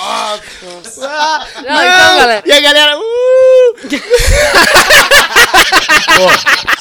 Ah, 0.04 0.40
Não, 1.56 1.62
então, 1.62 2.18
galera. 2.18 2.44
E 2.48 2.52
a 2.52 2.62
galera... 2.62 2.98
Uh! 2.98 3.02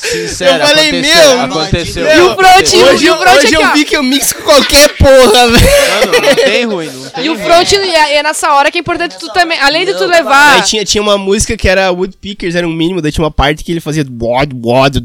Sincero, 0.00 0.62
Eu 0.62 0.66
falei, 0.68 0.88
aconteceu, 0.90 1.24
meu, 1.37 1.40
aconteceu. 1.42 2.05
meu, 2.05 2.16
E 2.16 2.20
o 2.20 2.35
front, 2.35 2.72
e 2.72 2.83
Hoje, 2.83 3.07
e 3.07 3.11
o 3.11 3.16
front 3.16 3.37
hoje 3.37 3.46
aqui, 3.46 3.55
eu 3.55 3.72
vi 3.72 3.85
que 3.85 3.96
eu 3.96 4.03
mixo 4.03 4.35
com 4.35 4.42
qualquer 4.42 4.88
porra, 4.96 5.48
velho. 5.48 5.61
Mano, 5.61 6.12
não 6.26 6.35
tem 6.35 6.64
ruim, 6.64 6.87
não 6.90 7.11
tem 7.11 7.24
E 7.24 7.31
o 7.31 7.38
front, 7.38 7.72
e 7.72 7.76
é 7.76 8.16
é 8.16 8.22
nessa 8.22 8.53
hora 8.53 8.70
que 8.70 8.79
é 8.79 8.81
importante 8.81 9.16
tu 9.18 9.33
também, 9.33 9.59
além 9.61 9.87
de 9.87 9.94
tu 9.94 10.05
levar... 10.07 10.55
Daí 10.55 10.62
tinha, 10.62 10.85
tinha 10.85 11.00
uma 11.03 11.16
música 11.16 11.57
que 11.57 11.68
era 11.68 11.90
Woodpeckers, 11.92 12.55
era 12.55 12.66
um 12.66 12.72
mínimo, 12.72 13.00
daí 13.00 13.12
tinha 13.12 13.24
uma 13.24 13.31
parte 13.31 13.62
que 13.62 13.70
ele 13.72 13.81
fazia 13.81 14.03
do 14.05 14.26
wad, 14.26 14.53
do 14.53 14.68
wad. 14.68 15.00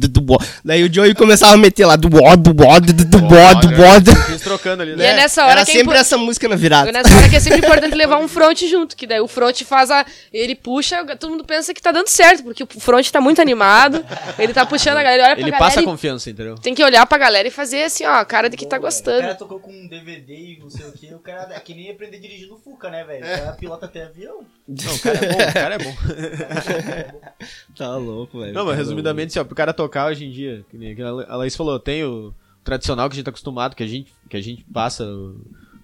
Daí 0.64 0.84
o 0.84 0.92
Joey 0.94 1.14
começava 1.14 1.54
a 1.54 1.58
meter 1.58 1.86
lá 1.86 1.96
do 1.96 2.10
wad, 2.12 2.42
do 2.42 2.54
do. 2.54 4.16
Fiz 4.26 4.42
trocando 4.42 4.82
ali, 4.82 4.94
E 4.94 4.96
né? 4.96 5.08
é 5.08 5.16
nessa 5.16 5.44
hora 5.44 5.52
Era 5.52 5.66
que 5.66 5.72
é 5.72 5.74
sempre 5.76 5.92
impo- 5.94 6.02
essa 6.02 6.18
música 6.18 6.48
na 6.48 6.56
virada. 6.56 6.92
Nessa 6.92 7.16
hora 7.16 7.30
que 7.30 7.36
é 7.36 7.40
sempre 7.40 7.60
importante 7.60 7.94
levar 7.96 8.18
um 8.18 8.28
front 8.28 8.60
junto, 8.70 8.96
que 8.96 9.06
daí 9.06 9.20
o 9.20 9.28
front 9.28 9.62
faz 9.64 9.92
a. 9.92 10.06
Ele 10.34 10.56
puxa, 10.56 11.04
todo 11.20 11.32
mundo 11.32 11.44
pensa 11.46 11.74
que 11.76 11.82
tá 11.82 11.92
dando 11.92 12.08
certo, 12.08 12.44
porque 12.44 12.64
o 12.64 12.68
front 12.80 13.08
tá 13.12 13.22
muito 13.22 13.40
animado, 13.42 14.04
ele 14.40 14.54
tá 14.54 14.66
puxando 14.66 14.98
a 14.98 15.04
galera, 15.04 15.16
ele 15.16 15.24
olha 15.24 15.36
pra 15.36 15.42
Ele 15.44 15.52
galera 15.52 15.70
passa 15.70 15.82
e 15.82 15.86
confiança, 15.86 16.30
entendeu? 16.30 16.56
tem 16.56 16.74
que 16.74 16.84
olhar 16.84 17.06
pra 17.06 17.18
galera 17.18 17.48
e 17.48 17.52
fazer 17.52 17.84
assim, 17.84 18.06
ó, 18.06 18.14
a 18.16 18.26
cara 18.26 18.50
de 18.50 18.58
que 18.58 18.64
tá 18.66 18.78
O 18.78 18.80
cara 18.80 18.82
gostando. 18.82 19.38
tocou 19.38 19.60
com 19.60 19.72
um 19.72 19.88
DVD 19.88 20.34
e 20.34 20.60
não 20.60 20.70
sei 20.70 20.88
o 20.88 20.92
que, 20.92 21.14
o 21.14 21.20
cara 21.20 21.54
é 21.54 21.60
que 21.60 21.74
nem 21.76 21.92
aprender 21.92 22.18
a 22.18 22.20
dirigir 22.22 22.48
no 22.48 22.58
Fuca, 22.58 22.90
né, 22.90 23.04
velho? 23.04 23.24
O 23.26 23.28
cara 23.40 23.52
pilota 23.54 23.86
até 23.86 24.06
avião. 24.06 24.40
Não, 24.68 24.96
o 24.96 25.00
cara 25.00 25.18
é 25.18 25.28
bom, 25.28 25.50
o 25.50 25.54
cara 25.54 25.76
é 25.76 25.78
bom. 25.78 25.96
Tá 27.78 27.96
louco, 27.98 28.40
velho. 28.40 28.54
Não, 28.54 28.66
mas 28.66 28.78
resumidamente, 28.78 29.32
assim, 29.32 29.40
ó, 29.40 29.44
pro 29.44 29.56
cara 29.56 29.74
tocar 29.74 30.08
hoje 30.10 30.26
em 30.26 30.32
dia, 30.32 30.66
que 30.70 30.78
nem 30.78 31.00
a 31.02 31.12
La- 31.12 31.26
a 31.30 31.36
Laís 31.36 31.56
falou, 31.56 31.80
tem 31.80 32.04
o 32.04 32.34
tradicional 32.64 33.10
que 33.10 33.14
a 33.14 33.18
gente 33.18 33.26
tá 33.26 33.30
acostumado, 33.32 33.76
que 33.76 33.84
a 33.84 33.88
gente, 33.88 34.14
que 34.30 34.38
a 34.38 34.42
gente 34.42 34.64
passa, 34.74 35.06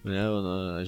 né, 0.04 0.20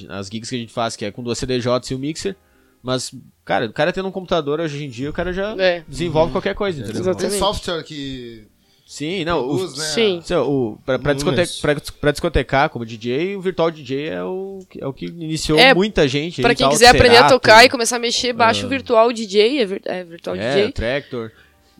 as 0.09 0.27
gigs 0.27 0.49
que 0.49 0.55
a 0.55 0.59
gente 0.59 0.73
faz, 0.73 0.95
que 0.95 1.05
é 1.05 1.11
com 1.11 1.21
duas 1.21 1.37
CDJs 1.37 1.91
e 1.91 1.95
o 1.95 1.99
mixer, 1.99 2.35
mas, 2.83 3.11
cara, 3.45 3.65
o 3.65 3.73
cara 3.73 3.91
tendo 3.93 4.07
um 4.09 4.11
computador 4.11 4.59
hoje 4.59 4.83
em 4.83 4.89
dia, 4.89 5.09
o 5.09 5.13
cara 5.13 5.31
já 5.33 5.55
É. 5.57 5.83
desenvolve 5.87 6.31
qualquer 6.33 6.53
coisa, 6.53 6.81
entendeu? 6.81 7.01
Exatamente. 7.01 7.29
Tem 7.31 7.39
software 7.39 7.83
que 7.83 8.47
Sim, 8.85 9.23
não, 9.23 9.39
o, 9.39 9.55
produz, 9.57 9.77
né? 9.77 9.85
Sim. 9.85 10.17
Assim, 10.19 10.35
o, 10.35 10.77
pra, 10.85 10.99
pra, 10.99 11.13
discote, 11.13 11.61
pra, 11.61 11.75
pra 12.01 12.11
discotecar 12.11 12.69
como 12.69 12.85
DJ, 12.85 13.35
o 13.37 13.41
Virtual 13.41 13.71
DJ 13.71 14.09
é 14.09 14.23
o, 14.23 14.59
que- 14.69 14.83
é 14.83 14.85
o 14.85 14.93
que 14.93 15.05
iniciou 15.05 15.57
É, 15.57 15.73
muita 15.73 16.07
gente. 16.07 16.41
Pra 16.41 16.53
quem 16.53 16.65
tal, 16.65 16.71
quiser 16.73 16.89
aprender 16.89 17.15
a 17.17 17.27
tocar 17.29 17.63
e 17.65 17.69
começar 17.69 17.95
a 17.95 17.99
mexer, 17.99 18.33
baixa 18.33 18.65
o 18.65 18.69
Virtual 18.69 19.11
DJ, 19.11 19.59
é, 19.61 19.65
vir- 19.65 19.81
é 19.85 20.03
Virtual 20.03 20.35
É, 20.35 20.55
DJ. 20.55 20.71
Tractor. 20.73 21.31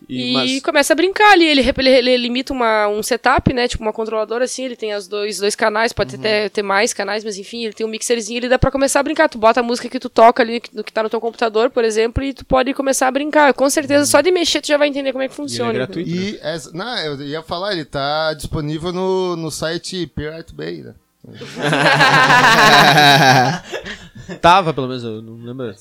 E, 0.10 0.32
E 0.32 0.34
mas, 0.34 0.62
começa 0.62 0.94
a 0.94 0.96
brincar 0.96 1.32
ali, 1.32 1.46
ele, 1.46 1.62
ele, 1.62 1.90
ele 1.90 2.18
limita 2.18 2.52
uma, 2.54 2.88
um 2.88 3.02
setup, 3.02 3.54
né, 3.54 3.68
tipo 3.68 3.84
uma 3.84 3.94
controladora 3.94 4.46
assim, 4.46 4.66
ele 4.66 4.76
tem 4.76 4.94
os 4.96 5.08
dois, 5.08 5.38
dois 5.38 5.56
canais, 5.56 5.94
pode 5.94 6.16
Uhum. 6.16 6.20
até 6.22 6.50
ter 6.50 6.62
mais 6.62 6.94
canais, 6.94 7.24
mas 7.24 7.38
enfim, 7.38 7.64
ele 7.66 7.74
tem 7.74 7.86
um 7.86 7.90
mixerzinho, 7.90 8.38
ele 8.40 8.50
dá 8.50 8.60
pra 8.60 8.72
começar 8.72 9.00
a 9.00 9.04
brincar, 9.04 9.30
tu 9.30 9.38
bota 9.38 9.60
a 9.60 9.64
música 9.64 9.90
que 9.90 10.00
tu 10.00 10.10
toca 10.10 10.42
ali, 10.44 10.62
no 10.74 10.84
que 10.84 10.92
tá 10.92 11.04
no 11.04 11.10
teu 11.10 11.22
computador, 11.22 11.70
por 11.70 11.84
exemplo, 11.84 12.24
e 12.24 12.34
tu 12.34 12.46
pode 12.46 12.74
começar 12.74 13.08
a 13.08 13.12
brincar, 13.12 13.54
com 13.54 13.70
certeza, 13.70 14.06
só 14.06 14.22
de 14.22 14.32
mexer 14.32 14.62
tu 14.62 14.68
já 14.68 14.78
vai 14.78 14.88
entender 14.90 15.12
como 15.12 15.24
é 15.24 15.28
que 15.28 15.34
Uhum. 15.40 15.46
e 15.46 15.46
ele 15.46 15.50
funciona. 15.50 15.72
é 15.72 15.74
gratuito. 15.74 16.10
né? 16.10 16.16
E 16.16 16.40
essa, 16.42 16.72
não, 16.74 16.98
eu 17.00 17.22
ia 17.22 17.42
falar, 17.42 17.74
ele 17.74 17.86
tá 17.86 18.34
disponível 18.34 18.92
no, 18.92 19.36
no 19.36 19.52
site 19.52 20.08
Pirate 20.08 20.54
Bay, 20.54 20.82
né? 20.84 20.94
Tava, 24.42 24.74
pelo 24.74 24.88
menos, 24.88 25.04
eu 25.04 25.22
não 25.22 25.36
lembro. 25.46 25.74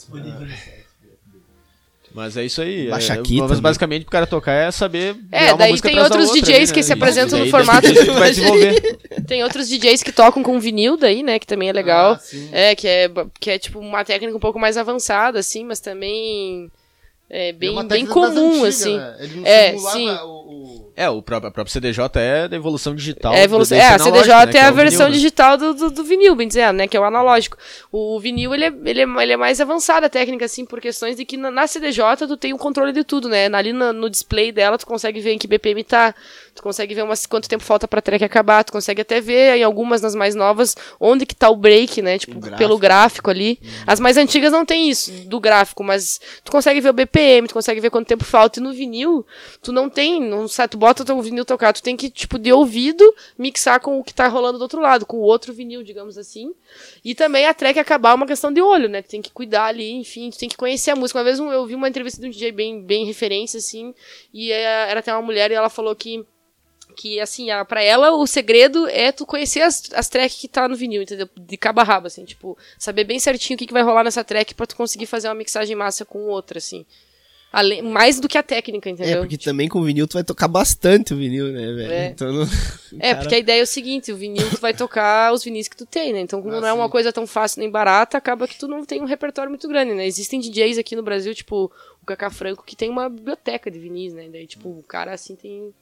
Mas 2.15 2.37
é 2.37 2.45
isso 2.45 2.61
aí. 2.61 2.89
Baixa 2.89 3.15
é, 3.15 3.19
aqui 3.19 3.39
mas 3.39 3.49
também. 3.49 3.63
basicamente 3.63 4.03
o 4.07 4.11
cara 4.11 4.27
tocar 4.27 4.53
é 4.53 4.71
saber. 4.71 5.17
É, 5.31 5.55
daí 5.55 5.71
música 5.71 5.89
tem 5.89 5.99
outros 5.99 6.29
outra 6.29 6.41
DJs 6.43 6.57
ali, 6.59 6.67
que 6.73 6.77
né? 6.81 6.83
se 6.83 6.93
apresentam 6.93 7.39
no 7.39 7.47
formato-. 7.49 7.89
Tem 9.27 9.43
outros 9.43 9.69
DJs 9.69 10.03
que 10.03 10.13
tocam 10.13 10.43
com 10.43 10.59
vinil 10.61 10.97
daí, 10.97 11.23
né, 11.23 11.39
que 11.39 11.47
também 11.47 11.69
é 11.69 11.73
legal, 11.73 12.13
Ah, 12.15 12.21
é, 12.53 12.75
que 12.75 12.87
é, 12.89 13.11
que 13.41 13.51
é 13.51 13.59
tipo 13.59 13.79
uma 13.79 14.05
técnica 14.05 14.37
um 14.37 14.41
pouco 14.41 14.59
mais 14.59 14.77
avançada, 14.77 15.39
assim, 15.39 15.65
mas 15.65 15.81
também 15.81 16.71
é 17.31 17.47
E 17.47 17.49
é 17.49 17.53
bem, 17.53 17.87
bem 17.87 18.07
comum, 18.07 18.51
antigas, 18.65 18.81
assim. 18.83 18.97
né? 18.97 19.17
Ele 19.21 19.37
não 19.37 19.47
É, 19.47 19.69
simulava 19.71 19.97
sim. 19.97 20.09
O, 20.11 20.27
o- 20.27 20.82
É, 21.03 21.11
o 21.11 21.23
próprio, 21.23 21.49
a 21.49 21.53
própria 21.53 21.73
CDJ 21.73 22.05
é 22.21 22.49
da 22.49 22.57
evolução 22.57 22.95
digital. 22.95 23.33
É, 23.35 23.41
a 23.41 23.45
evolu- 23.45 23.63
desse 23.63 23.75
é, 23.75 23.89
a 23.89 23.99
CDJ 23.99 24.47
né, 24.47 24.53
é 24.55 24.65
a 24.67 24.71
o 24.71 24.75
versão 24.75 25.07
vinil, 25.07 25.09
né? 25.09 25.11
digital 25.11 25.57
do, 25.57 25.75
do, 25.75 25.91
do 25.91 26.05
vinil, 26.05 26.35
bem 26.35 26.49
dizendo, 26.49 26.77
né? 26.77 26.87
Que 26.87 26.97
é 26.97 27.01
o 27.01 27.05
analógico. 27.05 27.57
O 27.91 28.19
vinil, 28.21 28.55
ele 28.55 28.65
é, 28.65 28.73
ele 28.85 29.01
é, 29.03 29.23
ele 29.23 29.33
é 29.33 29.37
mais 29.37 29.61
avançado 29.61 30.07
a 30.07 30.09
técnica, 30.09 30.45
assim, 30.45 30.65
por 30.65 30.81
questões 30.81 31.17
de 31.17 31.25
que 31.25 31.37
na, 31.37 31.51
na 31.51 31.67
CDJ 31.67 32.27
tu 32.27 32.37
tem 32.37 32.53
um 32.53 32.59
controle 32.59 32.93
de 32.93 33.05
tudo, 33.05 33.29
né? 33.29 33.47
Ali 33.53 33.73
no, 33.73 33.93
no 33.93 34.09
display 34.09 34.53
dela 34.53 34.79
tu 34.79 34.87
consegue 34.87 35.21
ver 35.21 35.33
em 35.33 35.39
que 35.39 35.47
BPM 35.47 35.83
tá, 35.85 36.15
tu 36.55 36.63
consegue 36.63 36.95
ver 36.95 37.03
umas, 37.03 37.27
quanto 37.27 37.49
tempo 37.49 37.65
falta 37.65 37.89
pra 37.89 38.03
track 38.03 38.23
acabar, 38.25 38.63
tu 38.65 38.73
consegue 38.73 39.01
até 39.03 39.21
ver 39.21 39.57
em 39.57 39.63
algumas 39.63 40.03
nas 40.03 40.15
mais 40.15 40.35
novas 40.35 40.77
onde 41.01 41.25
que 41.25 41.35
tá 41.35 41.49
o 41.49 41.57
break, 41.57 42.03
né? 42.03 42.19
Tipo, 42.19 42.39
gráfico. 42.39 42.59
pelo 42.59 42.79
gráfico 42.79 43.31
ali. 43.31 43.59
As 43.87 43.99
mais 43.99 44.17
antigas 44.17 44.53
não 44.53 44.65
tem 44.65 44.89
isso, 44.89 45.11
do 45.29 45.41
gráfico, 45.41 45.83
mas 45.83 46.21
tu 46.45 46.53
consegue 46.53 46.81
ver 46.81 46.91
o 46.91 46.93
BPM, 46.93 47.49
tu 47.49 47.55
consegue 47.55 47.81
ver 47.81 47.91
quanto 47.91 48.07
tempo 48.07 48.25
falta. 48.25 48.61
E 48.61 48.63
no 48.63 48.73
vinil, 48.73 49.27
tu 49.63 49.73
não 49.73 49.89
tem, 49.89 50.21
não 50.21 50.47
sabe, 50.47 50.71
tu 50.73 50.79
bota 50.79 51.03
o 51.03 51.07
teu 51.07 51.21
vinil 51.23 51.45
tocar, 51.45 51.73
tu 51.73 51.83
tem 51.83 51.97
que, 51.97 52.11
tipo, 52.11 52.39
de 52.39 52.53
ouvido, 52.53 53.05
mixar 53.39 53.81
com 53.81 53.99
o 53.99 54.05
que 54.05 54.13
tá 54.13 54.29
rolando 54.29 54.59
do 54.59 54.63
outro 54.63 54.81
lado, 54.81 55.07
com 55.07 55.17
o 55.17 55.23
outro 55.23 55.53
vinil, 55.53 55.83
digamos 55.83 56.19
assim. 56.19 56.53
E 57.05 57.15
também 57.15 57.47
a 57.47 57.55
track 57.55 57.79
acabar 57.79 58.11
é 58.11 58.15
uma 58.15 58.27
questão 58.27 58.53
de 58.53 58.61
olho, 58.61 58.89
né? 58.89 59.03
Tu 59.03 59.09
tem 59.09 59.23
que 59.23 59.31
cuidar 59.31 59.67
ali, 59.67 59.91
enfim, 59.93 60.31
tu 60.31 60.39
tem 60.39 60.49
que 60.49 60.57
conhecer 60.57 60.91
a 60.91 60.97
música. 60.97 61.19
Uma 61.19 61.25
vez 61.25 61.39
eu 61.39 61.67
vi 61.67 61.75
uma 61.75 61.89
entrevista 61.89 62.21
de 62.21 62.27
um 62.27 62.31
DJ 62.31 62.53
bem, 62.53 62.83
bem 62.83 63.05
referência, 63.07 63.59
assim, 63.59 63.95
e 64.35 64.53
é- 64.53 64.91
era 64.91 65.01
até 65.01 65.13
uma 65.13 65.23
mulher 65.23 65.51
e 65.51 65.55
ela 65.55 65.69
falou 65.71 65.95
que 65.97 66.25
que 66.93 67.19
assim, 67.21 67.51
a, 67.51 67.65
pra 67.65 67.83
ela 67.83 68.13
o 68.13 68.27
segredo 68.27 68.87
é 68.89 69.11
tu 69.11 69.27
conhecer 69.27 69.61
as, 69.63 69.83
as 69.95 70.09
tracks 70.09 70.39
que 70.39 70.49
tá 70.49 70.69
no 70.69 70.77
vinil, 70.77 71.03
entendeu? 71.03 71.29
De 71.37 71.57
cabo 71.57 71.81
a 71.81 71.85
rabo, 71.85 72.07
assim, 72.07 72.25
tipo, 72.25 72.57
saber 72.79 73.05
bem 73.05 73.19
certinho 73.19 73.57
o 73.57 73.59
que, 73.59 73.67
que 73.67 73.73
vai 73.73 73.83
rolar 73.83 74.05
nessa 74.05 74.23
track 74.23 74.55
pra 74.55 74.67
tu 74.67 74.77
conseguir 74.77 75.07
fazer 75.07 75.29
uma 75.29 75.35
mixagem 75.35 75.75
massa 75.75 76.05
com 76.05 76.27
outra, 76.27 76.59
assim. 76.59 76.85
Além, 77.53 77.83
mais 77.83 78.19
do 78.19 78.29
que 78.29 78.39
a 78.39 78.43
técnica, 78.43 78.89
É, 78.89 78.93
entendeu? 78.93 79.19
porque 79.19 79.37
também 79.37 79.69
com 79.69 79.79
o 79.81 79.85
vinil 79.85 80.09
tu 80.09 80.15
vai 80.15 80.25
tocar 80.25 80.49
bastante 80.49 81.13
o 81.13 81.17
vinil, 81.19 81.53
né, 81.53 81.73
velho? 81.75 81.93
É. 81.93 82.07
Então 82.07 82.33
não... 82.33 82.47
É, 82.99 83.15
porque 83.15 83.35
a 83.35 83.39
ideia 83.39 83.61
é 83.61 83.63
o 83.63 83.67
seguinte, 83.67 84.11
o 84.11 84.17
vinil 84.17 84.49
tu 84.49 84.59
vai 84.59 84.73
tocar 84.73 85.31
os 85.35 85.45
vinis 85.45 85.69
que 85.69 85.77
tu 85.77 85.85
tem, 85.85 86.15
né? 86.15 86.21
Então, 86.21 86.41
como 86.41 86.55
Ah, 86.57 86.61
não 86.63 86.69
é 86.69 86.73
uma 86.73 86.89
coisa 86.89 87.13
tão 87.13 87.27
fácil 87.27 87.61
nem 87.61 87.71
barata, 87.71 88.17
acaba 88.17 88.49
que 88.49 88.59
tu 88.59 88.67
não 88.67 88.87
tem 88.87 89.03
um 89.03 89.05
repertório 89.05 89.51
muito 89.51 89.69
grande, 89.69 89.93
né? 89.93 90.07
Existem 90.07 90.41
DJs 90.41 90.79
aqui 90.79 90.97
no 90.97 91.03
Brasil, 91.03 91.35
tipo 91.35 91.71
o 92.03 92.07
Cacá 92.07 92.31
Franco, 92.31 92.65
que 92.65 92.75
tem 92.75 92.89
uma 92.89 93.11
biblioteca 93.11 93.71
de 93.71 93.79
vinis, 93.79 94.15
né? 94.15 94.29
Daí, 94.33 94.47
tipo, 94.47 94.71
o 94.71 94.83
cara, 94.83 95.13
assim, 95.13 95.37
tem... 95.37 95.75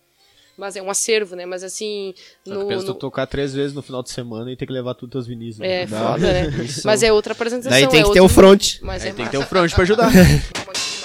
Mas 0.60 0.76
é 0.76 0.82
um 0.82 0.90
acervo, 0.90 1.34
né? 1.34 1.46
Mas, 1.46 1.64
assim... 1.64 2.12
Só 2.46 2.52
que 2.52 2.58
No, 2.58 2.66
pensa 2.68 2.84
tu 2.84 2.88
no- 2.88 2.94
tocar 2.94 3.26
três 3.26 3.54
vezes 3.54 3.72
no 3.74 3.80
final 3.82 4.02
de 4.02 4.10
semana 4.10 4.52
e 4.52 4.56
ter 4.56 4.66
que 4.66 4.72
levar 4.72 4.94
tudo 4.94 5.10
teus 5.10 5.26
vinis. 5.26 5.58
né? 5.58 5.82
É, 5.82 5.86
Dá- 5.86 5.98
foda, 6.12 6.32
né? 6.32 6.50
Mas 6.84 7.02
é 7.02 7.10
outra 7.12 7.32
apresentação. 7.32 7.70
Daí 7.70 7.88
tem 7.88 8.00
é 8.00 8.04
que 8.04 8.12
ter 8.12 8.20
o 8.20 8.28
front. 8.28 8.76
Mas 8.82 9.02
Aí 9.02 9.08
é 9.08 9.12
tem 9.14 9.24
que 9.24 9.30
ter 9.30 9.38
massa. 9.38 9.46
um 9.46 9.48
front 9.50 9.72
pra 9.72 9.82
ajudar. 9.82 10.10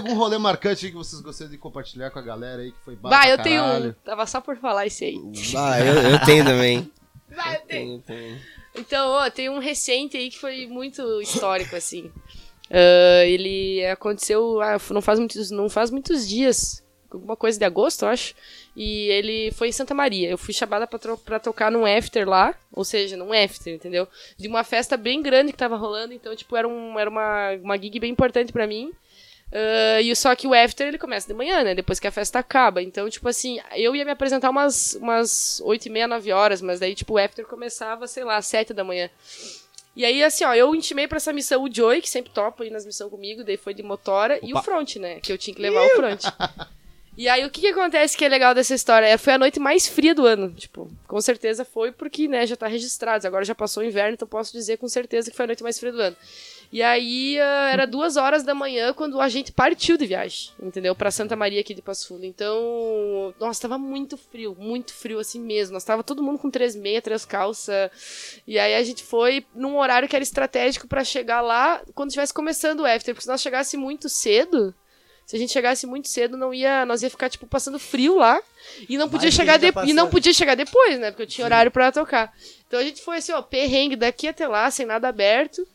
Tem 0.00 0.08
algum 0.10 0.18
rolê 0.18 0.38
marcante 0.38 0.86
aí 0.86 0.90
que 0.92 0.96
vocês 0.96 1.20
gostariam 1.20 1.50
de 1.52 1.58
compartilhar 1.58 2.10
com 2.10 2.18
a 2.18 2.22
galera 2.22 2.62
aí 2.62 2.72
que 2.72 2.78
foi 2.84 2.96
Bah, 2.96 3.28
eu 3.28 3.36
tenho 3.42 3.62
um. 3.62 3.92
Tava 4.04 4.26
só 4.26 4.40
por 4.40 4.56
falar 4.56 4.86
esse 4.86 5.04
aí. 5.04 5.16
Ah, 5.56 5.80
eu, 5.80 5.94
eu 6.12 6.18
tenho 6.24 6.44
também. 6.44 6.90
Bah, 7.34 7.54
eu 7.54 7.60
tenho. 7.60 7.98
Tenho, 8.00 8.18
tenho. 8.20 8.38
Então, 8.74 9.08
ó, 9.10 9.30
tem 9.30 9.48
um 9.48 9.58
recente 9.58 10.16
aí 10.16 10.28
que 10.30 10.38
foi 10.38 10.66
muito 10.66 11.02
histórico, 11.22 11.74
assim. 11.76 12.10
Ah, 12.70 13.24
ele 13.24 13.84
aconteceu 13.86 14.60
ah, 14.60 14.76
não, 14.90 15.00
faz 15.02 15.18
muitos, 15.18 15.50
não 15.50 15.68
faz 15.68 15.90
muitos 15.90 16.26
dias, 16.28 16.82
alguma 17.10 17.36
coisa 17.36 17.58
de 17.58 17.64
agosto, 17.64 18.02
eu 18.04 18.08
acho. 18.08 18.34
E 18.76 19.08
ele 19.08 19.50
foi 19.52 19.68
em 19.68 19.72
Santa 19.72 19.92
Maria. 19.94 20.30
Eu 20.30 20.38
fui 20.38 20.54
chamada 20.54 20.86
pra, 20.86 20.98
tro- 20.98 21.18
pra 21.18 21.38
tocar 21.38 21.70
num 21.70 21.84
after 21.84 22.26
lá, 22.28 22.54
ou 22.72 22.84
seja, 22.84 23.16
num 23.16 23.32
after, 23.32 23.74
entendeu? 23.74 24.06
De 24.38 24.48
uma 24.48 24.64
festa 24.64 24.96
bem 24.96 25.22
grande 25.22 25.52
que 25.52 25.58
tava 25.58 25.76
rolando, 25.76 26.12
então, 26.14 26.34
tipo, 26.36 26.56
era, 26.56 26.66
um, 26.68 26.98
era 26.98 27.08
uma, 27.10 27.52
uma 27.62 27.76
gig 27.78 27.98
bem 28.00 28.10
importante 28.12 28.52
pra 28.52 28.66
mim. 28.66 28.90
Ah, 29.52 30.00
e 30.00 30.14
só 30.16 30.34
que 30.34 30.46
o 30.46 30.54
after 30.54 30.88
ele 30.88 30.98
começa 30.98 31.28
de 31.28 31.34
manhã, 31.34 31.62
né? 31.62 31.74
Depois 31.74 32.00
que 32.00 32.06
a 32.06 32.10
festa 32.10 32.38
acaba. 32.38 32.82
Então, 32.82 33.08
tipo 33.10 33.28
assim, 33.28 33.60
eu 33.76 33.94
ia 33.94 34.04
me 34.04 34.10
apresentar 34.10 34.48
umas, 34.50 34.94
umas 34.94 35.60
8 35.62 35.86
e 35.86 35.90
meia, 35.90 36.08
9 36.08 36.32
horas, 36.32 36.62
mas 36.62 36.80
daí, 36.80 36.94
tipo, 36.94 37.14
o 37.14 37.18
after 37.18 37.44
começava, 37.46 38.06
sei 38.06 38.24
lá, 38.24 38.36
às 38.36 38.46
7 38.46 38.72
da 38.72 38.82
manhã. 38.82 39.10
E 39.94 40.06
aí, 40.06 40.24
assim, 40.24 40.42
ó, 40.44 40.54
eu 40.54 40.74
intimei 40.74 41.06
pra 41.06 41.18
essa 41.18 41.34
missão 41.34 41.62
o 41.62 41.72
Joey, 41.72 42.00
que 42.00 42.08
sempre 42.08 42.32
topa 42.32 42.64
aí 42.64 42.70
nas 42.70 42.86
missões 42.86 43.10
comigo, 43.10 43.44
daí 43.44 43.58
foi 43.58 43.74
de 43.74 43.82
motora, 43.82 44.38
e 44.42 44.54
o 44.54 44.62
front, 44.62 44.96
né? 44.96 45.20
Que 45.20 45.30
eu 45.30 45.36
tinha 45.36 45.54
que 45.54 45.60
levar 45.60 45.84
o 45.84 45.90
front. 45.90 46.24
E 47.14 47.28
aí, 47.28 47.44
o 47.44 47.50
que 47.50 47.60
que 47.60 47.66
acontece 47.66 48.16
que 48.16 48.24
é 48.24 48.28
legal 48.30 48.54
dessa 48.54 48.74
história? 48.74 49.04
É, 49.04 49.18
Foi 49.18 49.34
a 49.34 49.38
noite 49.38 49.60
mais 49.60 49.86
fria 49.86 50.14
do 50.14 50.24
ano, 50.24 50.50
tipo, 50.50 50.90
com 51.06 51.20
certeza 51.20 51.62
foi, 51.62 51.92
porque, 51.92 52.26
né, 52.26 52.46
já 52.46 52.56
tá 52.56 52.66
registrado, 52.66 53.26
agora 53.26 53.44
já 53.44 53.54
passou 53.54 53.82
o 53.82 53.86
inverno, 53.86 54.14
então 54.14 54.26
posso 54.26 54.50
dizer 54.50 54.78
com 54.78 54.88
certeza 54.88 55.30
que 55.30 55.36
foi 55.36 55.44
a 55.44 55.48
noite 55.48 55.62
mais 55.62 55.78
fria 55.78 55.92
do 55.92 56.00
ano. 56.00 56.16
E 56.72 56.82
aí, 56.82 57.38
ah, 57.38 57.70
era 57.70 57.86
duas 57.86 58.16
horas 58.16 58.42
da 58.42 58.54
manhã 58.54 58.94
quando 58.94 59.20
a 59.20 59.28
gente 59.28 59.52
partiu 59.52 59.98
de 59.98 60.06
viagem, 60.06 60.52
entendeu? 60.58 60.94
Pra 60.94 61.10
Santa 61.10 61.36
Maria 61.36 61.60
aqui 61.60 61.74
de 61.74 61.82
Passo 61.82 62.08
Fundo. 62.08 62.24
Então, 62.24 63.34
nossa, 63.38 63.60
tava 63.60 63.76
muito 63.76 64.16
frio, 64.16 64.56
muito 64.58 64.94
frio 64.94 65.18
assim 65.18 65.38
mesmo. 65.38 65.74
Nós 65.74 65.84
tava 65.84 66.02
todo 66.02 66.22
mundo 66.22 66.38
com 66.38 66.50
três 66.50 66.74
meia, 66.74 67.02
três 67.02 67.26
calças. 67.26 67.90
E 68.46 68.58
aí 68.58 68.74
a 68.74 68.82
gente 68.82 69.04
foi 69.04 69.44
num 69.54 69.76
horário 69.76 70.08
que 70.08 70.16
era 70.16 70.22
estratégico 70.22 70.88
pra 70.88 71.04
chegar 71.04 71.42
lá 71.42 71.82
quando 71.94 72.08
estivesse 72.08 72.32
começando 72.32 72.80
o 72.80 72.86
after, 72.86 73.14
porque 73.14 73.24
se 73.24 73.28
nós 73.28 73.42
chegasse 73.42 73.76
muito 73.76 74.08
cedo, 74.08 74.74
se 75.26 75.36
a 75.36 75.38
gente 75.38 75.52
chegasse 75.52 75.86
muito 75.86 76.08
cedo, 76.08 76.38
não 76.38 76.54
ia, 76.54 76.86
nós 76.86 77.02
ia 77.02 77.10
ficar 77.10 77.28
tipo 77.28 77.46
passando 77.46 77.78
frio 77.78 78.16
lá 78.16 78.40
e 78.88 78.96
não 78.96 79.10
podia 79.10 79.26
Mais 79.26 79.34
chegar 79.34 79.60
tá 79.60 79.82
de, 79.82 79.90
e 79.90 79.92
não 79.92 80.08
podia 80.08 80.32
chegar 80.32 80.54
depois, 80.54 80.98
né? 80.98 81.10
Porque 81.10 81.24
eu 81.24 81.26
tinha 81.26 81.44
horário 81.44 81.70
pra 81.70 81.92
tocar. 81.92 82.32
Então 82.66 82.80
a 82.80 82.82
gente 82.82 83.02
foi 83.02 83.18
assim, 83.18 83.32
ó, 83.32 83.42
perrengue 83.42 83.94
daqui 83.94 84.26
até 84.26 84.48
lá, 84.48 84.70
sem 84.70 84.86
nada 84.86 85.08
aberto. 85.08 85.66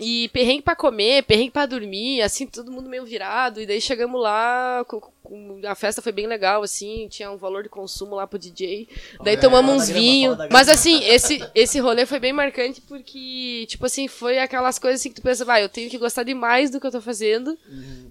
E 0.00 0.28
perrengue 0.28 0.62
pra 0.62 0.74
comer, 0.74 1.24
perrengue 1.24 1.50
pra 1.50 1.66
dormir, 1.66 2.22
assim, 2.22 2.46
todo 2.46 2.70
mundo 2.70 2.88
meio 2.88 3.04
virado. 3.04 3.60
E 3.60 3.66
daí 3.66 3.80
chegamos 3.80 4.20
lá, 4.20 4.84
a 5.68 5.74
festa 5.74 6.00
foi 6.00 6.12
bem 6.12 6.26
legal, 6.26 6.62
assim, 6.62 7.06
tinha 7.08 7.30
um 7.30 7.36
valor 7.36 7.62
de 7.62 7.68
consumo 7.68 8.14
lá 8.14 8.26
pro 8.26 8.38
DJ. 8.38 8.88
Daí 9.22 9.36
tomamos 9.36 9.70
fala 9.70 9.82
uns 9.82 9.88
vinhos. 9.90 10.38
Mas 10.50 10.68
assim, 10.68 11.04
esse, 11.04 11.44
esse 11.54 11.78
rolê 11.78 12.06
foi 12.06 12.18
bem 12.18 12.32
marcante 12.32 12.80
porque, 12.80 13.66
tipo 13.68 13.86
assim, 13.86 14.08
foi 14.08 14.38
aquelas 14.38 14.78
coisas 14.78 15.00
assim 15.00 15.10
que 15.10 15.16
tu 15.16 15.22
pensa, 15.22 15.44
vai, 15.44 15.62
eu 15.62 15.68
tenho 15.68 15.90
que 15.90 15.98
gostar 15.98 16.22
demais 16.22 16.70
do 16.70 16.80
que 16.80 16.86
eu 16.86 16.92
tô 16.92 17.00
fazendo 17.00 17.56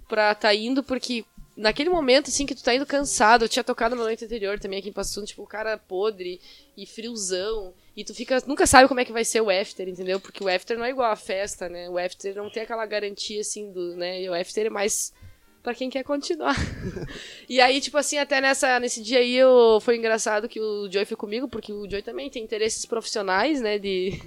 pra 0.08 0.34
tá 0.36 0.54
indo, 0.54 0.84
porque 0.84 1.26
naquele 1.60 1.90
momento, 1.90 2.30
assim, 2.30 2.46
que 2.46 2.56
tu 2.56 2.64
tá 2.64 2.74
indo 2.74 2.86
cansado, 2.86 3.44
eu 3.46 3.50
tinha 3.50 3.64
tocado 3.64 3.96
na 3.96 4.04
noite 4.04 4.24
anterior 4.24 4.58
também 4.60 4.80
aqui 4.80 4.90
em 4.90 4.94
Passo 4.94 5.24
tipo, 5.26 5.44
o 5.44 5.48
cara 5.48 5.78
podre 5.78 6.40
e 6.76 6.86
friozão, 6.86 7.74
e 7.96 8.04
tu 8.04 8.16
fica, 8.16 8.42
nunca 8.48 8.66
sabe 8.66 8.88
como 8.88 9.02
é 9.02 9.06
que 9.06 9.12
vai 9.12 9.26
ser 9.26 9.42
o 9.42 9.50
after, 9.50 9.88
entendeu? 9.88 10.20
Porque 10.20 10.42
o 10.42 10.48
after 10.48 10.78
não 10.78 10.86
é 10.86 10.90
igual 10.90 11.12
a 11.12 11.18
festa, 11.18 11.68
né? 11.68 11.90
O 11.90 11.98
after 11.98 12.34
não 12.36 12.50
tem 12.50 12.64
aquela 12.64 12.86
garantia, 12.86 13.42
assim, 13.42 13.72
do, 13.72 13.96
né? 13.98 14.22
E 14.22 14.30
o 14.30 14.34
after 14.34 14.68
é 14.68 14.70
mais 14.70 15.12
pra 15.70 15.76
quem 15.76 15.88
quer 15.90 16.04
continuar. 16.04 16.56
e 17.48 17.62
aí, 17.62 17.80
tipo 17.80 17.96
assim, 17.96 18.18
até 18.18 18.42
nessa, 18.42 18.80
nesse 18.80 19.04
dia 19.04 19.20
aí, 19.20 19.36
eu, 19.36 19.80
foi 19.82 19.98
engraçado 19.98 20.50
que 20.50 20.60
o 20.60 20.92
Joey 20.92 21.06
foi 21.06 21.16
comigo, 21.16 21.48
porque 21.48 21.72
o 21.72 21.88
Joey 21.88 22.02
também 22.02 22.28
tem 22.28 22.44
interesses 22.44 22.86
profissionais, 22.88 23.62
né, 23.62 23.78
de 23.78 24.20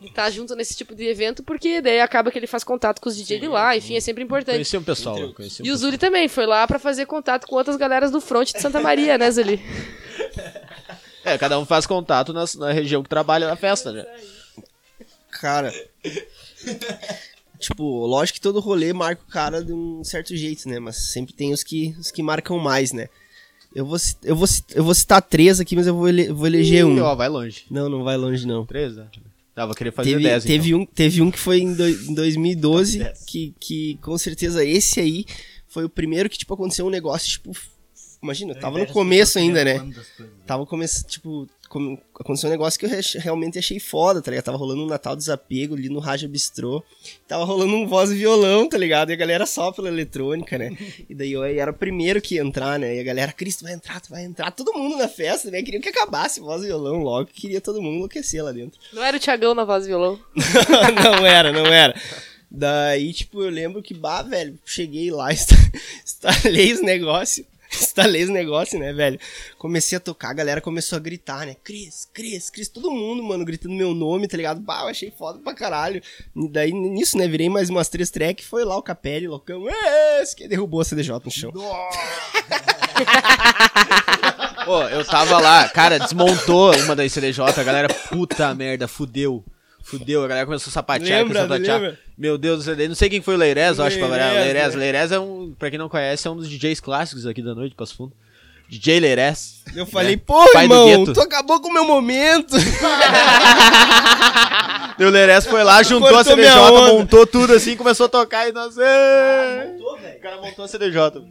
estar 0.00 0.30
junto 0.30 0.54
nesse 0.54 0.76
tipo 0.76 0.94
de 0.94 1.04
evento, 1.06 1.42
porque 1.42 1.80
daí 1.80 2.00
acaba 2.00 2.30
que 2.30 2.38
ele 2.38 2.46
faz 2.46 2.62
contato 2.62 3.00
com 3.00 3.08
os 3.08 3.16
DJ 3.16 3.40
de 3.40 3.48
lá, 3.48 3.76
enfim, 3.76 3.96
é 3.96 4.00
sempre 4.00 4.22
importante. 4.22 4.54
Conheci 4.54 4.76
um 4.76 4.82
pessoal, 4.84 5.32
conheci 5.34 5.60
um 5.60 5.66
E 5.66 5.72
o 5.72 5.76
Zuli 5.76 5.98
também 5.98 6.28
foi 6.28 6.46
lá 6.46 6.64
pra 6.68 6.78
fazer 6.78 7.04
contato 7.06 7.46
com 7.48 7.56
outras 7.56 7.76
galeras 7.76 8.12
do 8.12 8.20
front 8.20 8.52
de 8.52 8.60
Santa 8.60 8.80
Maria, 8.80 9.18
né, 9.18 9.28
Zuli? 9.30 9.60
É, 11.22 11.36
cada 11.36 11.58
um 11.58 11.66
faz 11.66 11.84
contato 11.84 12.32
nas- 12.32 12.54
na 12.54 12.72
região 12.72 13.02
que 13.02 13.08
trabalha 13.08 13.46
na 13.46 13.54
festa, 13.54 13.92
né? 13.92 14.06
Cara. 15.32 15.70
Tipo, 17.60 18.06
lógico 18.06 18.36
que 18.36 18.40
todo 18.40 18.58
rolê 18.60 18.92
marca 18.92 19.22
o 19.26 19.30
cara 19.30 19.62
de 19.62 19.72
um 19.72 20.02
certo 20.02 20.34
jeito, 20.36 20.68
né? 20.68 20.78
Mas 20.80 20.96
sempre 21.12 21.32
tem 21.34 21.52
os 21.52 21.62
que, 21.62 21.94
os 21.98 22.10
que 22.10 22.22
marcam 22.22 22.58
mais, 22.58 22.92
né? 22.92 23.08
Eu 23.74 23.86
vou, 23.86 23.96
eu, 24.24 24.34
vou, 24.34 24.48
eu 24.74 24.82
vou 24.82 24.94
citar 24.94 25.22
três 25.22 25.60
aqui, 25.60 25.76
mas 25.76 25.86
eu 25.86 25.94
vou, 25.94 26.08
ele- 26.08 26.32
vou 26.32 26.46
eleger 26.46 26.84
um. 26.84 27.00
Ó, 27.00 27.14
vai 27.14 27.28
longe. 27.28 27.64
Não, 27.70 27.88
não 27.88 28.02
vai 28.02 28.16
longe, 28.16 28.44
não. 28.46 28.66
Três, 28.66 28.96
né? 28.96 29.06
Tá, 29.54 29.64
vou 29.66 29.74
querer 29.74 29.92
fazer 29.92 30.10
Teve, 30.12 30.22
10, 30.24 30.44
teve, 30.44 30.68
então. 30.70 30.80
um, 30.80 30.86
teve 30.86 31.22
um 31.22 31.30
que 31.30 31.38
foi 31.38 31.60
em, 31.60 31.72
doi- 31.74 31.98
em 32.08 32.14
2012, 32.14 32.98
que, 33.26 33.54
que 33.60 33.98
com 34.02 34.16
certeza 34.18 34.64
esse 34.64 34.98
aí 34.98 35.24
foi 35.68 35.84
o 35.84 35.88
primeiro 35.88 36.28
que, 36.28 36.38
tipo, 36.38 36.52
aconteceu 36.54 36.86
um 36.86 36.90
negócio, 36.90 37.28
tipo. 37.28 37.52
Imagina, 38.22 38.52
eu 38.52 38.58
tava 38.60 38.78
no 38.78 38.86
começo 38.92 39.38
ainda, 39.38 39.64
né? 39.64 39.74
Tava 40.46 40.66
começando, 40.66 41.06
tipo, 41.06 41.48
aconteceu 42.18 42.48
um 42.48 42.52
negócio 42.52 42.78
que 42.80 42.86
eu 42.86 42.90
re- 42.90 43.00
realmente 43.18 43.58
achei 43.58 43.78
foda, 43.78 44.20
tá 44.20 44.30
ligado? 44.30 44.44
Tava 44.46 44.58
rolando 44.58 44.82
um 44.82 44.86
Natal 44.86 45.14
Desapego 45.14 45.74
ali 45.74 45.88
no 45.88 46.00
Raja 46.00 46.26
Bistrô. 46.26 46.82
Tava 47.28 47.44
rolando 47.44 47.74
um 47.76 47.86
voz 47.86 48.10
e 48.10 48.14
violão, 48.16 48.68
tá 48.68 48.76
ligado? 48.76 49.10
E 49.10 49.12
a 49.12 49.16
galera 49.16 49.46
só 49.46 49.70
pela 49.70 49.88
eletrônica, 49.88 50.58
né? 50.58 50.76
E 51.08 51.14
daí 51.14 51.32
eu 51.32 51.42
era 51.44 51.70
o 51.70 51.74
primeiro 51.74 52.20
que 52.20 52.34
ia 52.36 52.42
entrar, 52.42 52.78
né? 52.78 52.96
E 52.96 53.00
a 53.00 53.04
galera, 53.04 53.32
Cristo, 53.32 53.62
vai 53.64 53.72
entrar, 53.72 54.00
tu 54.00 54.10
vai 54.10 54.24
entrar. 54.24 54.50
Todo 54.50 54.72
mundo 54.72 54.96
na 54.96 55.08
festa, 55.08 55.50
né? 55.50 55.62
Queria 55.62 55.80
que 55.80 55.88
acabasse 55.88 56.40
voz 56.40 56.62
e 56.62 56.66
violão 56.66 56.98
logo, 57.02 57.30
queria 57.32 57.60
todo 57.60 57.80
mundo 57.80 57.96
enlouquecer 57.96 58.42
lá 58.44 58.52
dentro. 58.52 58.78
Não 58.92 59.02
era 59.04 59.16
o 59.16 59.20
Thiagão 59.20 59.54
na 59.54 59.64
voz 59.64 59.84
e 59.84 59.88
violão? 59.88 60.18
não 61.04 61.26
era, 61.26 61.52
não 61.52 61.66
era. 61.66 61.94
Daí, 62.50 63.12
tipo, 63.12 63.42
eu 63.42 63.48
lembro 63.50 63.80
que, 63.80 63.94
bah, 63.94 64.22
velho, 64.22 64.58
cheguei 64.64 65.10
lá, 65.10 65.30
esta- 65.30 65.54
instalei 66.04 66.72
os 66.72 66.82
negócios. 66.82 67.46
Instalei 67.72 68.24
os 68.24 68.30
negócios, 68.30 68.80
né, 68.80 68.92
velho? 68.92 69.18
Comecei 69.58 69.96
a 69.96 70.00
tocar, 70.00 70.30
a 70.30 70.34
galera 70.34 70.60
começou 70.60 70.96
a 70.96 71.00
gritar, 71.00 71.46
né? 71.46 71.56
Cris, 71.62 72.08
Cris, 72.12 72.50
Cris, 72.50 72.68
todo 72.68 72.90
mundo, 72.90 73.22
mano, 73.22 73.44
gritando 73.44 73.74
meu 73.74 73.94
nome, 73.94 74.28
tá 74.28 74.36
ligado? 74.36 74.60
Bah, 74.60 74.82
eu 74.82 74.88
achei 74.88 75.10
foda 75.10 75.38
pra 75.38 75.54
caralho. 75.54 76.02
E 76.34 76.48
daí, 76.48 76.72
nisso, 76.72 77.16
né, 77.16 77.28
virei 77.28 77.48
mais 77.48 77.70
umas 77.70 77.88
três 77.88 78.10
tracks, 78.10 78.46
foi 78.46 78.64
lá 78.64 78.76
o 78.76 78.82
Capelli, 78.82 79.28
loucão, 79.28 79.64
esse 80.20 80.34
que 80.34 80.48
derrubou 80.48 80.80
a 80.80 80.84
CDJ 80.84 81.20
no 81.24 81.30
chão. 81.30 81.52
Pô, 84.64 84.82
eu 84.84 85.04
tava 85.04 85.38
lá, 85.38 85.68
cara, 85.68 85.98
desmontou 85.98 86.74
uma 86.80 86.94
das 86.94 87.12
CDJ, 87.12 87.42
a 87.42 87.64
galera, 87.64 87.88
puta 87.88 88.54
merda, 88.54 88.86
fudeu. 88.86 89.44
Fudeu, 89.90 90.24
a 90.24 90.28
galera 90.28 90.46
começou 90.46 90.70
a 90.70 90.72
sapatear, 90.72 91.20
Lembra, 91.22 91.46
começou 91.46 91.74
a 91.74 91.76
lembra? 91.78 91.98
Meu 92.16 92.38
Deus, 92.38 92.66
eu 92.66 92.88
não 92.88 92.94
sei 92.94 93.08
quem 93.10 93.20
foi 93.20 93.34
o 93.34 93.38
Leirez, 93.38 93.78
eu 93.78 93.84
acho, 93.84 93.98
pra 93.98 94.06
variar. 94.08 94.32
Leirez, 94.32 94.52
Leirez, 94.54 94.74
né? 94.74 94.80
Leirez 94.80 95.12
é 95.12 95.18
um, 95.18 95.54
pra 95.58 95.70
quem 95.70 95.78
não 95.78 95.88
conhece, 95.88 96.26
é 96.26 96.30
um 96.30 96.36
dos 96.36 96.48
DJs 96.48 96.80
clássicos 96.80 97.26
aqui 97.26 97.42
da 97.42 97.54
noite, 97.54 97.74
Passo 97.74 97.96
Fundo. 97.96 98.12
DJ 98.68 99.00
Leirez. 99.00 99.62
Eu 99.74 99.84
falei, 99.84 100.14
É. 100.14 100.16
pô, 100.16 100.44
Pai 100.52 100.68
do 100.68 100.74
irmão, 100.88 101.12
tu 101.12 101.20
acabou 101.20 101.60
com 101.60 101.68
o 101.68 101.72
meu 101.72 101.84
momento. 101.84 102.54
E 104.98 105.04
o 105.04 105.08
Leirez 105.08 105.46
foi 105.46 105.64
lá, 105.64 105.82
juntou 105.82 106.08
a 106.08 106.12
Cortou 106.12 106.36
CDJ, 106.36 106.50
minha 106.54 106.60
onda. 106.70 106.92
montou 106.92 107.26
tudo 107.26 107.54
assim, 107.54 107.74
começou 107.74 108.04
a 108.04 108.08
tocar 108.08 108.46
e 108.48 108.52
nós... 108.52 108.76
"Ê!" 108.76 109.72
Montou, 109.72 109.98
velho. 109.98 110.18
O 110.18 110.20
cara 110.20 110.36
montou 110.42 110.64
a 110.64 110.68
CDJ. 110.68 111.22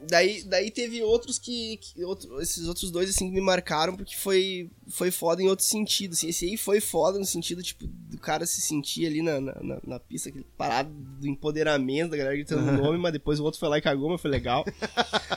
Daí, 0.00 0.44
daí 0.44 0.70
teve 0.70 1.02
outros 1.02 1.38
que. 1.38 1.76
que 1.78 2.04
outro- 2.04 2.40
esses 2.40 2.68
outros 2.68 2.90
dois, 2.90 3.10
assim, 3.10 3.28
que 3.28 3.34
me 3.34 3.40
marcaram, 3.40 3.96
porque 3.96 4.14
foi, 4.16 4.70
foi 4.88 5.10
foda 5.10 5.42
em 5.42 5.48
outro 5.48 5.64
sentido. 5.64 6.12
Assim, 6.12 6.28
esse 6.28 6.44
aí 6.46 6.56
foi 6.56 6.80
foda 6.80 7.18
no 7.18 7.24
sentido, 7.24 7.62
tipo, 7.62 7.84
do 7.86 8.16
cara 8.18 8.46
se 8.46 8.60
sentir 8.60 9.06
ali 9.06 9.22
na, 9.22 9.40
na, 9.40 9.54
na- 9.60 9.80
na 9.84 9.98
pista, 10.00 10.28
aquele 10.28 10.46
parado 10.56 10.90
do 10.90 11.26
empoderamento, 11.26 12.12
da 12.12 12.16
galera 12.16 12.36
gritando 12.36 12.68
o 12.68 12.72
nome, 12.80 12.96
mas 12.98 13.12
depois 13.12 13.40
o 13.40 13.44
outro 13.44 13.58
foi 13.58 13.68
lá 13.68 13.78
e 13.78 13.82
cagou, 13.82 14.08
mas 14.10 14.20
foi 14.20 14.30
legal. 14.30 14.64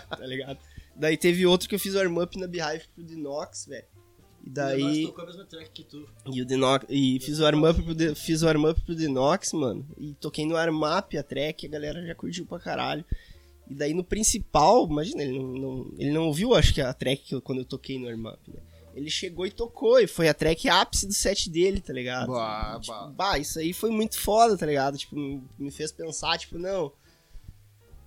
tá 0.09 0.25
ligado? 0.27 0.59
Daí 0.95 1.17
teve 1.17 1.45
outro 1.47 1.67
que 1.67 1.73
eu 1.75 1.79
fiz 1.79 1.95
o 1.95 1.97
warm-up 1.97 2.37
na 2.39 2.47
Beehive 2.47 2.85
pro 2.93 3.03
Dinox, 3.03 3.65
velho. 3.65 3.85
E 4.43 4.49
daí. 4.49 5.05
tocou 5.07 5.23
a 5.23 5.27
mesma 5.27 5.45
track 5.45 5.69
que 5.71 5.83
tu. 5.83 6.07
E 6.31 6.41
o 6.41 6.45
Dinox, 6.45 6.85
e 6.89 7.19
fiz 7.19 7.39
o 7.39 7.43
warm-up 7.43 7.81
pro, 7.81 7.95
De- 7.95 8.13
fiz 8.15 8.41
o 8.41 8.45
warm-up 8.45 8.79
pro 8.81 8.95
Dinox, 8.95 9.53
mano. 9.53 9.85
E 9.97 10.13
toquei 10.13 10.45
no 10.45 10.53
warm-up 10.53 11.17
a 11.17 11.23
track, 11.23 11.65
a 11.65 11.69
galera 11.69 12.05
já 12.05 12.13
curtiu 12.13 12.45
pra 12.45 12.59
caralho. 12.59 13.03
E 13.71 13.75
daí 13.75 13.93
no 13.93 14.03
principal, 14.03 14.85
imagina, 14.85 15.23
ele 15.23 15.39
não, 15.39 15.47
não- 15.53 15.91
ele 15.97 16.11
não 16.11 16.27
ouviu, 16.27 16.53
acho 16.53 16.73
que 16.73 16.81
a 16.81 16.93
track 16.93 17.23
que 17.23 17.35
eu- 17.35 17.41
quando 17.41 17.59
eu 17.59 17.65
toquei 17.65 17.97
no 17.97 18.05
warm-up, 18.07 18.37
né? 18.51 18.59
Ele 18.93 19.09
chegou 19.09 19.45
e 19.47 19.51
tocou, 19.51 19.97
e 19.97 20.07
foi 20.07 20.27
a 20.27 20.33
track 20.33 20.67
ápice 20.67 21.07
do 21.07 21.13
set 21.13 21.49
dele, 21.49 21.79
tá 21.79 21.93
ligado? 21.93 22.33
Bah, 22.33 22.77
tipo, 22.81 22.93
bah. 22.93 23.13
bah, 23.15 23.39
isso 23.39 23.57
aí 23.59 23.71
foi 23.71 23.89
muito 23.89 24.19
foda, 24.19 24.57
tá 24.57 24.65
ligado? 24.65 24.97
Tipo, 24.97 25.15
me- 25.15 25.41
me 25.57 25.71
fez 25.71 25.89
pensar, 25.93 26.37
tipo, 26.37 26.57
não, 26.57 26.91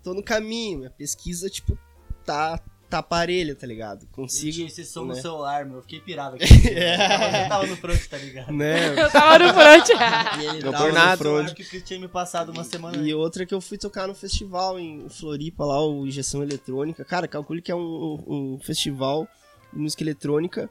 tô 0.03 0.13
no 0.13 0.23
caminho, 0.23 0.81
minha 0.81 0.91
pesquisa, 0.91 1.49
tipo, 1.49 1.79
tá, 2.27 2.59
tá 2.89 3.03
parelha, 3.03 3.55
tá 3.55 3.67
ligado? 3.67 4.07
Consigo, 4.13 4.53
Tinha 4.53 4.67
esse 4.67 4.85
som 4.85 5.03
né? 5.03 5.09
no 5.09 5.15
celular, 5.17 5.65
meu. 5.65 5.77
Eu 5.77 5.83
fiquei 5.83 6.01
pirado 6.01 6.37
aqui. 6.41 6.69
É. 6.69 6.95
Eu 6.95 6.99
tava- 7.09 7.39
eu 7.39 7.49
tava 7.49 7.67
no 7.67 7.77
front, 7.77 8.07
tá 8.07 8.17
ligado? 8.19 8.53
né? 8.53 8.89
Eu 9.01 9.11
tava 9.11 9.39
no 9.39 9.55
front. 9.55 9.89
E 9.89 10.47
ele 10.47 10.63
tava 10.71 10.89
no 10.89 11.17
celular 11.17 11.55
que 11.55 11.63
o 11.63 11.69
Chris 11.69 11.83
tinha 11.83 11.99
me 12.01 12.09
passado 12.09 12.51
uma 12.53 12.65
semana 12.65 12.97
E 12.99 13.13
outra 13.15 13.45
que 13.47 13.55
eu 13.55 13.61
fui 13.61 13.77
tocar 13.79 14.07
no 14.07 14.15
festival 14.15 14.79
em 14.79 15.09
Floripa, 15.09 15.65
lá, 15.65 15.85
o 15.85 16.07
Injeção 16.07 16.43
Eletrônica. 16.43 17.05
Cara, 17.05 17.27
calcule 17.27 17.61
que 17.63 17.73
é 17.73 17.75
um, 17.75 18.23
um 18.27 18.59
festival 18.63 19.27
de 19.73 19.79
música 19.81 20.03
eletrônica 20.03 20.71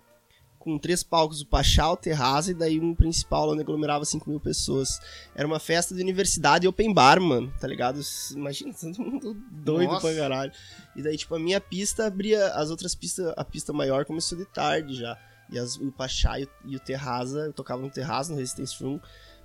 com 0.64 0.78
três 0.80 1.04
palcos, 1.04 1.42
o 1.42 1.46
Pachá, 1.46 1.92
o 1.92 1.98
Terraza 1.98 2.52
e 2.52 2.54
daí 2.54 2.80
um 2.80 2.96
principal 2.96 3.52
onde 3.52 3.62
aglomerava 3.62 4.06
5 4.06 4.30
mil 4.30 4.40
pessoas. 4.40 4.98
Era 5.36 5.46
uma 5.46 5.60
festa 5.60 5.94
de 5.94 6.02
universidade 6.02 6.66
open 6.66 6.94
bar, 6.94 7.20
mano, 7.20 7.54
tá 7.60 7.68
ligado? 7.68 8.00
Imagina, 8.34 8.74
todo 8.74 8.98
mundo 9.02 9.34
doido 9.52 9.90
Nossa. 9.92 10.08
pra 10.08 10.16
caralho. 10.16 10.52
E 10.96 11.02
daí, 11.02 11.18
tipo, 11.18 11.36
a 11.36 11.40
minha 11.40 11.60
pista 11.60 12.06
abria, 12.08 12.48
as 12.54 12.70
outras 12.70 12.96
pistas, 12.96 13.34
a 13.36 13.44
pista 13.44 13.74
maior 13.74 14.06
começou 14.06 14.38
de 14.38 14.46
tarde 14.46 14.96
já. 14.96 15.18
E 15.52 15.60
as- 15.60 15.76
o 15.76 15.92
Pachá 15.92 16.40
e 16.40 16.46
o, 16.46 16.50
e 16.66 16.76
o 16.78 16.80
Terraza, 16.80 17.40
eu 17.42 17.54
tocava 17.54 17.82
no 17.82 17.90
Terraza, 17.90 18.32
no 18.32 18.40
Resistance 18.40 18.82
Room, 18.82 19.00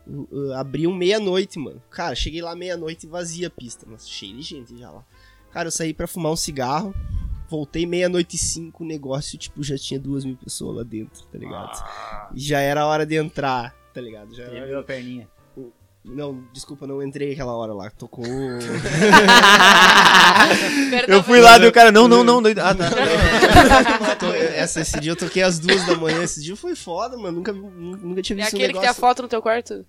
uh, 0.07 0.53
abriam 0.55 0.95
meia-noite, 0.95 1.59
mano. 1.59 1.83
Cara, 1.91 2.15
cheguei 2.15 2.41
lá 2.41 2.55
meia-noite 2.55 3.07
e 3.07 3.09
vazia 3.09 3.49
a 3.49 3.51
pista, 3.51 3.85
mas 3.89 4.09
cheio 4.09 4.37
de 4.37 4.43
gente 4.43 4.79
já 4.79 4.89
lá. 4.91 5.05
Cara, 5.51 5.67
eu 5.67 5.73
saí 5.73 5.93
pra 5.93 6.07
fumar 6.07 6.31
um 6.31 6.37
cigarro, 6.37 6.95
voltei 7.49 7.87
meia-noite 7.87 8.37
e 8.37 8.39
cinco, 8.39 8.85
o 8.85 8.87
negócio, 8.87 9.39
tipo, 9.39 9.63
já 9.63 9.77
tinha 9.77 9.99
duas 9.99 10.25
mil 10.25 10.37
pessoas 10.37 10.77
lá 10.77 10.83
dentro, 10.83 11.23
tá 11.25 11.39
ligado? 11.39 11.83
E 12.35 12.41
já 12.41 12.61
era 12.61 12.83
a 12.83 12.87
hora 12.87 13.05
de 13.07 13.17
entrar, 13.17 13.75
tá 13.95 14.01
ligado? 14.01 14.35
Já 14.35 14.45
era... 14.45 14.81
A 14.81 14.83
perninha. 14.83 15.29
Não, 16.05 16.43
desculpa, 16.55 16.87
não 16.87 17.03
entrei 17.03 17.33
aquela 17.33 17.53
hora 17.55 17.75
lá. 17.75 17.91
Tocou. 17.91 18.25
Eu 21.07 21.23
fui 21.23 21.41
lá 21.41 21.59
e 21.59 21.67
o 21.67 21.73
cara, 21.73 21.91
não, 21.93 22.09
não, 22.09 22.23
não. 22.25 22.39
Ah, 22.63 22.75
tá. 22.75 22.89
Essa, 24.55 24.81
esse 24.81 24.99
dia 25.01 25.13
eu 25.13 25.17
toquei 25.17 25.43
às 25.43 25.59
duas 25.59 25.85
da 25.87 25.95
manhã. 25.97 26.23
Esse 26.23 26.43
dia 26.43 26.57
foi 26.57 26.75
foda, 26.75 27.17
mano. 27.17 27.39
Nunca, 27.39 27.53
vi- 27.53 27.61
nunca 27.61 28.23
tinha 28.23 28.39
É 28.39 28.43
visto 28.45 28.55
um 28.55 28.57
aquele 28.57 28.73
que 28.73 28.79
tem 28.79 28.89
a 28.89 28.93
negócio. 28.93 29.01
foto 29.01 29.23
no 29.23 29.29
teu 29.29 29.43
quarto? 29.43 29.85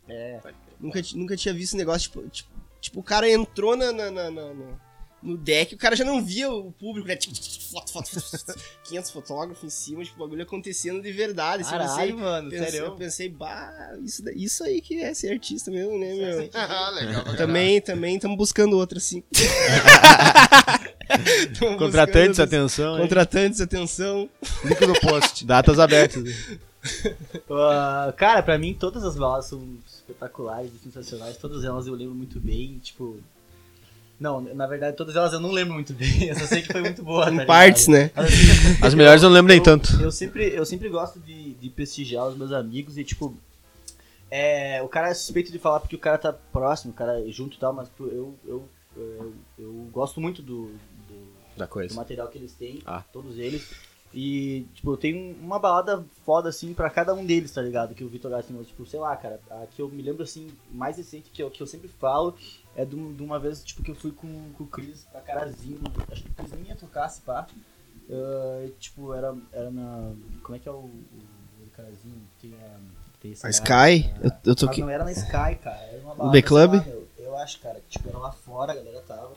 Nunca, 0.80 1.02
ti- 1.02 1.18
nunca 1.18 1.36
tinha 1.38 1.54
visto 1.54 1.74
um 1.74 1.78
negócio, 1.78 2.10
tipo, 2.10 2.28
tipo, 2.30 2.50
tipo, 2.82 3.00
o 3.00 3.04
cara 3.04 3.30
entrou 3.30 3.76
na, 3.76 3.92
na- 3.92 4.12
na- 4.12 4.32
na- 4.32 4.54
na- 4.54 4.89
no 5.22 5.38
deck, 5.38 5.76
o 5.76 5.78
cara 5.78 5.96
já 5.96 6.06
não 6.06 6.24
via 6.24 6.50
o 6.50 6.72
público, 6.72 7.08
né? 7.08 7.16
Tipo, 7.16 7.36
Foto, 7.72 7.92
foto, 7.92 8.10
foto, 8.10 8.56
500 8.86 9.12
fotógrafos 9.30 9.64
em 9.64 9.70
cima, 9.70 10.04
tipo, 10.04 10.16
o 10.16 10.20
bagulho 10.26 10.42
acontecendo 10.44 11.02
de 11.02 11.12
verdade. 11.12 11.64
assim, 11.64 11.76
eu 11.76 11.80
pensei, 11.82 12.14
mano, 12.14 12.50
pensei, 12.50 12.72
sério. 12.72 12.86
eu 12.86 12.96
pensei, 12.96 13.30
bah, 13.30 13.98
isso, 14.04 14.30
isso 14.30 14.64
aí 14.64 14.82
que 14.82 15.02
é 15.02 15.14
ser 15.14 15.32
artista 15.34 15.70
mesmo, 15.70 15.98
né, 16.00 16.14
meu? 16.14 16.50
Ah, 16.54 16.90
legal. 16.92 17.36
Também, 17.36 17.82
também 17.82 18.16
estamos 18.16 18.38
buscando 18.38 18.78
outra, 18.78 18.98
assim. 18.98 19.22
Tamo 21.60 21.78
Contratantes, 21.78 22.30
buscando- 22.38 22.48
atenção. 22.48 22.96
hein? 22.96 23.02
Contratantes, 23.02 23.62
atenção. 23.62 24.30
caralho. 24.42 24.70
Link 24.70 24.88
no 24.88 25.00
post. 25.02 25.46
Datas 25.46 25.80
abertas. 25.80 26.24
Ah, 27.50 28.14
cara, 28.16 28.44
pra 28.44 28.58
mim 28.58 28.74
todas 28.74 29.04
as 29.04 29.16
balas 29.16 29.46
são 29.46 29.62
espetaculares 29.88 30.72
e 30.74 30.80
sensacionais. 30.84 31.38
Todas 31.38 31.64
elas 31.64 31.88
eu 31.88 31.94
lembro 31.94 32.16
muito 32.16 32.40
bem, 32.40 32.80
tipo. 32.80 33.18
Não, 34.20 34.42
na 34.42 34.68
verdade, 34.68 34.98
todas 34.98 35.16
elas 35.16 35.32
eu 35.32 35.40
não 35.40 35.52
lembro 35.52 35.74
muito 35.76 35.94
bem. 35.94 36.24
Eu 36.28 36.36
só 36.36 36.46
sei 36.46 36.62
que 36.62 36.72
foi 36.72 36.82
muito 36.82 37.02
boa. 37.04 37.24
tá 37.24 37.30
Em 37.30 37.32
ligado? 37.32 37.48
partes, 37.48 37.88
né? 37.88 38.12
As 38.82 38.94
melhores 38.94 39.24
eu 39.24 39.30
não 39.30 39.36
lembro 39.36 39.48
nem 39.50 39.58
eu- 39.60 39.64
tanto. 39.64 39.94
Eu 40.02 40.12
sempre, 40.12 40.54
eu 40.54 40.66
sempre 40.66 40.90
gosto 40.90 41.20
de, 41.22 41.54
de 41.54 41.70
prestigiar 41.70 42.28
os 42.28 42.36
meus 42.38 42.52
amigos 42.52 42.98
e, 42.98 43.04
tipo, 43.06 43.34
é, 44.30 44.82
o 44.84 44.88
cara 44.88 45.10
é 45.10 45.14
suspeito 45.14 45.52
de 45.52 45.58
falar 45.60 45.80
porque 45.80 45.96
o 45.96 46.00
cara 46.00 46.18
tá 46.18 46.34
próximo, 46.34 46.92
o 46.92 46.96
cara 46.96 47.20
é 47.26 47.32
junto 47.32 47.56
e 47.56 47.60
tal, 47.60 47.74
mas 47.74 47.88
tipo, 47.88 48.06
eu, 48.08 48.36
eu, 48.46 48.70
eu, 48.98 49.34
eu 49.58 49.72
gosto 49.92 50.20
muito 50.22 50.42
do, 50.42 50.66
do, 51.08 51.28
Da 51.58 51.66
do 51.66 51.70
coisa. 51.70 51.96
material 51.96 52.28
que 52.28 52.38
eles 52.38 52.54
têm, 52.54 52.82
Ah. 52.86 53.04
todos 53.14 53.38
eles. 53.38 53.68
E, 54.14 54.66
tipo, 54.74 54.92
eu 54.92 54.98
tenho 54.98 55.36
uma 55.40 55.60
balada 55.60 56.04
foda, 56.26 56.50
assim, 56.50 56.74
pra 56.74 56.90
cada 56.90 57.14
um 57.14 57.24
deles, 57.24 57.52
tá 57.52 57.62
ligado? 57.62 57.94
Que 57.94 58.04
o 58.04 58.10
Vitor 58.10 58.32
Gassi, 58.32 58.52
tipo, 58.66 58.84
sei 58.86 59.00
lá, 59.00 59.16
cara, 59.16 59.40
a 59.52 59.68
que 59.68 59.80
eu 59.82 59.88
me 59.88 60.02
lembro, 60.02 60.24
assim, 60.24 60.50
mais 60.72 60.98
recente, 60.98 61.30
que 61.32 61.44
eu, 61.44 61.50
que 61.52 61.62
eu 61.62 61.68
sempre 61.68 61.88
falo, 61.88 62.36
é 62.82 62.86
de, 62.86 62.96
um- 62.96 63.14
de 63.14 63.22
uma 63.24 63.38
vez, 63.40 63.64
tipo, 63.64 63.84
que 63.84 63.92
eu 63.92 63.96
fui 63.96 64.12
com, 64.12 64.52
com 64.54 64.64
o 64.64 64.68
Cris 64.68 65.06
pra 65.12 65.22
Carazinho, 65.22 65.82
acho 66.12 66.24
que 66.24 66.30
o 66.30 66.34
Cris 66.34 66.52
nem 66.52 66.64
ia 66.68 66.76
tocar, 66.76 67.10
se 67.10 67.22
pá. 67.22 67.48
Ah, 68.12 68.68
tipo, 68.80 69.14
era, 69.14 69.36
era 69.52 69.70
na... 69.70 70.14
como 70.44 70.56
é 70.56 70.60
que 70.60 70.68
é 70.68 70.72
o, 70.72 70.76
o, 70.76 70.90
o 71.62 71.70
Carazinho? 71.76 72.22
Tem 72.42 72.54
a... 72.54 72.80
Tem 73.22 73.32
esse 73.34 73.46
A 73.46 73.52
cara, 73.52 73.92
Sky? 73.92 74.10
a- 74.14 74.26
Eu, 74.26 74.32
eu 74.46 74.52
ah, 74.54 74.56
toquei. 74.56 74.84
não 74.84 74.90
era 74.90 75.04
na 75.04 75.12
Sky, 75.12 75.56
cara. 75.62 75.78
Era 75.92 76.00
uma 76.02 76.12
No 76.12 76.16
balada, 76.16 76.32
B 76.32 76.42
Club? 76.42 76.74
lá, 76.76 76.82
meu, 76.86 77.08
Eu 77.18 77.38
acho, 77.38 77.60
cara, 77.60 77.80
que 77.82 77.90
tipo, 77.90 78.08
era 78.10 78.18
lá 78.18 78.32
fora, 78.32 78.72
a 78.72 78.76
galera 78.76 79.02
tava. 79.02 79.34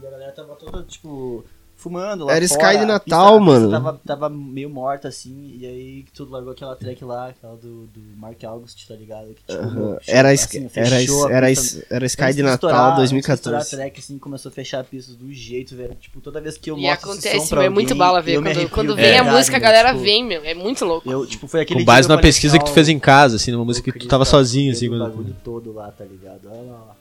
E 0.00 0.06
a 0.06 0.10
galera 0.10 0.32
tava 0.32 0.56
toda, 0.56 0.82
tipo, 0.84 1.44
fumando 1.78 2.24
lá 2.26 2.34
Era 2.34 2.46
fora. 2.48 2.60
Sky 2.60 2.76
de 2.76 2.82
a 2.82 2.86
Natal, 2.86 3.00
pista- 3.00 3.18
a 3.18 3.38
pista 3.38 3.40
mano. 3.40 3.70
Tava, 3.70 4.00
tava 4.04 4.28
meio 4.28 4.68
morta, 4.68 5.06
assim, 5.08 5.56
e 5.58 5.64
aí 5.64 6.04
tudo 6.12 6.32
largou 6.32 6.52
aquela 6.52 6.74
track 6.76 7.02
lá, 7.04 7.28
aquela 7.28 7.56
do, 7.56 7.86
do 7.86 8.00
Mark 8.16 8.42
August, 8.44 8.86
tá 8.86 8.94
ligado? 8.94 9.28
Que, 9.28 9.34
tipo, 9.46 9.52
Aham. 9.52 9.70
meu, 9.74 10.00
Era, 10.06 10.30
assim, 10.30 10.66
Sky- 10.66 10.78
era, 10.78 10.90
fechou 10.90 11.26
a 11.28 11.32
era, 11.32 11.46
pista. 11.46 11.86
era 11.88 12.04
Sky 12.06 12.32
de 12.34 12.42
Natal 12.42 12.42
antes 12.42 12.50
de 12.50 12.54
estourar 12.54 12.96
2014. 12.96 13.74
a 13.74 13.78
track, 13.78 14.00
assim, 14.00 14.18
começou 14.18 14.50
a 14.50 14.52
fechar 14.52 14.84
pistas 14.84 15.14
do 15.14 15.32
jeito, 15.32 15.76
velho. 15.76 15.94
Tipo, 15.94 16.20
toda 16.20 16.40
vez 16.40 16.58
que 16.58 16.70
eu 16.70 16.76
E 16.76 16.82
mostro 16.82 17.10
esse 17.12 17.28
acontece, 17.28 17.40
som 17.46 17.48
pra 17.48 17.58
meu, 17.60 17.66
é 17.66 17.68
muito 17.70 17.94
bala 17.94 18.20
me 18.20 18.34
Quando, 18.34 18.46
arrepio 18.48 18.68
quando 18.70 18.88
de 18.96 19.00
vem 19.00 19.10
a 19.12 19.22
verdade, 19.22 19.36
música, 19.36 19.56
a 19.56 19.60
galera 19.60 19.88
tipo, 19.92 20.00
vem, 20.02 20.24
meu. 20.24 20.44
É 20.44 20.54
muito 20.54 20.84
louco. 20.84 21.10
Eu, 21.10 21.24
tipo, 21.26 21.46
foi 21.46 21.60
aquele 21.62 21.80
Com 21.80 21.86
base 21.86 22.08
na 22.08 22.18
pesquisa 22.18 22.58
que 22.58 22.64
tu 22.64 22.72
fez 22.72 22.88
"Ó, 22.88 22.90
em 22.90 22.98
casa, 22.98 23.36
assim, 23.36 23.52
numa 23.52 23.62
o 23.62 23.66
música 23.66 23.92
que 23.92 23.98
tu 24.00 24.08
tava 24.08 24.24
tá 24.24 24.30
sozinho, 24.30 24.72
assim, 24.72 24.88
o 24.88 24.90
quando. 24.90 25.08
bagulho 25.08 25.36
todo 25.44 25.72
lá, 25.72 25.90
tá 25.92 26.04
ligado? 26.04 26.48
Olha 26.50 26.72
lá, 26.72 26.96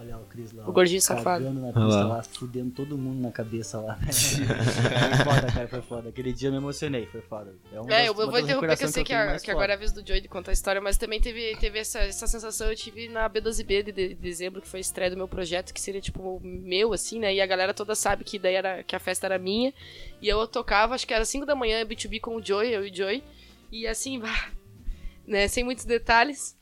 olha 0.00 0.18
o 0.18 0.24
Cris 0.26 0.52
lá. 0.52 0.68
O 0.68 0.72
gordinho 0.72 1.00
safado. 1.00 1.44
Na 1.50 1.60
Olha 1.68 1.72
pista 1.72 1.86
lá. 1.88 2.04
lá, 2.16 2.22
fudendo 2.22 2.70
todo 2.72 2.98
mundo 2.98 3.20
na 3.20 3.30
cabeça 3.30 3.80
lá. 3.80 3.96
foi 4.02 4.10
foda, 5.24 5.52
cara, 5.52 5.68
foi 5.68 5.82
foda. 5.82 6.08
Aquele 6.08 6.32
dia 6.32 6.48
eu 6.48 6.52
me 6.52 6.58
emocionei, 6.58 7.06
foi 7.06 7.20
foda. 7.20 7.54
É, 7.72 7.80
uma 7.80 7.92
É, 7.92 7.98
das- 7.98 8.06
eu, 8.06 8.20
eu 8.20 8.30
vou 8.30 8.38
interromper, 8.38 8.76
que 8.76 8.84
eu 8.84 8.88
sei 8.88 9.04
que, 9.04 9.12
tenho 9.12 9.30
a- 9.30 9.38
que 9.38 9.50
agora 9.50 9.72
é 9.72 9.76
a 9.76 9.78
vez 9.78 9.92
do 9.92 10.06
Joey 10.06 10.20
de 10.20 10.28
contar 10.28 10.50
a 10.50 10.54
história, 10.54 10.80
mas 10.80 10.96
também 10.96 11.20
teve, 11.20 11.56
teve 11.56 11.78
essa, 11.78 12.00
essa 12.00 12.26
sensação, 12.26 12.68
eu 12.68 12.76
tive 12.76 13.08
na 13.08 13.28
B12B 13.30 13.82
de, 13.84 13.92
de 13.92 14.14
dezembro, 14.14 14.60
que 14.60 14.68
foi 14.68 14.78
a 14.78 14.82
estreia 14.82 15.10
do 15.10 15.16
meu 15.16 15.28
projeto, 15.28 15.72
que 15.72 15.80
seria, 15.80 16.00
tipo, 16.00 16.40
meu, 16.42 16.92
assim, 16.92 17.18
né, 17.18 17.34
e 17.34 17.40
a 17.40 17.46
galera 17.46 17.72
toda 17.74 17.94
sabe 17.94 18.24
que 18.24 18.38
daí 18.38 18.54
era, 18.54 18.82
que 18.82 18.96
a 18.96 19.00
festa 19.00 19.26
era 19.26 19.38
minha, 19.38 19.72
e 20.20 20.28
eu 20.28 20.46
tocava, 20.46 20.94
acho 20.94 21.06
que 21.06 21.14
era 21.14 21.24
5 21.24 21.46
da 21.46 21.54
manhã, 21.54 21.84
B2B 21.84 22.20
com 22.20 22.36
o 22.36 22.44
Joey, 22.44 22.72
eu 22.72 22.86
e 22.86 22.90
o 22.90 22.94
Joey, 22.94 23.22
e 23.70 23.86
assim, 23.86 24.18
bah, 24.18 24.48
né, 25.26 25.46
sem 25.48 25.62
muitos 25.62 25.84
detalhes, 25.84 26.56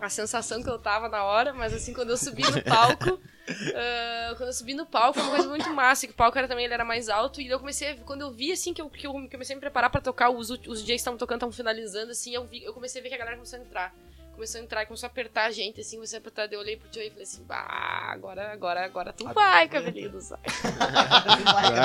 a 0.00 0.08
sensação 0.08 0.62
que 0.62 0.68
eu 0.68 0.78
tava 0.78 1.08
na 1.08 1.24
hora, 1.24 1.52
mas 1.54 1.72
assim, 1.72 1.92
quando 1.92 2.10
eu 2.10 2.16
subi 2.16 2.42
no 2.42 2.62
palco, 2.62 3.20
ah, 3.74 4.34
quando 4.36 4.48
eu 4.48 4.52
subi 4.52 4.74
no 4.74 4.84
palco, 4.86 5.14
foi 5.14 5.22
uma 5.22 5.30
coisa 5.34 5.48
muito 5.48 5.70
massa, 5.70 6.06
que 6.06 6.12
o 6.12 6.16
palco 6.16 6.36
era 6.38 6.46
também, 6.48 6.64
ele 6.64 6.74
era 6.74 6.84
mais 6.84 7.08
alto, 7.08 7.40
e 7.40 7.48
eu 7.48 7.58
comecei, 7.58 7.92
a- 7.92 7.96
quando 7.96 8.20
eu 8.22 8.30
vi, 8.30 8.52
assim, 8.52 8.72
que 8.74 8.82
eu, 8.82 8.90
que 8.90 9.06
eu 9.06 9.12
comecei 9.12 9.54
a 9.54 9.56
me 9.56 9.60
preparar 9.60 9.90
pra 9.90 10.00
tocar, 10.00 10.30
os, 10.30 10.50
os 10.50 10.82
DJs 10.82 11.00
estavam 11.00 11.18
tocando, 11.18 11.38
estavam 11.38 11.52
finalizando, 11.52 12.12
assim, 12.12 12.34
eu, 12.34 12.44
vi, 12.44 12.62
eu 12.62 12.72
comecei 12.72 13.00
a 13.00 13.02
ver 13.02 13.08
que 13.08 13.14
a 13.14 13.18
galera 13.18 13.36
começou 13.36 13.58
a 13.58 13.62
entrar. 13.62 13.94
Começou 14.34 14.60
a 14.60 14.64
entrar 14.64 14.82
e 14.82 14.86
começou 14.86 15.06
a 15.06 15.10
apertar 15.10 15.46
a 15.46 15.50
gente, 15.50 15.80
assim, 15.80 15.96
começou 15.96 16.18
a 16.18 16.20
apertar, 16.20 16.52
eu 16.52 16.60
olhei 16.60 16.76
pro 16.76 16.92
Joey 16.92 17.06
e 17.06 17.10
falei 17.10 17.22
assim, 17.22 17.42
bah, 17.44 18.10
agora, 18.12 18.52
agora, 18.52 18.84
agora 18.84 19.12
tu 19.12 19.24
vai, 19.32 19.66
cabelinho 19.66 20.10
do 20.10 20.20
sai. 20.20 20.38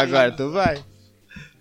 Agora 0.04 0.32
tu 0.34 0.52
vai. 0.52 0.84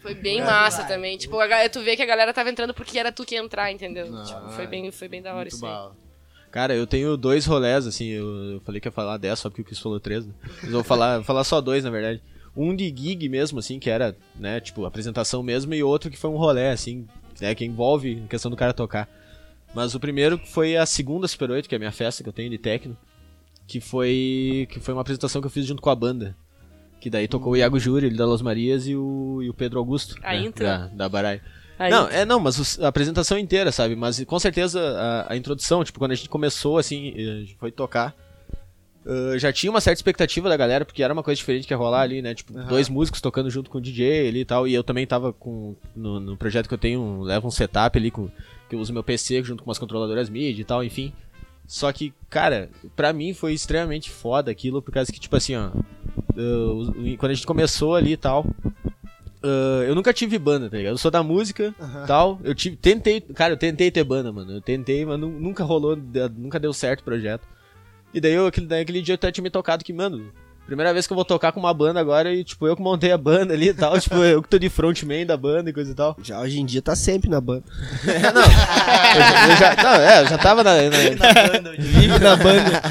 Foi 0.03 0.14
bem 0.14 0.42
massa 0.42 0.82
também, 0.84 1.16
tipo, 1.16 1.38
a 1.38 1.68
tu 1.68 1.80
vê 1.82 1.94
que 1.94 2.03
a 2.03 2.07
galera 2.07 2.32
tava 2.32 2.51
entrando 2.51 2.74
porque 2.74 2.98
era 2.98 3.12
tu 3.12 3.24
que 3.24 3.34
ia 3.36 3.40
entrar, 3.40 3.70
entendeu? 3.70 4.07
Tipo, 4.24 4.48
foi 4.51 4.66
bem, 4.66 4.90
foi 4.90 5.09
bem 5.09 5.22
da 5.22 5.30
hora 5.30 5.42
Muito 5.42 5.55
isso 5.55 5.64
aí. 5.64 5.70
bala. 5.70 6.09
Cara, 6.51 6.74
eu 6.74 6.86
tenho 6.86 7.16
dois 7.16 7.46
rolés, 7.46 7.86
assim, 7.86 8.07
eu, 8.09 8.61
falei 8.64 8.80
que 8.80 8.88
ia 8.88 8.92
falar 8.92 9.16
10, 9.16 9.38
só 9.38 9.48
porque 9.48 9.62
o 9.62 9.64
Chris 9.64 9.78
falou 9.78 10.01
3, 10.01 10.26
né? 10.26 10.32
Mas 10.62 10.72
vou 10.72 10.82
falar, 10.82 11.16
vou 11.16 11.24
falar 11.24 11.44
só 11.44 11.61
dois, 11.61 11.84
na 11.84 11.90
verdade. 11.90 12.20
Um 12.57 12.74
de 12.74 12.86
gig 12.88 13.28
mesmo, 13.28 13.61
assim, 13.61 13.78
que 13.78 13.88
era, 13.88 14.16
né, 14.34 14.59
tipo, 14.61 14.84
apresentação 14.84 15.42
mesmo, 15.42 15.72
e 15.72 15.82
outro 15.82 16.11
que 16.11 16.18
foi 16.18 16.28
um 16.28 16.36
rolé, 16.36 16.72
assim, 16.72 17.07
né, 17.40 17.55
que 17.55 17.64
envolve 17.64 18.22
a 18.24 18.28
questão 18.28 18.51
do 18.51 18.57
cara 18.57 18.72
tocar. 18.72 19.09
Mas 19.72 19.94
o 19.94 20.01
primeiro 20.01 20.38
foi 20.38 20.76
a 20.76 20.84
segunda 20.84 21.28
Super 21.28 21.51
8, 21.53 21.68
que 21.68 21.74
é 21.74 21.76
a 21.76 21.78
minha 21.78 21.92
festa 21.92 22.22
que 22.24 22.28
eu 22.28 22.32
tenho 22.32 22.51
de 22.51 22.59
techno, 22.59 22.96
que 23.68 23.80
foi 23.80 24.66
que 24.70 24.80
foi 24.80 24.92
uma 24.92 25.03
apresentação 25.03 25.40
que 25.40 25.46
eu 25.46 25.51
fiz 25.51 25.64
junto 25.64 25.80
com 25.80 25.90
a 25.90 25.94
banda. 25.94 26.36
Que 27.01 27.09
daí 27.09 27.28
tocou 27.28 27.53
o 27.53 27.57
Iago 27.57 27.78
Júri, 27.78 28.07
ele 28.07 28.16
da 28.16 28.26
Los 28.26 28.42
Marias, 28.42 28.86
e 28.88 28.96
o, 28.96 29.40
e 29.42 29.48
o 29.48 29.55
Pedro 29.55 29.78
Augusto, 29.78 30.16
A 30.22 30.32
né, 30.32 30.40
intro. 30.40 30.64
da, 30.64 30.88
da 30.88 31.09
Barai. 31.09 31.40
Aí, 31.81 31.91
Não, 31.91 32.09
é 32.09 32.26
não, 32.26 32.39
mas 32.39 32.78
a 32.78 32.89
apresentação 32.89 33.39
inteira, 33.39 33.72
sabe? 33.72 33.97
Mas 33.97 34.22
com 34.24 34.39
certeza 34.39 34.78
a, 34.78 35.33
a 35.33 35.37
introdução, 35.37 35.83
tipo, 35.83 35.99
quando 35.99 36.12
a 36.12 36.14
gente 36.14 36.28
começou, 36.28 36.76
assim, 36.76 37.14
a 37.14 37.41
gente 37.41 37.57
foi 37.57 37.72
tocar, 37.72 38.14
uh, 39.07 39.39
já 39.39 39.51
tinha 39.51 39.70
uma 39.70 39.81
certa 39.81 39.97
expectativa 39.97 40.47
da 40.47 40.59
galera, 40.59 40.85
porque 40.85 41.03
era 41.03 41.11
uma 41.11 41.22
coisa 41.22 41.39
diferente 41.39 41.66
que 41.66 41.72
ia 41.72 41.78
rolar 41.78 42.03
ali, 42.03 42.20
né? 42.20 42.35
Tipo, 42.35 42.53
dois 42.64 42.91
músicos 42.91 43.22
tocando 43.22 43.49
junto 43.49 43.70
com 43.70 43.78
o 43.78 43.81
DJ 43.81 44.28
ali 44.28 44.41
e 44.41 44.45
tal, 44.45 44.68
e 44.68 44.74
eu 44.74 44.85
também 44.85 45.07
tava 45.07 45.33
com, 45.33 45.74
no, 45.97 46.20
no 46.20 46.37
projeto 46.37 46.68
que 46.68 46.74
eu 46.74 46.78
tenho, 46.78 47.22
leva 47.22 47.47
um 47.47 47.51
setup 47.51 47.99
ali, 47.99 48.11
com, 48.11 48.28
que 48.68 48.76
eu 48.76 48.78
uso 48.78 48.93
meu 48.93 49.03
PC 49.03 49.43
junto 49.43 49.62
com 49.62 49.70
umas 49.70 49.78
controladoras 49.78 50.28
MIDI 50.28 50.61
e 50.61 50.64
tal, 50.64 50.85
enfim. 50.85 51.14
Só 51.66 51.91
que, 51.93 52.12
cara, 52.28 52.68
pra 52.95 53.11
mim 53.11 53.33
foi 53.33 53.55
extremamente 53.55 54.11
foda 54.11 54.51
aquilo, 54.51 54.83
por 54.83 54.93
causa 54.93 55.11
que, 55.11 55.18
tipo 55.18 55.35
assim, 55.35 55.57
ó, 55.57 55.70
quando 57.16 57.31
a 57.31 57.35
gente 57.35 57.47
começou 57.47 57.95
ali 57.95 58.12
e 58.12 58.16
tal, 58.18 58.45
uh, 59.43 59.82
eu 59.86 59.95
nunca 59.95 60.12
tive 60.12 60.38
banda, 60.38 60.68
tá 60.70 60.76
ligado? 60.76 60.95
Eu 60.95 60.99
sou 60.99 61.11
da 61.11 61.22
música 61.22 61.74
e 62.05 62.07
tal. 62.07 62.38
Eu 62.45 62.55
tive, 62.55 62.76
tentei, 62.76 63.20
cara, 63.20 63.53
eu 63.55 63.57
tentei 63.59 63.91
ter 63.91 64.05
banda, 64.05 64.32
mano. 64.32 64.53
Eu 64.53 64.61
tentei, 64.61 65.05
mas 65.05 65.18
nu- 65.18 65.28
nunca 65.41 65.64
rolou, 65.64 65.97
nunca 66.36 66.59
deu 66.59 66.72
certo 66.72 67.01
o 67.01 67.05
projeto. 67.05 67.47
E 68.12 68.20
daí 68.20 68.32
eu, 68.32 68.47
aquele, 68.47 68.66
daí 68.66 68.82
aquele 68.82 69.03
dia 69.03 69.12
eu 69.12 69.16
até 69.16 69.30
tinha 69.30 69.43
me 69.45 69.51
tocado 69.51 69.84
que, 69.84 69.93
mano, 69.93 70.32
primeira 70.66 70.93
vez 70.93 71.07
que 71.07 71.12
eu 71.12 71.16
vou 71.16 71.24
tocar 71.24 71.53
com 71.53 71.61
uma 71.61 71.72
banda 71.74 72.01
agora 72.01 72.32
e, 72.32 72.43
tipo, 72.45 72.66
eu 72.66 72.74
que 72.76 72.82
montei 72.82 73.11
a 73.12 73.18
banda 73.18 73.55
ali 73.55 73.68
e 73.68 73.74
tal, 73.74 73.99
tipo, 74.01 74.16
eu 74.16 74.43
que 74.43 74.49
tô 74.49 74.59
de 74.59 74.68
frontman 74.68 75.24
da 75.26 75.36
banda 75.36 75.70
e 75.70 75.72
coisa 75.72 75.93
e 75.93 75.95
tal. 75.95 76.16
Já 76.22 76.41
hoje 76.41 76.59
em 76.61 76.66
dia 76.66 76.82
tá 76.82 76.95
sempre 76.97 77.28
na 77.30 77.41
banda. 77.41 77.64
É, 78.07 78.32
não. 78.32 78.43
Eu 78.43 79.20
já, 79.20 79.47
eu 79.49 79.57
já- 79.57 79.82
não, 79.82 79.95
é, 80.01 80.20
eu 80.22 80.26
já 80.26 80.38
tava 80.38 80.62
na- 80.64 80.74
na, 80.74 81.70
Vive 81.78 82.18
na 82.18 82.36
banda. 82.36 82.82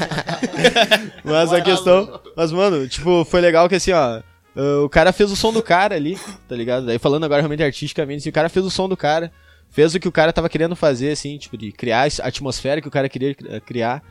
Mas 1.24 1.52
a 1.52 1.60
questão. 1.60 2.20
Mas, 2.36 2.50
mano, 2.52 2.88
tipo, 2.88 3.24
foi 3.24 3.40
legal 3.40 3.68
que 3.68 3.74
assim, 3.74 3.92
ó. 3.92 4.20
Uh, 4.56 4.84
o 4.84 4.88
cara 4.88 5.12
fez 5.12 5.30
o 5.30 5.36
som 5.36 5.52
do 5.52 5.62
cara 5.62 5.94
ali, 5.94 6.18
tá 6.48 6.54
ligado? 6.56 6.86
Daí 6.86 6.98
falando 6.98 7.24
agora 7.24 7.40
realmente 7.42 7.62
artisticamente, 7.62 8.18
assim, 8.20 8.30
o 8.30 8.32
cara 8.32 8.48
fez 8.48 8.64
o 8.64 8.70
som 8.70 8.88
do 8.88 8.96
cara, 8.96 9.32
fez 9.70 9.94
o 9.94 10.00
que 10.00 10.08
o 10.08 10.12
cara 10.12 10.32
tava 10.32 10.48
querendo 10.48 10.74
fazer, 10.76 11.10
assim, 11.12 11.36
tipo, 11.38 11.56
de 11.56 11.72
criar 11.72 12.08
a 12.22 12.26
atmosfera 12.28 12.80
que 12.80 12.88
o 12.88 12.90
cara 12.90 13.08
queria 13.08 13.34
cri- 13.34 13.60
criar. 13.60 14.02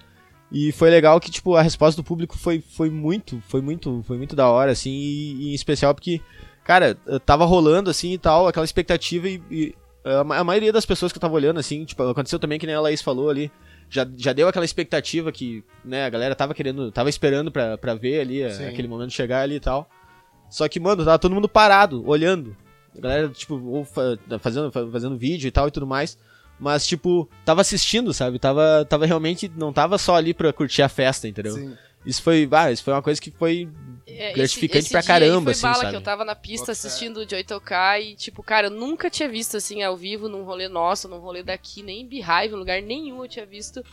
E 0.52 0.72
foi 0.72 0.90
legal 0.90 1.20
que, 1.20 1.30
tipo, 1.30 1.56
a 1.56 1.62
resposta 1.62 2.02
do 2.02 2.06
público 2.06 2.38
foi, 2.38 2.60
foi 2.60 2.90
muito, 2.90 3.42
foi 3.48 3.62
muito, 3.62 4.04
foi 4.08 4.18
muito 4.18 4.36
da 4.36 4.50
hora, 4.50 4.72
assim, 4.72 4.90
e, 4.92 5.34
e 5.36 5.52
em 5.52 5.54
especial 5.54 5.94
porque, 5.94 6.20
cara, 6.64 6.98
uh, 7.06 7.20
tava 7.20 7.46
rolando, 7.46 7.90
assim, 7.90 8.14
e 8.14 8.18
tal, 8.18 8.48
aquela 8.48 8.66
expectativa 8.66 9.30
e, 9.30 9.42
e 9.52 9.76
a, 10.04 10.24
ma- 10.24 10.38
a 10.38 10.44
maioria 10.44 10.74
das 10.74 10.86
pessoas 10.88 11.12
que 11.12 11.18
eu 11.18 11.22
tava 11.22 11.36
olhando, 11.36 11.60
assim, 11.60 11.86
tipo, 11.86 12.02
aconteceu 12.02 12.40
também 12.40 12.58
que 12.58 12.66
nem 12.66 12.74
a 12.76 12.82
Laís 12.82 13.00
falou 13.02 13.30
ali, 13.30 13.52
já, 13.92 14.08
já 14.18 14.34
deu 14.34 14.48
aquela 14.48 14.66
expectativa 14.66 15.32
que, 15.32 15.64
né, 15.86 16.06
a 16.06 16.10
galera 16.10 16.34
tava 16.34 16.54
querendo, 16.56 16.92
tava 16.92 17.10
esperando 17.10 17.52
pra, 17.52 17.78
pra 17.78 17.94
ver 17.94 18.22
ali, 18.22 18.42
eh, 18.42 18.50
Sim. 18.50 18.66
aquele 18.68 18.88
momento 18.88 19.12
chegar 19.12 19.42
ali 19.42 19.56
e 19.56 19.60
tal. 19.60 19.88
Só 20.50 20.68
que, 20.68 20.80
mano, 20.80 21.06
tava 21.06 21.20
todo 21.20 21.34
mundo 21.36 21.47
parado, 21.50 22.08
olhando. 22.08 22.56
A 22.97 23.02
galera, 23.02 23.30
tipo, 23.30 23.86
fazendo, 24.41 24.72
fa- 24.72 24.88
fazendo 24.91 25.18
vídeo 25.18 25.47
e 25.47 25.52
tal 25.52 25.68
e 25.68 25.72
tudo 25.72 25.86
mais. 25.88 26.18
Mas, 26.60 26.86
tipo, 26.86 27.30
tava 27.45 27.62
assistindo, 27.62 28.14
sabe? 28.14 28.38
Tava, 28.39 28.86
tava 28.89 29.06
realmente, 29.06 29.50
não 29.56 29.72
tava 29.72 29.97
só 29.97 30.16
ali 30.16 30.34
pra 30.34 30.52
curtir 30.52 30.82
a 30.82 30.89
festa, 30.89 31.28
entendeu? 31.28 31.54
Sim. 31.54 31.78
Isso 32.06 32.22
foi, 32.22 32.47
ah, 32.52 32.72
isso 32.72 32.84
foi 32.84 32.93
uma 32.93 33.02
coisa 33.02 33.22
que 33.22 33.30
foi 33.32 33.70
É, 34.08 34.34
gratificante 34.34 34.89
pra 34.89 35.02
dia 35.02 35.14
aí 35.14 35.20
caramba, 35.20 35.43
foi 35.43 35.52
assim, 35.52 35.62
bala 35.62 35.76
sabe? 35.76 35.89
que 35.89 35.95
eu 35.97 36.02
tava 36.02 36.26
na 36.26 36.34
pista 36.36 36.72
assistindo 36.72 37.18
o 37.18 37.30
Joy 37.30 37.43
tocar 37.43 38.02
e, 38.02 38.16
tipo, 38.16 38.41
cara, 38.41 38.68
eu 38.68 38.72
nunca 38.72 39.10
tinha 39.10 39.28
visto 39.30 39.56
assim 39.58 39.84
ao 39.84 39.95
vivo, 39.97 40.28
num 40.30 40.43
rolê 40.43 40.68
nosso, 40.70 41.08
num 41.08 41.20
rolê 41.20 41.43
daqui, 41.43 41.84
nem 41.84 42.02
em 42.02 42.08
Beehive, 42.08 42.54
em 42.54 42.58
lugar 42.58 42.82
nenhum 42.82 43.22
eu 43.24 43.28
tinha 43.30 43.45
visto. 43.45 43.84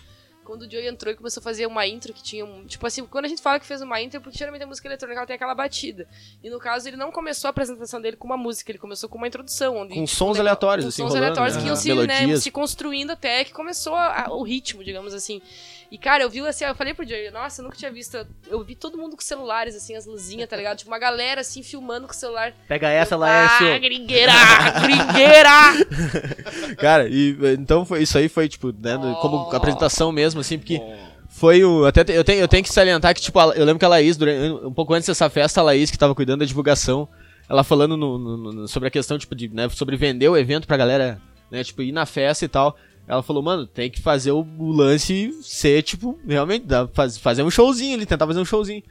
Quando 0.47 0.63
o 0.63 0.71
Joey 0.71 0.87
entrou 0.89 1.13
e 1.13 1.17
começou 1.17 1.41
a 1.41 1.45
fazer 1.45 1.67
uma 1.67 1.87
intro 1.87 2.13
que 2.13 2.23
tinha 2.23 2.45
um. 2.45 2.65
Tipo 2.67 2.87
assim, 2.87 3.05
quando 3.05 3.25
a 3.25 3.29
gente 3.29 3.43
fala 3.43 3.59
que 3.59 3.67
fez 3.67 3.83
uma 3.83 4.01
intro, 4.01 4.19
é 4.19 4.21
porque 4.21 4.39
geralmente 4.39 4.63
a 4.63 4.67
música 4.67 4.87
eletrônica 4.89 5.19
ela 5.19 5.27
tem 5.27 5.37
aquela 5.37 5.55
batida. 5.55 6.07
E 6.43 6.49
no 6.49 6.59
caso, 6.59 6.89
ele 6.89 6.97
não 6.97 7.11
começou 7.11 7.49
a 7.49 7.51
apresentação 7.51 8.01
dele 8.01 8.17
com 8.17 8.27
uma 8.27 8.37
música, 8.37 8.71
ele 8.71 8.79
começou 8.79 9.09
com 9.09 9.19
uma 9.19 9.27
introdução. 9.27 9.77
Onde, 9.77 9.95
Com 9.95 10.05
tipo, 10.05 10.07
sons 10.17 10.21
negócio- 10.37 10.41
aleatórios, 10.43 10.85
com 10.85 10.89
assim, 10.89 11.03
sons 11.03 11.09
rolando, 11.11 11.25
aleatórios 11.27 11.57
né? 11.57 11.63
que 11.63 11.69
iam 11.69 11.77
se, 11.77 11.95
né, 12.07 12.37
se 12.37 12.51
construindo 12.51 13.11
até 13.11 13.45
que 13.45 13.53
começou 13.53 13.95
a- 13.95 14.27
a- 14.27 14.33
o 14.33 14.43
ritmo, 14.43 14.85
digamos 14.85 15.13
assim. 15.13 15.43
E, 15.91 15.97
cara, 15.99 16.25
eu 16.25 16.29
vi 16.31 16.41
assim, 16.41 16.65
eu 16.65 16.75
falei 16.75 16.93
pro 16.95 17.07
Joey, 17.07 17.31
nossa, 17.31 17.61
eu 17.61 17.65
nunca 17.65 17.77
tinha 17.77 17.93
visto. 17.93 18.17
Eu 18.49 18.65
vi 18.65 18.75
todo 18.75 18.99
mundo 18.99 19.15
com 19.17 19.23
celulares, 19.23 19.75
assim, 19.77 19.95
as 19.95 20.05
luzinhas, 20.05 20.49
tá 20.49 20.57
ligado? 20.57 20.79
Tipo, 20.79 20.91
uma 20.91 20.99
galera 20.99 21.41
assim 21.43 21.63
filmando 21.63 22.07
com 22.09 22.13
o 22.13 22.17
celular. 22.17 22.53
Pega 22.67 22.89
essa, 22.89 23.15
Ah, 23.15 23.19
Laércio. 23.19 23.81
gringueira! 23.81 24.33
Gringueira! 24.83 26.75
Cara, 26.79 27.09
e 27.09 27.37
então 27.59 27.85
foi, 27.85 28.03
isso 28.03 28.19
aí 28.19 28.29
foi, 28.29 28.49
tipo, 28.49 28.73
né, 28.73 28.97
Oh. 28.97 29.15
como 29.21 29.51
apresentação 29.53 30.11
mesmo, 30.11 30.36
assim, 30.41 30.59
porque 30.59 30.81
foi 31.29 31.63
o. 31.65 31.85
Até 31.85 32.01
eu, 32.17 32.25
tenho, 32.25 32.41
eu 32.41 32.49
tenho 32.49 32.63
que 32.63 32.73
salientar 32.73 33.15
que, 33.15 33.21
tipo, 33.21 33.39
eu 33.53 33.65
lembro 33.65 33.79
que 33.79 33.85
a 33.85 33.89
Laís, 33.89 34.17
durante, 34.17 34.65
um 34.67 34.73
pouco 34.73 34.95
antes 34.95 35.07
dessa 35.09 35.29
festa, 35.29 35.61
a 35.61 35.65
Laís, 35.65 35.91
que 35.91 35.99
tava 35.99 36.15
cuidando 36.15 36.41
da 36.41 36.47
divulgação, 36.47 37.09
ela 37.49 37.63
falando 37.65 37.97
no- 37.97 38.19
no- 38.19 38.69
sobre 38.69 38.89
a 38.89 38.91
questão, 38.91 39.19
tipo, 39.19 39.35
de, 39.35 39.49
né, 39.49 39.69
sobre 39.69 39.97
vender 39.97 40.29
o 40.29 40.37
evento 40.37 40.67
pra 40.67 40.77
galera, 40.77 41.21
né, 41.51 41.63
tipo, 41.63 41.83
ir 41.83 41.93
na 41.93 42.07
festa 42.07 42.45
e 42.45 42.49
tal. 42.49 42.77
Ela 43.09 43.23
falou, 43.23 43.41
mano, 43.43 43.67
tem 43.67 43.89
que 43.89 44.01
fazer 44.01 44.33
o, 44.33 44.45
o 44.59 44.73
lance 44.73 45.33
ser, 45.43 45.83
tipo, 45.83 46.19
realmente, 46.27 46.67
dá- 46.67 46.89
faz- 46.89 47.17
fazer 47.19 47.43
um 47.45 47.51
showzinho 47.51 47.95
ali, 47.95 48.05
tentar 48.07 48.27
fazer 48.27 48.41
um 48.41 48.45
showzinho. 48.45 48.83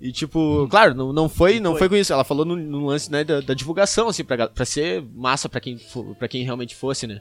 E, 0.00 0.12
tipo, 0.12 0.68
claro, 0.70 0.94
não, 0.94 1.10
não, 1.12 1.28
foi, 1.28 1.58
não 1.58 1.72
foi. 1.78 1.88
com 1.88 1.96
isso. 1.96 2.12
Ela 2.12 2.22
falou 2.22 2.44
no, 2.44 2.54
no 2.54 2.86
lance 2.86 3.10
né, 3.10 3.24
da, 3.24 3.40
da 3.40 3.54
divulgação, 3.54 4.08
assim, 4.08 4.22
pra, 4.22 4.46
pra 4.46 4.64
ser 4.66 5.02
massa 5.14 5.48
pra 5.48 5.58
quem, 5.58 5.80
pra 6.18 6.28
quem 6.28 6.44
realmente 6.44 6.76
fosse, 6.76 7.06
né? 7.06 7.18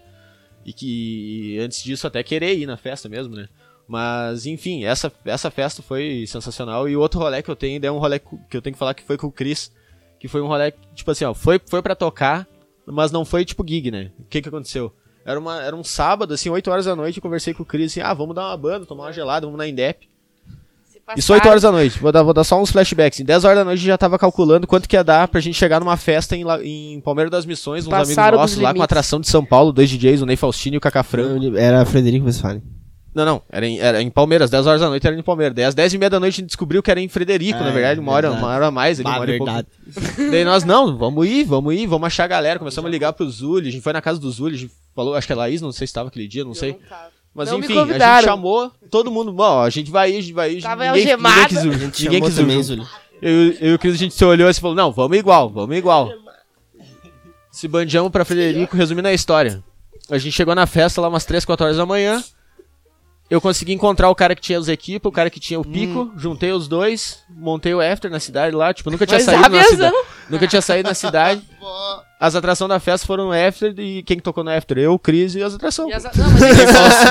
E 0.65 0.73
que 0.73 1.57
antes 1.59 1.81
disso 1.83 2.05
até 2.05 2.21
querer 2.21 2.57
ir 2.57 2.65
na 2.65 2.75
festa 2.75 3.07
mesmo, 3.07 3.33
né? 3.35 3.47
Mas, 3.87 4.45
enfim, 4.45 4.83
essa, 4.83 5.11
essa 5.25 5.51
festa 5.51 5.81
foi 5.81 6.25
sensacional. 6.27 6.89
E 6.89 6.95
o 6.95 6.99
outro 6.99 7.19
rolê 7.19 7.41
que 7.41 7.49
eu 7.49 7.55
tenho, 7.55 7.83
é 7.85 7.91
um 7.91 7.99
rolê 7.99 8.19
que 8.19 8.57
eu 8.57 8.61
tenho 8.61 8.73
que 8.73 8.79
falar 8.79 8.93
que 8.93 9.03
foi 9.03 9.17
com 9.17 9.27
o 9.27 9.31
Chris. 9.31 9.71
Que 10.19 10.27
foi 10.27 10.41
um 10.41 10.47
rolê, 10.47 10.71
que, 10.71 10.79
tipo 10.95 11.11
assim, 11.11 11.25
ó, 11.25 11.33
foi, 11.33 11.61
foi 11.63 11.81
pra 11.81 11.93
tocar, 11.93 12.47
mas 12.85 13.11
não 13.11 13.23
foi 13.23 13.45
tipo 13.45 13.65
gig, 13.67 13.91
né? 13.91 14.11
O 14.19 14.23
que 14.23 14.41
que 14.41 14.49
aconteceu? 14.49 14.91
Era, 15.23 15.39
uma, 15.39 15.61
era 15.61 15.75
um 15.75 15.83
sábado, 15.83 16.33
assim, 16.33 16.49
8 16.49 16.69
horas 16.71 16.85
da 16.85 16.95
noite, 16.95 17.17
eu 17.17 17.21
conversei 17.21 17.53
com 17.53 17.63
o 17.63 17.65
Chris 17.65 17.91
assim, 17.91 18.01
ah, 18.01 18.13
vamos 18.13 18.35
dar 18.35 18.47
uma 18.47 18.57
banda, 18.57 18.85
tomar 18.85 19.05
uma 19.05 19.13
gelada, 19.13 19.45
vamos 19.45 19.57
na 19.57 19.67
Indep. 19.67 20.07
Isso 21.15 21.33
8 21.33 21.47
horas 21.47 21.61
da 21.61 21.71
noite. 21.71 21.99
Vou 21.99 22.11
dar, 22.11 22.23
vou 22.23 22.33
dar 22.33 22.43
só 22.43 22.59
uns 22.59 22.71
flashbacks. 22.71 23.19
Em 23.19 23.25
10 23.25 23.43
horas 23.43 23.57
da 23.59 23.65
noite 23.65 23.83
já 23.83 23.97
tava 23.97 24.17
calculando 24.17 24.65
quanto 24.65 24.89
que 24.89 24.95
ia 24.95 25.03
dar 25.03 25.27
pra 25.27 25.39
gente 25.39 25.55
chegar 25.55 25.79
numa 25.79 25.97
festa 25.97 26.35
em, 26.35 26.43
em 26.63 26.99
Palmeiras 27.01 27.29
das 27.29 27.45
Missões, 27.45 27.85
uns 27.85 27.91
Passaram 27.91 28.39
amigos 28.39 28.41
nossos 28.41 28.57
lá 28.57 28.69
com 28.69 28.73
limites. 28.73 28.79
uma 28.79 28.85
atração 28.85 29.19
de 29.19 29.27
São 29.27 29.45
Paulo, 29.45 29.71
dois 29.71 29.89
DJs, 29.89 30.23
o 30.23 30.25
Ney 30.25 30.35
Faustino 30.35 30.75
e 30.75 30.77
o 30.77 30.81
Cacá 30.81 31.03
Franco. 31.03 31.55
Era 31.55 31.85
Frederico 31.85 32.25
Westphalen. 32.25 32.63
Não, 33.15 33.23
não, 33.23 33.41
era 33.49 33.65
em, 33.65 33.79
era 33.79 34.01
em 34.01 34.09
Palmeiras, 34.09 34.49
10 34.49 34.67
horas 34.67 34.81
da 34.81 34.89
noite 34.89 35.07
era 35.07 35.17
em 35.17 35.23
Palmeiras. 35.23 35.55
Daí 35.55 35.63
às 35.63 35.73
10 35.73 35.93
e 35.93 35.97
meia 35.97 36.09
da 36.09 36.19
noite 36.19 36.33
a 36.33 36.37
gente 36.41 36.47
descobriu 36.47 36.83
que 36.83 36.91
era 36.91 36.99
em 36.99 37.07
Frederico, 37.07 37.59
Ah, 37.59 37.63
na 37.63 37.71
verdade, 37.71 37.97
uma 37.97 38.11
hora, 38.11 38.29
uma 38.29 38.47
hora 38.47 38.67
a 38.67 38.71
mais 38.71 38.99
ali, 38.99 39.07
uma 39.07 39.19
Bah, 39.19 39.23
e 39.23 39.27
verdade. 39.27 39.67
Daí 40.31 40.43
nós, 40.43 40.65
não, 40.65 40.97
vamos 40.97 41.25
ir, 41.25 41.45
vamos 41.45 41.73
ir, 41.73 41.87
vamos 41.87 42.07
achar 42.07 42.25
a 42.25 42.27
galera. 42.27 42.59
Começamos 42.59 42.89
a 42.89 42.91
ligar 42.91 43.13
pro 43.13 43.29
Zuli, 43.29 43.69
a 43.69 43.71
gente 43.71 43.81
foi 43.81 43.93
na 43.93 44.01
casa 44.01 44.19
do 44.19 44.29
Zuli, 44.29 44.55
a 44.55 44.59
gente 44.59 44.73
falou, 44.93 45.15
acho 45.15 45.25
que 45.25 45.31
a 45.31 45.35
Laís, 45.37 45.61
não 45.61 45.71
sei 45.71 45.87
se 45.87 45.93
tava 45.93 46.09
aquele 46.09 46.27
dia, 46.27 46.43
não 46.43 46.53
sei. 46.53 46.77
Mas 47.33 47.49
Não 47.49 47.59
enfim, 47.59 47.77
a 47.79 47.85
gente 47.85 48.25
chamou 48.25 48.69
todo 48.91 49.09
mundo, 49.09 49.31
bom, 49.31 49.61
a 49.61 49.69
gente 49.69 49.89
vai 49.89 50.11
ir, 50.11 50.17
a 50.17 50.21
gente 50.21 50.33
vai 50.33 50.51
ir. 50.51 50.61
Tava 50.61 50.85
ninguém, 50.85 51.11
algemada. 51.13 51.35
ninguém 51.37 51.47
quis 51.47 51.63
ir, 51.63 51.69
A 51.69 51.77
gente 51.77 52.03
ninguém 52.03 52.21
quis 52.21 52.35
também. 52.35 52.61
Eu, 53.21 53.31
eu 53.31 53.71
e 53.71 53.73
o 53.75 53.79
Cris, 53.79 53.93
a 53.93 53.97
gente 53.97 54.13
se 54.13 54.25
olhou 54.25 54.49
e 54.49 54.53
se 54.53 54.59
falou, 54.59 54.75
não, 54.75 54.91
vamos 54.91 55.17
igual, 55.17 55.49
vamos 55.49 55.75
igual. 55.77 56.09
Se 57.49 57.65
bandiamos 57.67 58.11
pra 58.11 58.25
Frederico, 58.25 58.75
resumindo 58.75 59.07
a 59.07 59.13
história. 59.13 59.63
A 60.09 60.17
gente 60.17 60.33
chegou 60.33 60.53
na 60.53 60.67
festa 60.67 60.99
lá 60.99 61.07
umas 61.07 61.23
3, 61.23 61.45
4 61.45 61.65
horas 61.65 61.77
da 61.77 61.85
manhã. 61.85 62.21
Eu 63.29 63.41
consegui 63.41 63.73
encontrar 63.73 64.09
o 64.09 64.15
cara 64.15 64.35
que 64.35 64.41
tinha 64.41 64.59
os 64.59 64.67
equipos, 64.67 65.09
o 65.09 65.11
cara 65.11 65.29
que 65.31 65.39
tinha 65.39 65.59
o 65.59 65.65
pico, 65.65 66.11
juntei 66.15 66.51
os 66.51 66.67
dois, 66.67 67.23
montei 67.29 67.73
o 67.73 67.81
after 67.81 68.09
na 68.11 68.19
cidade 68.19 68.55
lá, 68.55 68.71
tipo, 68.71 68.91
nunca 68.91 69.05
tinha 69.05 69.17
Mas 69.17 69.25
saído 69.25 69.41
na 69.41 69.47
avião. 69.47 69.63
cidade. 69.63 69.95
Nunca 70.29 70.47
tinha 70.47 70.61
saído 70.61 70.89
na 70.89 70.93
cidade. 70.95 71.41
As 72.25 72.35
atrações 72.35 72.69
da 72.69 72.79
festa 72.79 73.05
foram 73.05 73.25
no 73.25 73.31
after 73.31 73.73
e 73.79 74.01
quem 74.03 74.17
que 74.17 74.23
tocou 74.23 74.43
no 74.43 74.49
after? 74.51 74.77
Eu, 74.77 74.93
o 74.93 74.99
Cris 74.99 75.35
e 75.35 75.43
as 75.43 75.53
atrações. 75.53 75.89
E 75.89 75.93
as- 75.93 76.03
não, 76.03 76.29
mas 76.31 76.41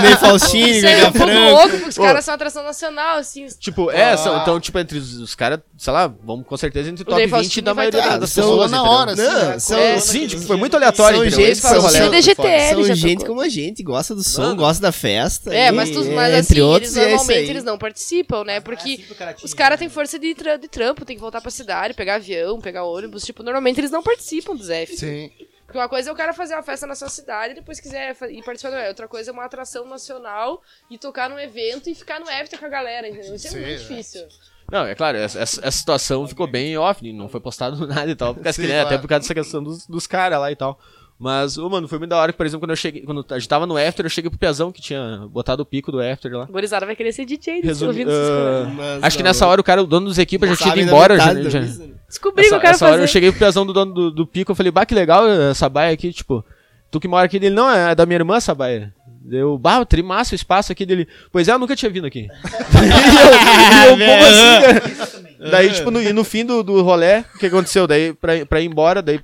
Nem 0.02 0.16
Faustino, 0.16 0.66
isso 0.68 0.86
aí 0.86 1.00
é 1.00 1.06
um 1.08 1.12
pouco 1.12 1.32
louco, 1.32 1.68
porque 1.70 1.88
os 1.90 1.96
caras 1.98 2.24
são 2.24 2.34
atração 2.34 2.62
nacional, 2.64 3.18
assim. 3.18 3.46
Tipo, 3.58 3.90
é, 3.90 4.16
são, 4.16 4.36
então, 4.40 4.58
tipo, 4.58 4.78
entre 4.78 4.98
os, 4.98 5.14
os 5.14 5.34
caras, 5.34 5.60
sei 5.78 5.92
lá, 5.92 6.06
vamos 6.22 6.46
com 6.46 6.56
certeza 6.56 6.88
entre 6.90 7.02
o 7.02 7.06
top 7.06 7.16
Dave 7.16 7.30
20 7.30 7.40
Faustino 7.40 7.64
da 7.66 7.74
maioria 7.74 8.18
das 8.18 8.30
São 8.30 8.44
pessoas. 8.44 8.70
na 8.70 8.78
entendeu? 8.78 8.92
hora, 8.92 9.12
assim, 9.12 9.22
Não, 9.22 9.48
né? 9.50 9.58
são- 9.58 9.78
É. 9.78 9.98
Sim, 10.00 10.26
tipo, 10.26 10.42
foi 10.42 10.56
muito 10.56 10.76
aleatório, 10.76 11.18
São 11.18 11.30
gente- 11.30 11.60
foi 11.60 11.78
o 11.78 11.80
rolê. 11.80 11.98
É 11.98 12.08
DGTL, 12.10 12.84
São 12.86 12.94
gente 12.94 13.24
como 13.24 13.40
a 13.40 13.48
gente, 13.48 13.82
gosta 13.82 14.14
do 14.14 14.22
som, 14.24 14.42
Mano. 14.42 14.56
gosta 14.56 14.82
da 14.82 14.92
festa. 14.92 15.54
É, 15.54 15.68
e- 15.68 15.72
mas, 15.72 15.90
tu, 15.90 16.00
é, 16.02 16.10
mas 16.10 16.34
entre 16.34 16.60
assim, 16.60 16.60
outros, 16.60 16.96
eles 16.96 16.96
e 16.96 17.00
é 17.08 17.10
normalmente 17.16 17.50
eles 17.50 17.64
não 17.64 17.78
participam, 17.78 18.44
né? 18.44 18.60
Porque 18.60 18.94
assim 18.94 19.44
os 19.44 19.54
caras 19.54 19.78
têm 19.78 19.88
força 19.88 20.18
de, 20.18 20.34
tra- 20.34 20.56
de 20.56 20.68
trampo, 20.68 21.04
tem 21.04 21.16
que 21.16 21.20
voltar 21.22 21.40
pra 21.40 21.50
cidade, 21.50 21.94
pegar 21.94 22.16
avião, 22.16 22.60
pegar 22.60 22.84
ônibus. 22.84 23.24
Tipo, 23.24 23.42
normalmente 23.42 23.78
eles 23.80 23.90
não 23.90 24.02
participam 24.02 24.54
dos 24.56 24.70
F. 24.70 24.96
Sim. 25.04 25.30
Porque 25.66 25.78
uma 25.78 25.88
coisa 25.88 26.10
é 26.10 26.12
o 26.12 26.16
cara 26.16 26.32
fazer 26.34 26.54
uma 26.54 26.62
festa 26.62 26.86
na 26.86 26.94
sua 26.94 27.08
cidade 27.08 27.52
e 27.52 27.56
depois 27.56 27.80
quiser 27.80 28.14
ir 28.30 28.42
participar 28.44 28.70
do 28.70 28.76
evento. 28.76 28.88
Outra 28.88 29.08
coisa 29.08 29.30
é 29.30 29.32
uma 29.32 29.44
atração 29.44 29.86
nacional 29.86 30.62
e 30.90 30.98
tocar 30.98 31.28
num 31.30 31.38
evento 31.38 31.88
e 31.88 31.94
ficar 31.94 32.20
no 32.20 32.28
after 32.28 32.58
com 32.58 32.66
a 32.66 32.68
galera, 32.68 33.08
entendeu? 33.08 33.34
Isso 33.34 33.46
é 33.46 33.50
Sim, 33.50 33.56
muito 33.60 33.70
é. 33.70 33.76
difícil. 33.76 34.28
Não, 34.70 34.86
é 34.86 34.94
claro, 34.94 35.18
essa, 35.18 35.40
essa- 35.40 35.70
situação 35.70 36.26
ficou 36.28 36.46
bem 36.46 36.76
off, 36.78 37.12
não 37.12 37.28
foi 37.28 37.40
postado 37.40 37.84
nada 37.88 38.10
e 38.10 38.14
tal, 38.16 38.34
porque, 38.34 38.52
Sim, 38.52 38.62
que, 38.62 38.68
né, 38.68 38.74
claro. 38.80 38.88
até 38.88 38.98
por 38.98 39.08
causa 39.08 39.20
dessa 39.22 39.34
questão 39.34 39.62
dos, 39.62 39.86
dos 39.86 40.06
caras 40.06 40.38
lá 40.38 40.50
e 40.52 40.56
tal. 40.56 40.78
Mas, 41.18 41.56
ô, 41.56 41.68
mano, 41.70 41.86
foi 41.86 41.98
muito 41.98 42.10
da 42.10 42.18
hora 42.18 42.32
que, 42.32 42.36
por 42.36 42.44
exemplo, 42.44 42.60
quando 42.66 42.70
eu 42.70 42.76
cheguei, 42.76 43.02
quando 43.02 43.24
a 43.30 43.38
gente 43.38 43.48
tava 43.48 43.66
no 43.66 43.76
after, 43.76 44.04
eu 44.04 44.10
cheguei 44.10 44.28
pro 44.28 44.38
Piazão 44.38 44.72
que 44.72 44.82
tinha 44.82 45.26
botado 45.30 45.62
o 45.62 45.66
pico 45.66 45.92
do 45.92 46.00
after 46.00 46.32
lá. 46.32 46.44
O 46.44 46.52
Borizada 46.52 46.84
vai 46.84 46.96
querer 46.96 47.12
ser 47.12 47.24
DJ 47.24 47.62
ouvindo 47.86 48.10
coisas. 48.10 48.74
Mas 48.74 49.04
acho 49.04 49.16
que 49.16 49.22
nessa 49.22 49.46
hora 49.46 49.60
o 49.60 49.64
cara, 49.64 49.82
o 49.82 49.86
dono 49.86 50.06
dos 50.06 50.18
equipes 50.18 50.48
já 50.50 50.56
tinha 50.56 50.76
ido 50.76 50.86
da 50.86 50.92
embora. 50.92 51.16
Já, 51.16 51.34
já- 51.48 51.60
né? 51.60 51.94
Descobri 52.08 52.42
o 52.42 52.42
que 52.42 52.46
essa, 52.46 52.56
eu 52.56 52.60
quero 52.60 52.74
essa 52.74 52.86
hora 52.88 53.02
eu 53.02 53.06
cheguei 53.08 53.30
pro 53.30 53.38
Piazão 53.38 53.64
do 53.64 53.72
dono 53.72 53.94
do, 53.94 54.10
do 54.10 54.26
pico, 54.26 54.50
eu 54.52 54.56
falei, 54.56 54.72
bah, 54.72 54.84
que 54.84 54.94
legal 54.94 55.26
essa 55.28 55.68
baia 55.68 55.92
aqui, 55.94 56.12
tipo, 56.12 56.44
tu 56.90 56.98
que 56.98 57.08
mora 57.08 57.26
aqui 57.26 57.38
dele, 57.38 57.54
não, 57.54 57.70
é 57.70 57.94
da 57.94 58.04
minha 58.04 58.18
irmã 58.18 58.36
essa 58.36 58.54
baia. 58.54 58.92
Deu, 59.24 59.56
bah, 59.56 59.84
trimassa 59.84 60.34
o 60.34 60.36
espaço 60.36 60.72
aqui 60.72 60.84
dele. 60.84 61.08
Pois 61.32 61.48
é, 61.48 61.52
eu 61.52 61.58
nunca 61.58 61.74
tinha 61.76 61.90
vindo 61.90 62.06
aqui. 62.06 62.28
e 62.28 63.88
eu, 63.88 63.98
e 63.98 64.02
eu, 64.02 64.10
como 64.10 64.24
assim, 64.24 64.60
cara? 64.60 65.50
Daí, 65.50 65.70
tipo, 65.70 65.90
no, 65.90 66.02
e 66.02 66.12
no 66.12 66.24
fim 66.24 66.44
do, 66.44 66.62
do 66.62 66.82
rolê, 66.82 67.20
o 67.20 67.38
que 67.38 67.46
aconteceu? 67.46 67.86
Daí, 67.86 68.12
pra, 68.12 68.44
pra 68.44 68.60
ir 68.60 68.66
embora, 68.66 69.00
daí 69.00 69.20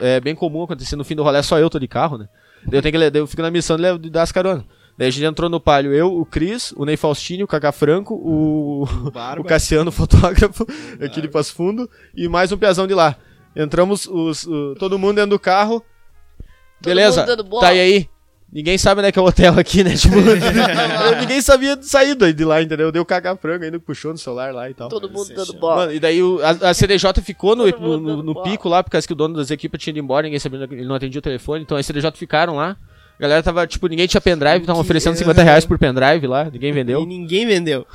é 0.00 0.20
bem 0.20 0.34
comum 0.34 0.62
acontecer 0.62 0.96
no 0.96 1.04
fim 1.04 1.14
do 1.14 1.22
rolê, 1.22 1.42
só 1.42 1.58
eu 1.58 1.70
tô 1.70 1.78
de 1.78 1.88
carro, 1.88 2.18
né? 2.18 2.28
Daí 2.66 2.78
eu, 2.78 2.82
tenho 2.82 3.12
que, 3.12 3.18
eu 3.18 3.26
fico 3.26 3.42
na 3.42 3.50
missão 3.50 3.76
de, 3.76 4.10
dar 4.10 4.22
as 4.22 4.32
caronas. 4.32 4.64
Daí 4.98 5.08
a 5.08 5.10
gente 5.10 5.24
entrou 5.24 5.50
no 5.50 5.60
palio, 5.60 5.92
eu, 5.92 6.18
o 6.18 6.24
Cris, 6.24 6.72
o 6.76 6.84
Ney 6.84 6.96
Faustini, 6.96 7.44
o 7.44 7.46
Cacá 7.46 7.70
Franco, 7.70 8.14
o, 8.14 8.84
o 8.84 9.44
Cassiano, 9.44 9.92
fotógrafo, 9.92 10.66
aqui 11.00 11.20
de 11.20 11.28
Passo 11.28 11.54
Fundo, 11.54 11.88
e 12.14 12.28
mais 12.28 12.50
um 12.50 12.56
piazão 12.56 12.86
de 12.86 12.94
lá. 12.94 13.16
Entramos 13.54 14.06
os, 14.06 14.44
o- 14.46 14.74
todo 14.78 14.98
mundo 14.98 15.16
dentro 15.16 15.30
do 15.30 15.38
carro. 15.38 15.84
Beleza, 16.80 17.20
mundo 17.20 17.36
dando 17.36 17.44
bola. 17.44 17.62
tá 17.66 17.74
e 17.74 17.80
aí? 17.80 18.08
Ninguém 18.52 18.78
sabe 18.78 19.00
onde 19.00 19.08
é 19.08 19.12
que 19.12 19.18
é 19.18 19.22
o 19.22 19.24
hotel 19.26 19.58
aqui, 19.58 19.82
né? 19.84 19.94
Tipo, 19.96 20.14
ninguém 21.20 21.40
sabia 21.42 21.76
de 21.76 21.86
saída 21.86 22.32
de 22.32 22.44
lá, 22.44 22.62
entendeu? 22.62 22.90
Deu 22.92 23.04
Cacá 23.04 23.36
Franco 23.36 23.64
ainda 23.64 23.78
puxou 23.78 24.12
no 24.12 24.18
celular 24.18 24.54
lá 24.54 24.70
e 24.70 24.74
tal. 24.74 24.88
Todo 24.88 25.10
mundo 25.10 25.28
dando 25.34 25.52
bola. 25.54 25.76
Mano, 25.76 25.92
e 25.92 25.98
daí 26.00 26.22
o- 26.22 26.40
a, 26.42 26.70
a 26.70 26.74
CDJ 26.74 27.20
ficou 27.22 27.54
no, 27.56 27.66
no, 27.66 28.00
no- 28.00 28.22
no 28.22 28.42
pico 28.42 28.68
lá, 28.68 28.82
por 28.82 28.90
causa 28.90 29.06
que 29.06 29.12
o 29.12 29.16
dono 29.16 29.34
das 29.36 29.50
equipes 29.50 29.80
tinha 29.82 29.90
ido 29.92 29.98
embora, 29.98 30.22
ninguém 30.24 30.38
sabia, 30.38 30.60
ele 30.70 30.84
não 30.86 30.94
atendia 30.94 31.18
o 31.18 31.22
telefone, 31.22 31.62
então 31.64 31.76
a 31.76 31.82
CDJ 31.82 32.12
ficaram 32.16 32.54
lá. 32.56 32.76
A 33.18 33.22
galera 33.22 33.42
tava, 33.42 33.66
tipo, 33.66 33.86
ninguém 33.88 34.06
tinha 34.06 34.20
pendrive, 34.20 34.58
estavam 34.60 34.80
oferecendo 34.82 35.16
50 35.16 35.42
reais 35.42 35.64
por 35.64 35.78
pendrive 35.78 36.26
lá, 36.26 36.44
ninguém 36.50 36.68
E 36.68 36.72
vendeu. 36.72 37.06
ninguém 37.06 37.46
vendeu. 37.46 37.86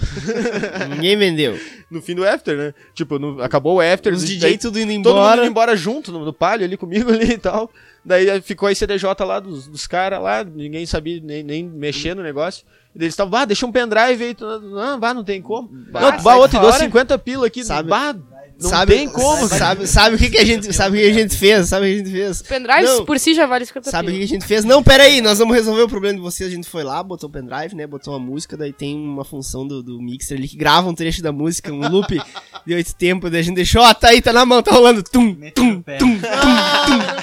ninguém 0.90 1.16
vendeu. 1.16 1.60
No 1.92 2.02
fim 2.02 2.16
do 2.16 2.28
after, 2.28 2.58
né? 2.58 2.74
Tipo, 2.96 3.20
no- 3.20 3.42
acabou 3.42 3.76
o 3.78 3.82
after, 3.82 4.12
Os 4.14 4.24
daí 4.24 4.34
DJ 4.34 4.58
tudo 4.58 4.80
indo 4.80 5.04
todo 5.04 5.14
mundo 5.16 5.20
embora. 5.22 5.42
indo 5.42 5.50
embora 5.50 5.76
junto, 5.76 6.12
no, 6.12 6.26
no 6.26 6.34
palio 6.34 6.66
ali 6.66 6.76
comigo 6.76 7.12
ali 7.12 7.34
e 7.34 7.38
tal. 7.38 7.70
Daí 8.04 8.42
ficou 8.42 8.68
a 8.68 8.74
CDJ 8.74 9.06
lá 9.26 9.40
dos, 9.40 9.68
dos 9.68 9.86
caras 9.86 10.22
lá, 10.22 10.44
ninguém 10.44 10.86
sabia 10.86 11.22
nem, 11.22 11.44
nem 11.44 11.64
mexer 11.64 12.16
no 12.16 12.24
negócio. 12.24 12.66
E 12.96 12.98
daí 12.98 13.06
eles 13.06 13.14
estavam, 13.14 13.32
bah, 13.32 13.46
deixa 13.46 13.66
um 13.66 13.72
pendrive 13.72 14.24
aí. 14.24 14.34
Tu, 14.34 14.46
não, 14.46 15.00
bah, 15.00 15.14
não 15.14 15.24
tem 15.24 15.42
como. 15.42 15.70
não, 15.72 15.92
bah, 15.92 16.20
sai 16.20 16.38
outro, 16.38 16.60
deu 16.60 16.70
fora. 16.70 16.84
50 16.84 17.18
pila 17.20 17.48
aqui. 17.48 17.64
Sabe- 17.64 17.90
bah, 17.90 18.16
não 18.62 18.70
sabe, 18.70 18.96
tem 18.96 19.10
como. 19.10 19.48
Sabe, 19.48 19.88
sabe 19.88 20.16
o 20.16 20.20
que, 20.20 20.30
que 20.30 20.38
a 20.38 20.46
gente, 20.46 20.72
sabe 20.72 20.98
o 20.98 21.02
que 21.02 21.10
a 21.10 21.14
gente 21.14 21.36
fez? 21.36 21.68
Sabe 21.68 21.86
o 21.86 21.90
que 21.90 21.96
a 21.96 21.98
gente 21.98 22.12
fez? 22.12 22.42
Pendrive 22.44 22.84
Não. 22.84 23.06
por 23.06 23.18
si 23.18 23.34
já 23.34 23.48
vale 23.48 23.66
50 23.66 23.90
Sabe 23.90 24.12
o 24.12 24.16
que 24.16 24.24
a 24.24 24.28
gente 24.28 24.46
fez? 24.46 24.64
Não, 24.64 24.84
pera 24.84 25.04
aí, 25.04 25.20
nós 25.20 25.40
vamos 25.40 25.56
resolver 25.56 25.82
o 25.82 25.88
problema 25.90 26.16
de 26.16 26.22
vocês. 26.22 26.48
A 26.48 26.54
gente 26.54 26.70
foi 26.70 26.84
lá, 26.84 27.02
botou 27.02 27.28
o 27.28 27.32
pendrive, 27.32 27.76
né? 27.76 27.88
Botou 27.88 28.14
uma 28.14 28.20
música, 28.20 28.56
daí 28.56 28.72
tem 28.72 28.96
uma 28.96 29.26
função 29.26 29.68
do, 29.68 29.82
do 29.82 30.00
mixer 30.00 30.38
ali 30.38 30.48
que 30.48 30.56
grava 30.56 30.88
um 30.88 30.94
trecho 30.94 31.24
da 31.24 31.32
música, 31.32 31.72
um 31.74 31.88
loop 31.90 32.22
de 32.66 32.74
oito 32.76 32.94
tempos, 32.96 33.32
daí 33.32 33.40
a 33.40 33.44
gente 33.44 33.56
deixou, 33.56 33.82
ó, 33.82 33.94
tá 33.96 34.10
aí, 34.10 34.22
tá 34.22 34.32
na 34.32 34.46
mão, 34.46 34.62
tá 34.62 34.72
rolando. 34.72 35.02
Tum, 35.02 35.34
tum, 35.34 35.82
tum, 35.82 35.82
tum, 35.82 35.98
tum, 35.98 36.20
tum, 36.20 37.21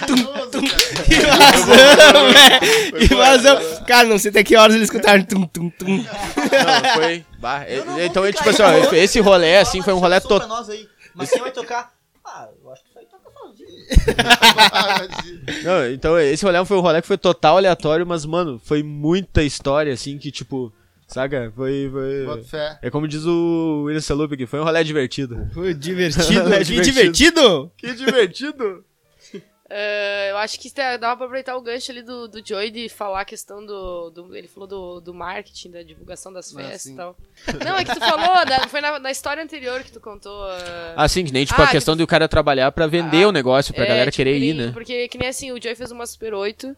tum. 0.60 0.76
Que 1.04 1.20
vazão, 1.20 2.32
velho. 2.32 3.08
Que 3.08 3.14
vazão. 3.14 3.84
Cara, 3.86 4.08
não 4.08 4.18
sei 4.18 4.30
até 4.30 4.44
que 4.44 4.56
horas 4.56 4.74
eles 4.74 4.88
escutaram. 4.88 5.22
Tum, 5.24 5.46
tum, 5.46 5.70
tum. 5.70 5.96
Não, 5.96 6.94
foi. 6.94 7.24
bah, 7.38 7.64
é- 7.64 8.06
então, 8.06 8.24
é, 8.24 8.32
ficar 8.32 8.32
tipo 8.32 8.48
assim, 8.50 8.62
ó, 8.62 8.94
esse 8.94 9.20
rolê, 9.20 9.56
assim, 9.58 9.82
foi 9.82 9.92
um 9.92 9.98
rolê 9.98 10.20
aí. 10.68 10.88
Mas 11.14 11.30
quem 11.30 11.40
vai 11.40 11.50
tocar? 11.50 11.92
Ah, 12.24 12.48
eu 12.62 12.70
acho 12.70 12.82
que 12.84 12.90
isso 12.90 12.98
aí 12.98 13.06
toca 13.06 13.30
sozinho. 13.38 13.68
Não, 15.64 15.90
então 15.90 16.18
esse 16.18 16.44
rolê 16.44 16.64
foi 16.64 16.76
um 16.76 16.80
rolê 16.80 17.00
que 17.00 17.08
foi 17.08 17.18
total 17.18 17.56
aleatório, 17.56 18.06
mas, 18.06 18.24
mano, 18.26 18.60
foi 18.62 18.82
muita 18.82 19.42
história, 19.42 19.92
assim, 19.92 20.18
que, 20.18 20.30
tipo, 20.30 20.72
saca? 21.08 21.50
Foi. 21.56 21.90
Foi... 21.90 22.42
fé. 22.44 22.78
É 22.82 22.90
como 22.90 23.08
diz 23.08 23.24
o 23.24 23.84
William 23.86 24.00
Salup 24.00 24.34
aqui, 24.34 24.46
foi 24.46 24.60
um 24.60 24.64
rolê 24.64 24.84
divertido. 24.84 25.48
Foi 25.52 25.74
divertido. 25.74 26.52
É 26.52 26.62
que 26.62 26.80
divertido. 26.80 27.72
Que 27.76 27.94
divertido! 27.94 28.84
É, 29.70 30.30
eu 30.30 30.38
acho 30.38 30.58
que 30.58 30.70
dá 30.72 30.98
pra 30.98 31.12
aproveitar 31.12 31.54
o 31.54 31.60
gancho 31.60 31.90
ali 31.92 32.00
do, 32.02 32.26
do 32.26 32.46
Joey 32.46 32.70
de 32.70 32.88
falar 32.88 33.20
a 33.20 33.24
questão 33.24 33.64
do, 33.64 34.08
do- 34.08 34.34
Ele 34.34 34.48
falou 34.48 34.66
do, 34.66 35.00
do 35.00 35.12
marketing, 35.12 35.70
da 35.72 35.82
divulgação 35.82 36.32
das 36.32 36.50
Ah, 36.54 36.58
festas 36.58 36.82
sim. 36.82 36.94
e 36.94 36.96
tal. 36.96 37.14
Não, 37.64 37.76
é 37.76 37.84
que 37.84 37.92
tu 37.92 38.00
falou, 38.00 38.46
da- 38.46 38.66
foi 38.66 38.80
na, 38.80 38.98
na 38.98 39.10
história 39.10 39.42
anterior 39.42 39.82
que 39.84 39.92
tu 39.92 40.00
contou. 40.00 40.50
é, 40.50 40.94
Assim, 40.96 41.22
que 41.24 41.32
nem, 41.32 41.44
tipo, 41.44 41.60
Ah, 41.60 41.64
a 41.64 41.70
questão 41.70 41.94
de 41.94 42.02
o 42.02 42.06
cara 42.06 42.26
trabalhar 42.26 42.72
pra 42.72 42.86
vender 42.86 43.24
Ah, 43.24 43.28
o 43.28 43.32
negócio, 43.32 43.74
pra 43.74 43.84
é, 43.84 43.88
galera 43.88 44.10
tipo, 44.10 44.16
querer 44.16 44.38
que 44.38 44.44
ir, 44.46 44.54
nem- 44.54 44.66
né? 44.68 44.72
Porque 44.72 45.06
que 45.08 45.18
nem 45.18 45.28
assim, 45.28 45.52
o 45.52 45.60
Joey 45.62 45.74
fez 45.74 45.90
uma 45.90 46.06
Super 46.06 46.32
8. 46.32 46.74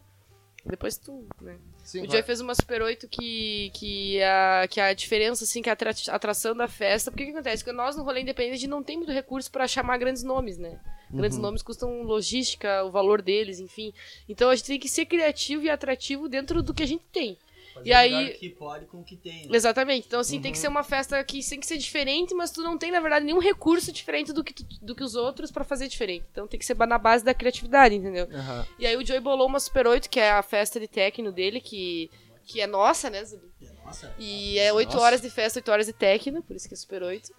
Depois 0.65 0.97
tu, 0.97 1.25
né? 1.41 1.55
Sim, 1.83 2.01
O. 2.05 2.11
Joey 2.11 2.21
fez 2.23 2.39
uma 2.41 2.53
Super 2.53 2.81
8 2.81 3.07
que, 3.07 3.71
que, 3.73 4.21
a, 4.21 4.67
que 4.69 4.79
a 4.81 4.93
diferença, 4.93 5.43
assim, 5.45 5.61
que 5.61 5.69
a 5.69 5.73
atra- 5.73 5.91
atração 6.09 6.53
da 6.55 6.67
festa. 6.67 7.09
Porque 7.09 7.23
o 7.23 7.27
que 7.27 7.31
acontece? 7.31 7.63
Porque 7.63 7.75
nós 7.75 7.95
no 7.95 8.03
rolê 8.03 8.21
independente 8.21 8.53
a 8.55 8.57
gente 8.57 8.69
não 8.69 8.83
tem 8.83 8.97
muito 8.97 9.11
recurso 9.13 9.49
pra 9.49 9.65
chamar 9.67 9.97
grandes 9.97 10.23
nomes, 10.23 10.57
né? 10.57 10.77
Grandes 11.13 11.37
Uhum. 11.37 11.43
nomes 11.43 11.61
custam 11.61 12.03
logística, 12.03 12.83
o 12.83 12.91
valor 12.91 13.21
deles, 13.21 13.59
enfim. 13.59 13.93
Então 14.29 14.49
a 14.49 14.55
gente 14.55 14.65
tem 14.67 14.79
que 14.79 14.89
ser 14.89 15.05
criativo 15.05 15.63
e 15.63 15.69
atrativo 15.69 16.27
dentro 16.29 16.61
do 16.63 16.73
que 16.73 16.83
a 16.83 16.87
gente 16.87 17.03
tem. 17.11 17.37
Fazer 17.73 17.87
E 17.89 17.93
aí- 17.93 18.33
que 18.33 18.49
pode 18.49 18.85
com 18.85 18.99
o 18.99 19.03
que 19.03 19.15
tem. 19.15 19.47
né? 19.47 19.55
Exatamente. 19.55 20.05
Então, 20.05 20.19
assim, 20.19 20.35
Uhum. 20.35 20.41
tem 20.41 20.51
que 20.51 20.57
ser 20.57 20.67
uma 20.67 20.83
festa 20.83 21.23
que 21.23 21.39
tem 21.47 21.57
que 21.57 21.65
ser 21.65 21.77
diferente, 21.77 22.33
mas 22.33 22.51
tu 22.51 22.61
não 22.61 22.77
tem, 22.77 22.91
na 22.91 22.99
verdade, 22.99 23.25
nenhum 23.25 23.39
recurso 23.39 23.93
diferente 23.93 24.33
do 24.33 24.43
que, 24.43 24.53
tu- 24.53 24.65
do 24.81 24.93
que 24.93 25.01
os 25.03 25.15
outros 25.15 25.51
pra 25.51 25.63
fazer 25.63 25.87
diferente. 25.87 26.25
Então 26.31 26.47
tem 26.47 26.59
que 26.59 26.65
ser 26.65 26.75
na 26.75 26.97
base 26.97 27.23
da 27.23 27.33
criatividade, 27.33 27.95
entendeu? 27.95 28.27
Aham. 28.33 28.67
E 28.77 28.85
aí 28.85 28.97
o 28.97 29.05
Joey 29.05 29.21
bolou 29.21 29.47
uma 29.47 29.59
Super 29.59 29.87
8, 29.87 30.09
que 30.09 30.19
é 30.19 30.31
a 30.31 30.43
festa 30.43 30.81
de 30.81 30.87
techno 30.87 31.31
dele, 31.31 31.61
que, 31.61 32.11
que 32.45 32.59
é 32.59 32.67
nossa, 32.67 33.09
né, 33.09 33.23
Zubi? 33.23 33.49
Nossa. 33.85 34.13
E 34.19 34.59
é 34.59 34.73
8 34.73 34.97
horas 34.99 35.21
de 35.21 35.29
festa, 35.29 35.59
8 35.59 35.71
horas 35.71 35.85
de 35.85 35.93
techno, 35.93 36.43
por 36.43 36.55
isso 36.55 36.67
que 36.67 36.73
é 36.73 36.77
Super 36.77 37.03
8. 37.03 37.31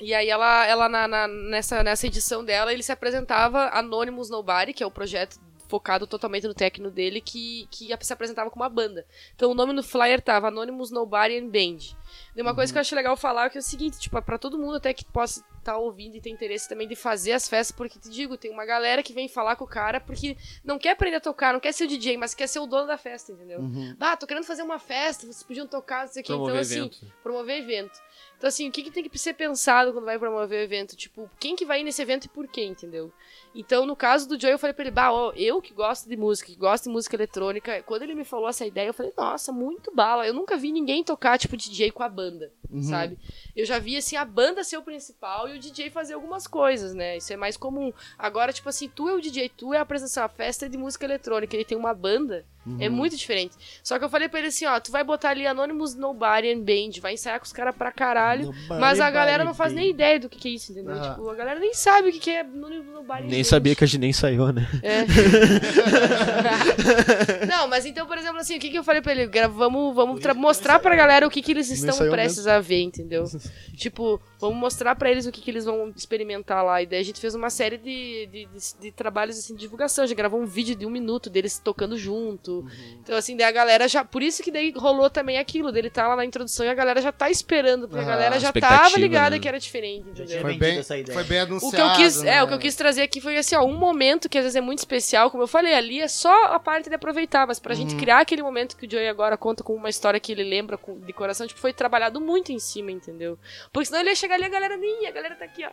E 0.00 0.14
aí 0.14 0.28
ela, 0.28 0.66
ela 0.66 0.88
na, 0.88 1.06
na- 1.06 1.28
nessa, 1.28 1.82
nessa 1.84 2.06
edição 2.06 2.44
dela, 2.44 2.72
ele 2.72 2.82
se 2.82 2.92
apresentava 2.92 3.68
Anonymous 3.72 4.30
Nobody, 4.30 4.72
que 4.72 4.82
é 4.82 4.86
o 4.86 4.90
projeto 4.90 5.38
focado 5.68 6.04
totalmente 6.04 6.48
no 6.48 6.54
techno 6.54 6.90
dele, 6.90 7.20
que, 7.20 7.68
que 7.70 7.96
se 8.04 8.12
apresentava 8.12 8.50
com 8.50 8.58
uma 8.58 8.68
banda. 8.68 9.06
Então 9.36 9.52
o 9.52 9.54
nome 9.54 9.72
no 9.72 9.84
flyer 9.84 10.20
tava 10.20 10.48
Anonymous 10.48 10.90
Nobody 10.90 11.38
and 11.38 11.48
Band. 11.48 11.94
E 12.34 12.42
uma 12.42 12.52
coisa 12.52 12.72
que 12.72 12.78
eu 12.78 12.80
acho 12.80 12.92
legal 12.96 13.16
falar 13.16 13.44
é 13.46 13.50
que 13.50 13.56
é 13.58 13.60
o 13.60 13.62
seguinte, 13.62 13.96
tipo, 14.00 14.20
pra 14.20 14.36
todo 14.36 14.58
mundo 14.58 14.74
até 14.78 14.92
que 14.92 15.04
possa 15.04 15.44
estar 15.60 15.76
ouvindo 15.76 16.16
e 16.16 16.20
ter 16.20 16.30
interesse 16.30 16.68
também 16.68 16.88
de 16.88 16.96
fazer 16.96 17.32
as 17.32 17.48
festas, 17.48 17.76
porque 17.76 18.00
te 18.00 18.10
digo, 18.10 18.36
tem 18.36 18.50
uma 18.50 18.64
galera 18.64 19.00
que 19.00 19.12
vem 19.12 19.28
falar 19.28 19.54
com 19.54 19.62
o 19.64 19.68
cara 19.68 20.00
porque 20.00 20.36
não 20.64 20.76
quer 20.76 20.90
aprender 20.92 21.16
a 21.18 21.20
tocar, 21.20 21.52
não 21.52 21.60
quer 21.60 21.70
ser 21.72 21.84
o 21.84 21.86
DJ, 21.86 22.16
mas 22.16 22.34
quer 22.34 22.48
ser 22.48 22.58
o 22.58 22.66
dono 22.66 22.88
da 22.88 22.98
festa, 22.98 23.30
entendeu? 23.30 23.60
Uhum. 23.60 23.94
Ah, 24.00 24.16
tô 24.16 24.26
querendo 24.26 24.42
fazer 24.44 24.62
uma 24.64 24.80
festa, 24.80 25.22
vocês 25.24 25.42
podiam 25.44 25.68
tocar, 25.68 26.06
não 26.06 26.12
sei 26.12 26.22
o 26.22 26.24
que. 26.24 26.32
Então, 26.32 26.46
assim, 26.56 26.78
evento. 26.80 26.98
promover 27.22 27.58
evento. 27.62 28.00
Então, 28.40 28.48
assim, 28.48 28.66
o 28.66 28.72
que, 28.72 28.82
que 28.82 28.90
tem 28.90 29.06
que 29.06 29.18
ser 29.18 29.34
pensado 29.34 29.92
quando 29.92 30.06
vai 30.06 30.18
promover 30.18 30.60
o 30.60 30.64
evento? 30.64 30.96
Tipo, 30.96 31.30
quem 31.38 31.54
que 31.54 31.66
vai 31.66 31.82
nesse 31.82 32.00
evento 32.00 32.24
e 32.24 32.28
por 32.30 32.48
quê, 32.48 32.64
entendeu? 32.64 33.12
Então, 33.54 33.84
no 33.84 33.96
caso 33.96 34.28
do 34.28 34.40
Joey, 34.40 34.52
eu 34.52 34.58
falei 34.58 34.72
pra 34.72 34.84
ele, 34.84 34.90
bah, 34.92 35.12
ó, 35.12 35.32
eu 35.34 35.60
que 35.60 35.74
gosto 35.74 36.08
de 36.08 36.16
música, 36.16 36.50
que 36.50 36.56
gosto 36.56 36.84
de 36.84 36.90
música 36.90 37.16
eletrônica, 37.16 37.82
quando 37.82 38.02
ele 38.02 38.14
me 38.14 38.24
falou 38.24 38.48
essa 38.48 38.64
ideia, 38.64 38.88
eu 38.88 38.94
falei, 38.94 39.12
nossa, 39.16 39.50
muito 39.50 39.92
bala. 39.94 40.26
Eu 40.26 40.32
nunca 40.34 40.56
vi 40.56 40.70
ninguém 40.70 41.02
tocar, 41.02 41.38
tipo, 41.38 41.56
DJ 41.56 41.90
com 41.90 42.02
a 42.02 42.08
banda, 42.08 42.52
sabe? 42.82 43.18
Eu 43.56 43.66
já 43.66 43.78
vi, 43.78 43.96
assim, 43.96 44.16
a 44.16 44.24
banda 44.24 44.62
ser 44.62 44.76
o 44.76 44.82
principal 44.82 45.48
e 45.48 45.56
o 45.56 45.58
DJ 45.58 45.90
fazer 45.90 46.14
algumas 46.14 46.46
coisas, 46.46 46.94
né? 46.94 47.16
Isso 47.16 47.32
é 47.32 47.36
mais 47.36 47.56
comum. 47.56 47.92
Agora, 48.16 48.52
tipo 48.52 48.68
assim, 48.68 48.88
tu 48.88 49.08
é 49.08 49.14
o 49.14 49.20
DJ, 49.20 49.48
tu 49.48 49.74
é 49.74 49.78
a 49.78 49.82
apresentação, 49.82 50.24
a 50.24 50.28
festa 50.28 50.66
é 50.66 50.68
de 50.68 50.78
música 50.78 51.04
eletrônica, 51.04 51.54
ele 51.56 51.64
tem 51.64 51.76
uma 51.76 51.92
banda. 51.92 52.46
É 52.78 52.88
muito 52.90 53.16
diferente. 53.16 53.56
Só 53.82 53.98
que 53.98 54.04
eu 54.04 54.08
falei 54.10 54.28
pra 54.28 54.38
ele 54.38 54.48
assim, 54.48 54.66
ó, 54.66 54.78
tu 54.78 54.92
vai 54.92 55.02
botar 55.02 55.30
ali 55.30 55.46
Anonymous 55.46 55.94
Nobody 55.94 56.52
and 56.52 56.60
Band, 56.60 57.00
vai 57.00 57.14
ensaiar 57.14 57.40
com 57.40 57.46
os 57.46 57.52
caras 57.52 57.74
pra 57.74 57.90
caralho, 57.90 58.46
Nobody 58.46 58.80
mas 58.80 59.00
a 59.00 59.10
galera 59.10 59.44
não 59.44 59.54
faz 59.54 59.72
nem 59.72 59.88
ideia 59.88 60.20
do 60.20 60.28
que, 60.28 60.38
que 60.38 60.48
é 60.48 60.52
isso, 60.52 60.70
entendeu? 60.70 60.94
Ah. 60.94 61.10
Tipo, 61.10 61.28
a 61.30 61.34
galera 61.34 61.58
nem 61.58 61.72
sabe 61.72 62.10
o 62.10 62.12
que, 62.12 62.18
que 62.18 62.30
é 62.30 62.40
Anonymous 62.40 62.92
Nobody 62.92 63.24
and 63.39 63.39
Nem 63.40 63.44
sabia 63.44 63.74
que 63.74 63.84
a 63.84 63.86
gente 63.86 64.00
nem 64.00 64.12
saiu, 64.12 64.52
né? 64.52 64.66
É. 64.82 65.04
não, 67.46 67.68
mas 67.68 67.86
então, 67.86 68.06
por 68.06 68.18
exemplo, 68.18 68.38
assim, 68.38 68.56
o 68.56 68.60
que, 68.60 68.70
que 68.70 68.78
eu 68.78 68.84
falei 68.84 69.02
pra 69.02 69.12
ele? 69.12 69.26
Vamos, 69.48 69.94
vamos 69.94 70.20
tra- 70.20 70.34
mostrar 70.34 70.78
pra 70.78 70.94
galera 70.94 71.26
o 71.26 71.30
que, 71.30 71.42
que 71.42 71.52
eles 71.52 71.70
estão 71.70 71.96
prestes 72.10 72.46
a 72.46 72.60
ver, 72.60 72.82
entendeu? 72.82 73.24
tipo, 73.76 74.20
vamos 74.40 74.56
mostrar 74.58 74.94
pra 74.96 75.10
eles 75.10 75.26
o 75.26 75.32
que, 75.32 75.40
que 75.40 75.50
eles 75.50 75.64
vão 75.64 75.92
experimentar 75.94 76.64
lá. 76.64 76.82
E 76.82 76.86
daí 76.86 77.00
a 77.00 77.04
gente 77.04 77.20
fez 77.20 77.34
uma 77.34 77.50
série 77.50 77.76
de, 77.76 78.26
de, 78.26 78.46
de- 78.46 78.80
de 78.80 78.90
trabalhos 78.92 79.38
assim, 79.38 79.54
de 79.54 79.60
divulgação. 79.60 80.06
Já 80.06 80.14
gravou 80.14 80.40
um 80.40 80.46
vídeo 80.46 80.74
de 80.74 80.86
um 80.86 80.90
minuto 80.90 81.28
deles 81.28 81.58
tocando 81.58 81.96
junto. 81.96 82.64
Então, 83.02 83.16
assim, 83.16 83.36
daí 83.36 83.46
a 83.46 83.52
galera 83.52 83.86
já. 83.88 84.04
Por 84.04 84.22
isso 84.22 84.42
que 84.42 84.50
daí 84.50 84.72
rolou 84.76 85.10
também 85.10 85.38
aquilo, 85.38 85.70
dele 85.70 85.90
tá 85.90 86.08
lá 86.08 86.16
na 86.16 86.24
introdução 86.24 86.64
e 86.64 86.68
a 86.68 86.74
galera 86.74 87.00
já 87.00 87.12
tá 87.12 87.30
esperando, 87.30 87.86
porque 87.88 88.02
Aham, 88.02 88.08
a 88.12 88.14
galera 88.16 88.40
já 88.40 88.52
tava 88.52 88.98
ligada 88.98 89.36
né? 89.36 89.38
que 89.42 89.48
era 89.48 89.58
diferente, 89.58 90.08
entendeu? 90.08 90.40
Foi 90.40 90.54
bem, 90.56 90.78
essa 90.78 90.96
ideia. 90.96 91.14
foi 91.14 91.24
bem 91.24 91.40
anunciado. 91.40 91.68
O 91.68 91.94
que 91.96 92.00
eu 92.02 92.04
quis, 92.06 92.22
né? 92.22 92.36
é, 92.36 92.42
o 92.42 92.48
que 92.48 92.54
eu 92.54 92.58
quis 92.58 92.74
trazer 92.74 93.02
aqui 93.02 93.20
foi 93.20 93.36
assim, 93.36 93.54
ó, 93.56 93.64
um 93.64 93.76
momento 93.76 94.28
que 94.28 94.38
às 94.38 94.44
vezes 94.44 94.56
é 94.56 94.60
muito 94.60 94.78
especial, 94.78 95.30
como 95.30 95.42
eu 95.42 95.46
falei, 95.48 95.74
ali 95.74 96.00
é 96.00 96.08
só 96.08 96.44
a 96.46 96.58
parte 96.58 96.88
de 96.88 96.94
aproveitar, 96.94 97.46
mas 97.46 97.58
pra 97.58 97.70
Uhum. 97.74 97.80
gente 97.80 97.96
criar 97.96 98.20
aquele 98.20 98.42
momento 98.42 98.76
que 98.76 98.86
o 98.86 98.90
Joey 98.90 99.08
agora 99.08 99.36
conta 99.36 99.62
com 99.62 99.74
uma 99.74 99.88
história 99.88 100.18
que 100.20 100.32
ele 100.32 100.42
lembra 100.44 100.78
de 101.06 101.12
coração, 101.12 101.46
tipo, 101.46 101.60
foi 101.60 101.72
trabalhado 101.72 102.20
muito 102.20 102.52
em 102.52 102.58
cima, 102.58 102.90
entendeu? 102.90 103.38
Porque 103.72 103.86
senão 103.86 104.00
ele 104.00 104.10
ia 104.10 104.14
chegar 104.16 104.29
ali 104.34 104.44
e 104.44 104.46
a 104.46 104.48
galera 104.50 104.76
nem 104.76 105.02
ia, 105.02 105.08
a 105.08 105.12
galera 105.12 105.34
tá 105.34 105.44
aqui, 105.44 105.64
ó. 105.64 105.70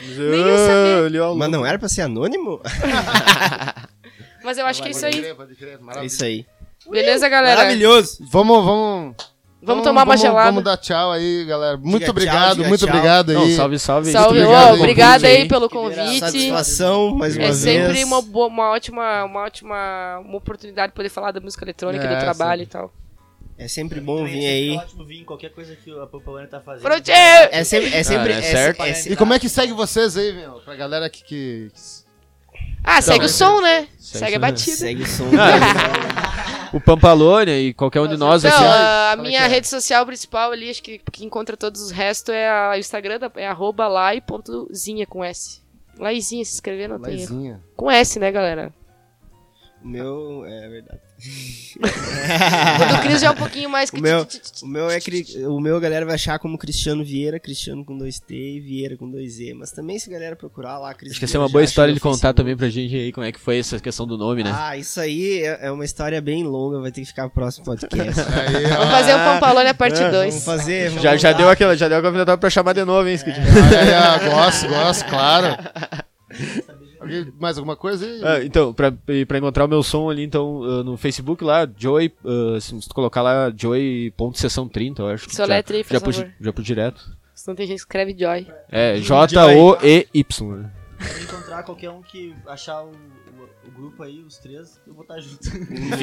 Nem 0.00 0.40
ia 0.40 0.58
saber. 0.58 1.34
Mas 1.36 1.50
não 1.50 1.64
era 1.66 1.78
pra 1.78 1.88
ser 1.88 2.02
anônimo? 2.02 2.60
Mas 4.44 4.58
eu 4.58 4.66
acho 4.66 4.82
que 4.82 4.88
é 4.88 4.90
isso 4.90 5.06
aí. 5.06 5.24
É 5.96 6.04
isso 6.04 6.24
aí. 6.24 6.46
Beleza, 6.88 7.28
galera? 7.28 7.56
Maravilhoso. 7.56 8.18
Vamos, 8.30 8.64
vamos. 8.64 9.16
Vamos 9.62 9.82
tomar 9.82 10.02
uma 10.02 10.04
vamos, 10.04 10.20
gelada. 10.20 10.50
Vamos 10.50 10.62
dar 10.64 10.76
tchau 10.76 11.10
aí, 11.12 11.46
galera. 11.46 11.78
Muito 11.78 12.02
tchau, 12.02 12.10
obrigado, 12.10 12.56
diga 12.56 12.68
muito 12.68 12.80
tchau. 12.84 12.88
obrigado 12.90 13.30
aí. 13.30 13.34
Não, 13.34 13.48
salve, 13.56 13.78
salve. 13.78 14.12
Salve, 14.12 14.38
Muito 14.40 14.50
obrigado 14.50 14.74
aí. 14.74 14.78
obrigado 14.80 15.24
aí 15.24 15.48
pelo 15.48 15.70
convite. 15.70 16.20
Satisfação, 16.20 17.14
mais 17.14 17.34
uma 17.34 17.44
É 17.44 17.46
vez. 17.46 17.56
sempre 17.56 18.04
uma, 18.04 18.20
boa, 18.20 18.48
uma 18.48 18.68
ótima, 18.68 19.24
uma 19.24 19.40
ótima 19.40 20.18
uma 20.22 20.36
oportunidade 20.36 20.92
de 20.92 20.94
poder 20.94 21.08
falar 21.08 21.32
da 21.32 21.40
música 21.40 21.64
eletrônica, 21.64 22.04
É, 22.04 22.14
do 22.14 22.20
trabalho 22.20 22.62
e 22.62 22.66
tal. 22.66 22.92
É 23.56 23.68
sempre 23.68 24.00
bom 24.00 24.24
vir 24.24 24.44
é 24.44 24.48
aí. 24.48 24.70
sempre 24.70 24.84
ótimo 24.86 25.04
vir 25.04 25.20
em 25.20 25.24
qualquer 25.24 25.50
coisa 25.50 25.76
que 25.76 25.90
a 25.98 26.06
Popolânia 26.06 26.48
tá 26.48 26.60
fazendo. 26.60 26.82
Pronto! 26.82 27.08
É 27.08 27.62
sempre. 27.64 27.94
É 27.94 28.02
sempre 28.02 28.32
Ah, 28.32 28.36
é 28.36 28.38
é 28.38 28.42
certo. 28.42 28.82
é 28.82 28.90
E 28.90 28.94
sempre- 28.94 29.16
como 29.16 29.32
é 29.34 29.38
que 29.38 29.48
segue 29.48 29.72
vocês 29.72 30.16
aí, 30.16 30.32
meu? 30.32 30.54
Pra 30.60 30.74
galera 30.74 31.08
que. 31.08 31.22
que... 31.22 31.70
Ah, 32.82 33.00
segue 33.00 33.20
Não, 33.20 33.26
o 33.26 33.28
som, 33.28 33.60
né? 33.60 33.88
segue 33.98 34.18
Segue 34.24 34.36
a 34.36 34.38
batida. 34.38 34.76
Segue 34.76 35.02
o 35.02 35.06
som. 35.06 35.24
O 36.72 36.80
Pampalônia 36.80 37.56
e 37.56 37.72
qualquer 37.72 38.00
um 38.00 38.08
de 38.08 38.16
nós 38.16 38.42
Não, 38.42 38.50
aqui. 38.50 38.64
a, 38.64 39.14
é 39.16 39.22
minha 39.22 39.42
é? 39.44 39.46
rede 39.46 39.68
social 39.68 40.04
principal 40.04 40.50
ali, 40.50 40.68
acho 40.68 40.82
que, 40.82 40.98
que 41.12 41.24
encontra 41.24 41.56
todos 41.56 41.80
os 41.80 41.92
restos, 41.92 42.34
é 42.34 42.50
a, 42.50 42.72
o 42.74 42.78
Instagram, 42.78 43.20
é 43.36 43.46
arroba 43.46 43.86
lai.zinha 43.86 45.06
com 45.06 45.22
S. 45.22 45.60
Laizinha, 45.96 46.44
se 46.44 46.54
inscrever 46.54 46.88
não 46.88 46.98
tem 47.00 47.20
erro. 47.20 47.32
Laizinha. 47.32 47.60
Com 47.76 47.88
S, 47.88 48.18
né, 48.18 48.32
galera? 48.32 48.74
O 49.84 49.88
meu. 49.88 50.44
É 50.46 50.68
verdade. 50.68 51.00
O 51.78 52.96
do 52.96 53.02
Cris 53.02 53.20
já 53.20 53.26
é 53.26 53.30
um 53.30 53.34
pouquinho 53.34 53.68
mais... 53.68 53.90
O 53.90 54.00
meu, 54.00 54.26
o 54.62 54.66
meu 54.66 54.90
é 54.90 54.98
cri- 54.98 55.26
o 55.46 55.60
meu 55.60 55.76
a 55.76 55.80
galera 55.80 56.06
vai 56.06 56.14
achar 56.14 56.38
como 56.38 56.56
Cristiano 56.56 57.04
Vieira, 57.04 57.38
Cristiano 57.38 57.84
com 57.84 57.96
dois 57.96 58.18
T 58.18 58.34
e 58.34 58.60
Vieira 58.60 58.96
com 58.96 59.10
dois 59.10 59.38
E. 59.38 59.52
Mas 59.52 59.72
também 59.72 59.98
se 59.98 60.08
a 60.08 60.12
galera 60.12 60.34
procurar 60.36 60.78
lá, 60.78 60.94
Cris 60.94 61.10
Acho 61.12 61.18
que 61.20 61.26
essa 61.26 61.36
é 61.36 61.40
uma 61.40 61.48
boa 61.50 61.62
história 61.62 61.92
de 61.92 62.00
contar 62.00 62.12
Facebook. 62.28 62.36
também 62.36 62.56
pra 62.56 62.68
gente 62.70 62.96
aí 62.96 63.12
como 63.12 63.26
é 63.26 63.30
que 63.32 63.38
foi 63.38 63.58
essa 63.58 63.78
questão 63.78 64.06
do 64.06 64.16
nome, 64.16 64.42
né? 64.42 64.52
Ah, 64.54 64.76
isso 64.76 64.98
aí 64.98 65.42
é 65.42 65.66
é 65.66 65.70
uma 65.70 65.84
história 65.84 66.20
bem 66.20 66.42
longa, 66.44 66.80
vai 66.80 66.90
ter 66.90 67.02
que 67.02 67.06
ficar 67.06 67.24
pro 67.24 67.34
próximo 67.42 67.64
podcast. 67.66 68.20
Aí. 68.34 68.66
Vamos 68.66 68.90
fazer 68.90 69.14
um 69.14 69.18
Pampalônia 69.18 69.74
parte 69.74 69.98
2. 70.00 70.12
Vamos 70.12 70.44
fazer. 70.44 70.88
vamos 70.88 71.02
já, 71.02 71.16
já 71.16 71.32
deu 71.32 71.48
aquela, 71.48 71.76
já 71.76 71.88
deu 71.88 71.98
a 71.98 72.02
convidada 72.02 72.36
pra 72.38 72.48
chamar 72.50 72.72
de 72.72 72.84
novo, 72.84 73.06
hein, 73.08 73.14
Skid? 73.14 73.38
Aí, 73.38 74.28
ó, 74.28 74.30
gosto, 74.34 74.66
gosto, 74.68 75.04
claro. 75.08 75.56
Alguém, 77.04 77.32
mais 77.40 77.56
alguma 77.58 77.76
coisa? 77.76 78.06
Ah, 78.22 78.44
então, 78.44 78.72
pra, 78.72 78.92
pra 79.26 79.38
encontrar 79.38 79.64
o 79.64 79.68
meu 79.68 79.82
som 79.82 80.10
ali, 80.10 80.22
então, 80.24 80.62
ah, 80.64 80.82
no 80.82 80.96
Facebook 80.96 81.42
lá, 81.44 81.68
Joey, 81.76 82.12
ah, 82.24 82.60
se 82.60 82.78
tu 82.88 82.94
colocar 82.94 83.22
lá, 83.22 83.52
Joey.sessão 83.54 84.68
30, 84.68 85.02
eu 85.02 85.08
acho. 85.08 85.28
que 85.28 85.34
Seu 85.34 85.46
já, 85.46 85.54
letra 85.54 85.76
aí, 85.76 85.84
por 85.84 85.92
já, 85.92 86.00
favor. 86.00 86.32
já 86.40 86.52
pus 86.52 86.64
direto. 86.64 87.16
Senão 87.34 87.54
tem 87.56 87.66
gente 87.66 87.76
que 87.76 87.82
escreve 87.82 88.16
Joy. 88.18 88.46
É, 88.70 88.96
J-O-E-Y. 88.98 90.56
né? 90.56 90.70
Encontrar 91.22 91.62
qualquer 91.64 91.90
um 91.90 92.00
que 92.00 92.34
achar 92.46 92.82
o, 92.82 92.92
o, 93.66 93.70
grupo 93.70 94.02
aí, 94.02 94.22
os 94.22 94.38
três, 94.38 94.80
eu 94.86 94.94
vou 94.94 95.02
estar 95.02 95.18
junto. 95.20 95.46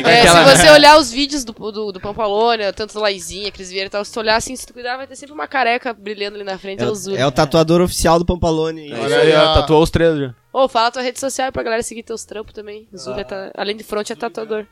É, 0.07 0.27
se 0.27 0.55
você 0.57 0.69
olhar 0.69 0.97
os 0.97 1.11
vídeos 1.11 1.43
do, 1.43 1.53
do, 1.53 1.91
do 1.91 1.99
Pampalônia, 1.99 2.71
tanto 2.73 2.93
do 2.93 2.99
Laizinha, 2.99 3.51
Cris 3.51 3.69
Vieira 3.69 3.87
e 3.87 3.89
tal, 3.89 4.03
se 4.05 4.13
tu 4.13 4.19
olhar 4.19 4.35
assim, 4.35 4.55
se 4.55 4.65
tu 4.65 4.73
cuidar, 4.73 4.97
vai 4.97 5.07
ter 5.07 5.15
sempre 5.15 5.33
uma 5.33 5.47
careca 5.47 5.93
brilhando 5.93 6.35
ali 6.35 6.43
na 6.43 6.57
frente, 6.57 6.83
é, 6.83 6.87
o. 6.89 7.15
É 7.15 7.25
o 7.25 7.31
tatuador 7.31 7.81
oficial 7.81 8.19
do 8.19 8.25
Pampalone. 8.25 8.91
É 8.91 8.99
Olha 8.99 9.19
aí, 9.19 9.33
ó. 9.33 9.53
tatuou 9.55 9.81
os 9.83 9.89
três 9.89 10.17
já. 10.17 10.35
Ô, 10.53 10.67
fala 10.67 10.91
tua 10.91 11.01
rede 11.01 11.19
social 11.19 11.51
pra 11.51 11.63
galera 11.63 11.83
seguir 11.83 12.03
teus 12.03 12.25
trampos 12.25 12.53
também. 12.53 12.87
O 12.91 12.97
Zul 12.97 13.15
é 13.15 13.23
ta- 13.23 13.51
além 13.55 13.75
de 13.77 13.83
front, 13.83 14.09
é 14.09 14.15
tatuador. 14.15 14.65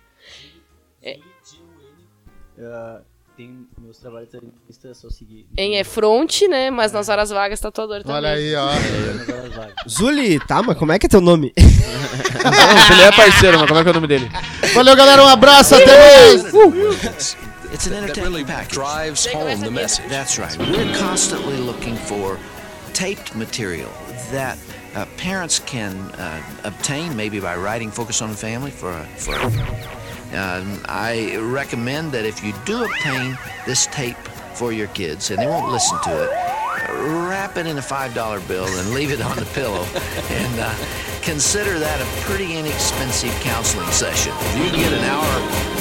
Ah, 2.61 3.01
tem 3.39 3.65
meus 3.77 3.97
trabalhos 3.97 4.27
no 4.33 4.51
Insta, 4.69 4.89
é 4.89 4.93
só 4.93 5.09
seguir. 5.09 5.47
Em 5.55 5.77
é 5.77 5.83
front, 5.85 6.41
né? 6.49 6.69
Mas 6.69 6.91
nas 6.91 7.07
horas 7.07 7.29
vagas, 7.29 7.57
tatuador 7.61 8.03
também. 8.03 8.17
Olha 8.17 8.31
aí, 8.31 8.53
ó. 8.53 8.67
Vagas. 9.55 9.73
Zuli, 9.89 10.37
tá, 10.41 10.61
mas 10.61 10.77
como 10.77 10.91
é 10.91 10.99
que 10.99 11.05
é 11.05 11.09
teu 11.09 11.21
nome? 11.21 11.53
Não, 11.57 12.95
ele 12.95 13.01
é 13.01 13.11
parceiro, 13.13 13.57
mas 13.57 13.67
como 13.69 13.79
é 13.79 13.83
que 13.83 13.87
é 13.87 13.91
o 13.91 13.95
nome 13.95 14.07
dele? 14.07 14.29
Valeu, 14.73 14.93
galera. 14.93 15.23
Um 15.23 15.27
abraço. 15.27 15.73
Até 15.73 15.85
mais. 15.87 17.37
It's 17.71 17.87
an 17.87 18.03
entertainment 18.03 18.45
package. 18.45 18.73
drives 18.73 19.25
home 19.33 19.63
the 19.63 19.69
message. 19.69 20.09
That's 20.09 20.37
right. 20.37 20.57
We're 20.57 20.97
constantly 20.97 21.55
looking 21.59 21.95
for 21.95 22.37
taped 22.93 23.33
material 23.37 23.91
that 24.31 24.57
uh, 24.95 25.05
parents 25.15 25.59
can 25.59 25.93
uh, 26.17 26.41
obtain, 26.65 27.15
maybe 27.15 27.39
by 27.39 27.55
writing 27.55 27.89
"Focus 27.89 28.21
on 28.21 28.31
the 28.31 28.35
Family" 28.35 28.71
for 28.71 28.91
a, 28.91 29.05
for. 29.15 29.35
A, 29.35 29.98
um, 30.33 30.81
I 30.85 31.37
recommend 31.37 32.11
that 32.11 32.25
if 32.25 32.43
you 32.43 32.53
do 32.65 32.83
obtain 32.83 33.37
this 33.65 33.87
tape 33.87 34.17
for 34.53 34.71
your 34.71 34.87
kids, 34.87 35.31
and 35.31 35.39
they 35.39 35.47
won't 35.47 35.71
listen 35.71 35.97
to 36.03 36.23
it, 36.23 36.29
wrap 37.27 37.57
it 37.57 37.65
in 37.65 37.77
a 37.77 37.81
five 37.81 38.13
dollar 38.13 38.39
bill 38.41 38.67
and 38.67 38.91
leave 38.91 39.11
it 39.11 39.21
on 39.21 39.35
the 39.37 39.45
pillow, 39.53 39.83
and 40.29 40.59
uh, 40.59 40.75
consider 41.21 41.79
that 41.79 42.01
a 42.01 42.21
pretty 42.25 42.55
inexpensive 42.57 43.33
counseling 43.41 43.89
session. 43.91 44.33
If 44.39 44.73
you 44.73 44.79
get 44.79 44.93
an 44.93 45.03
hour 45.05 45.78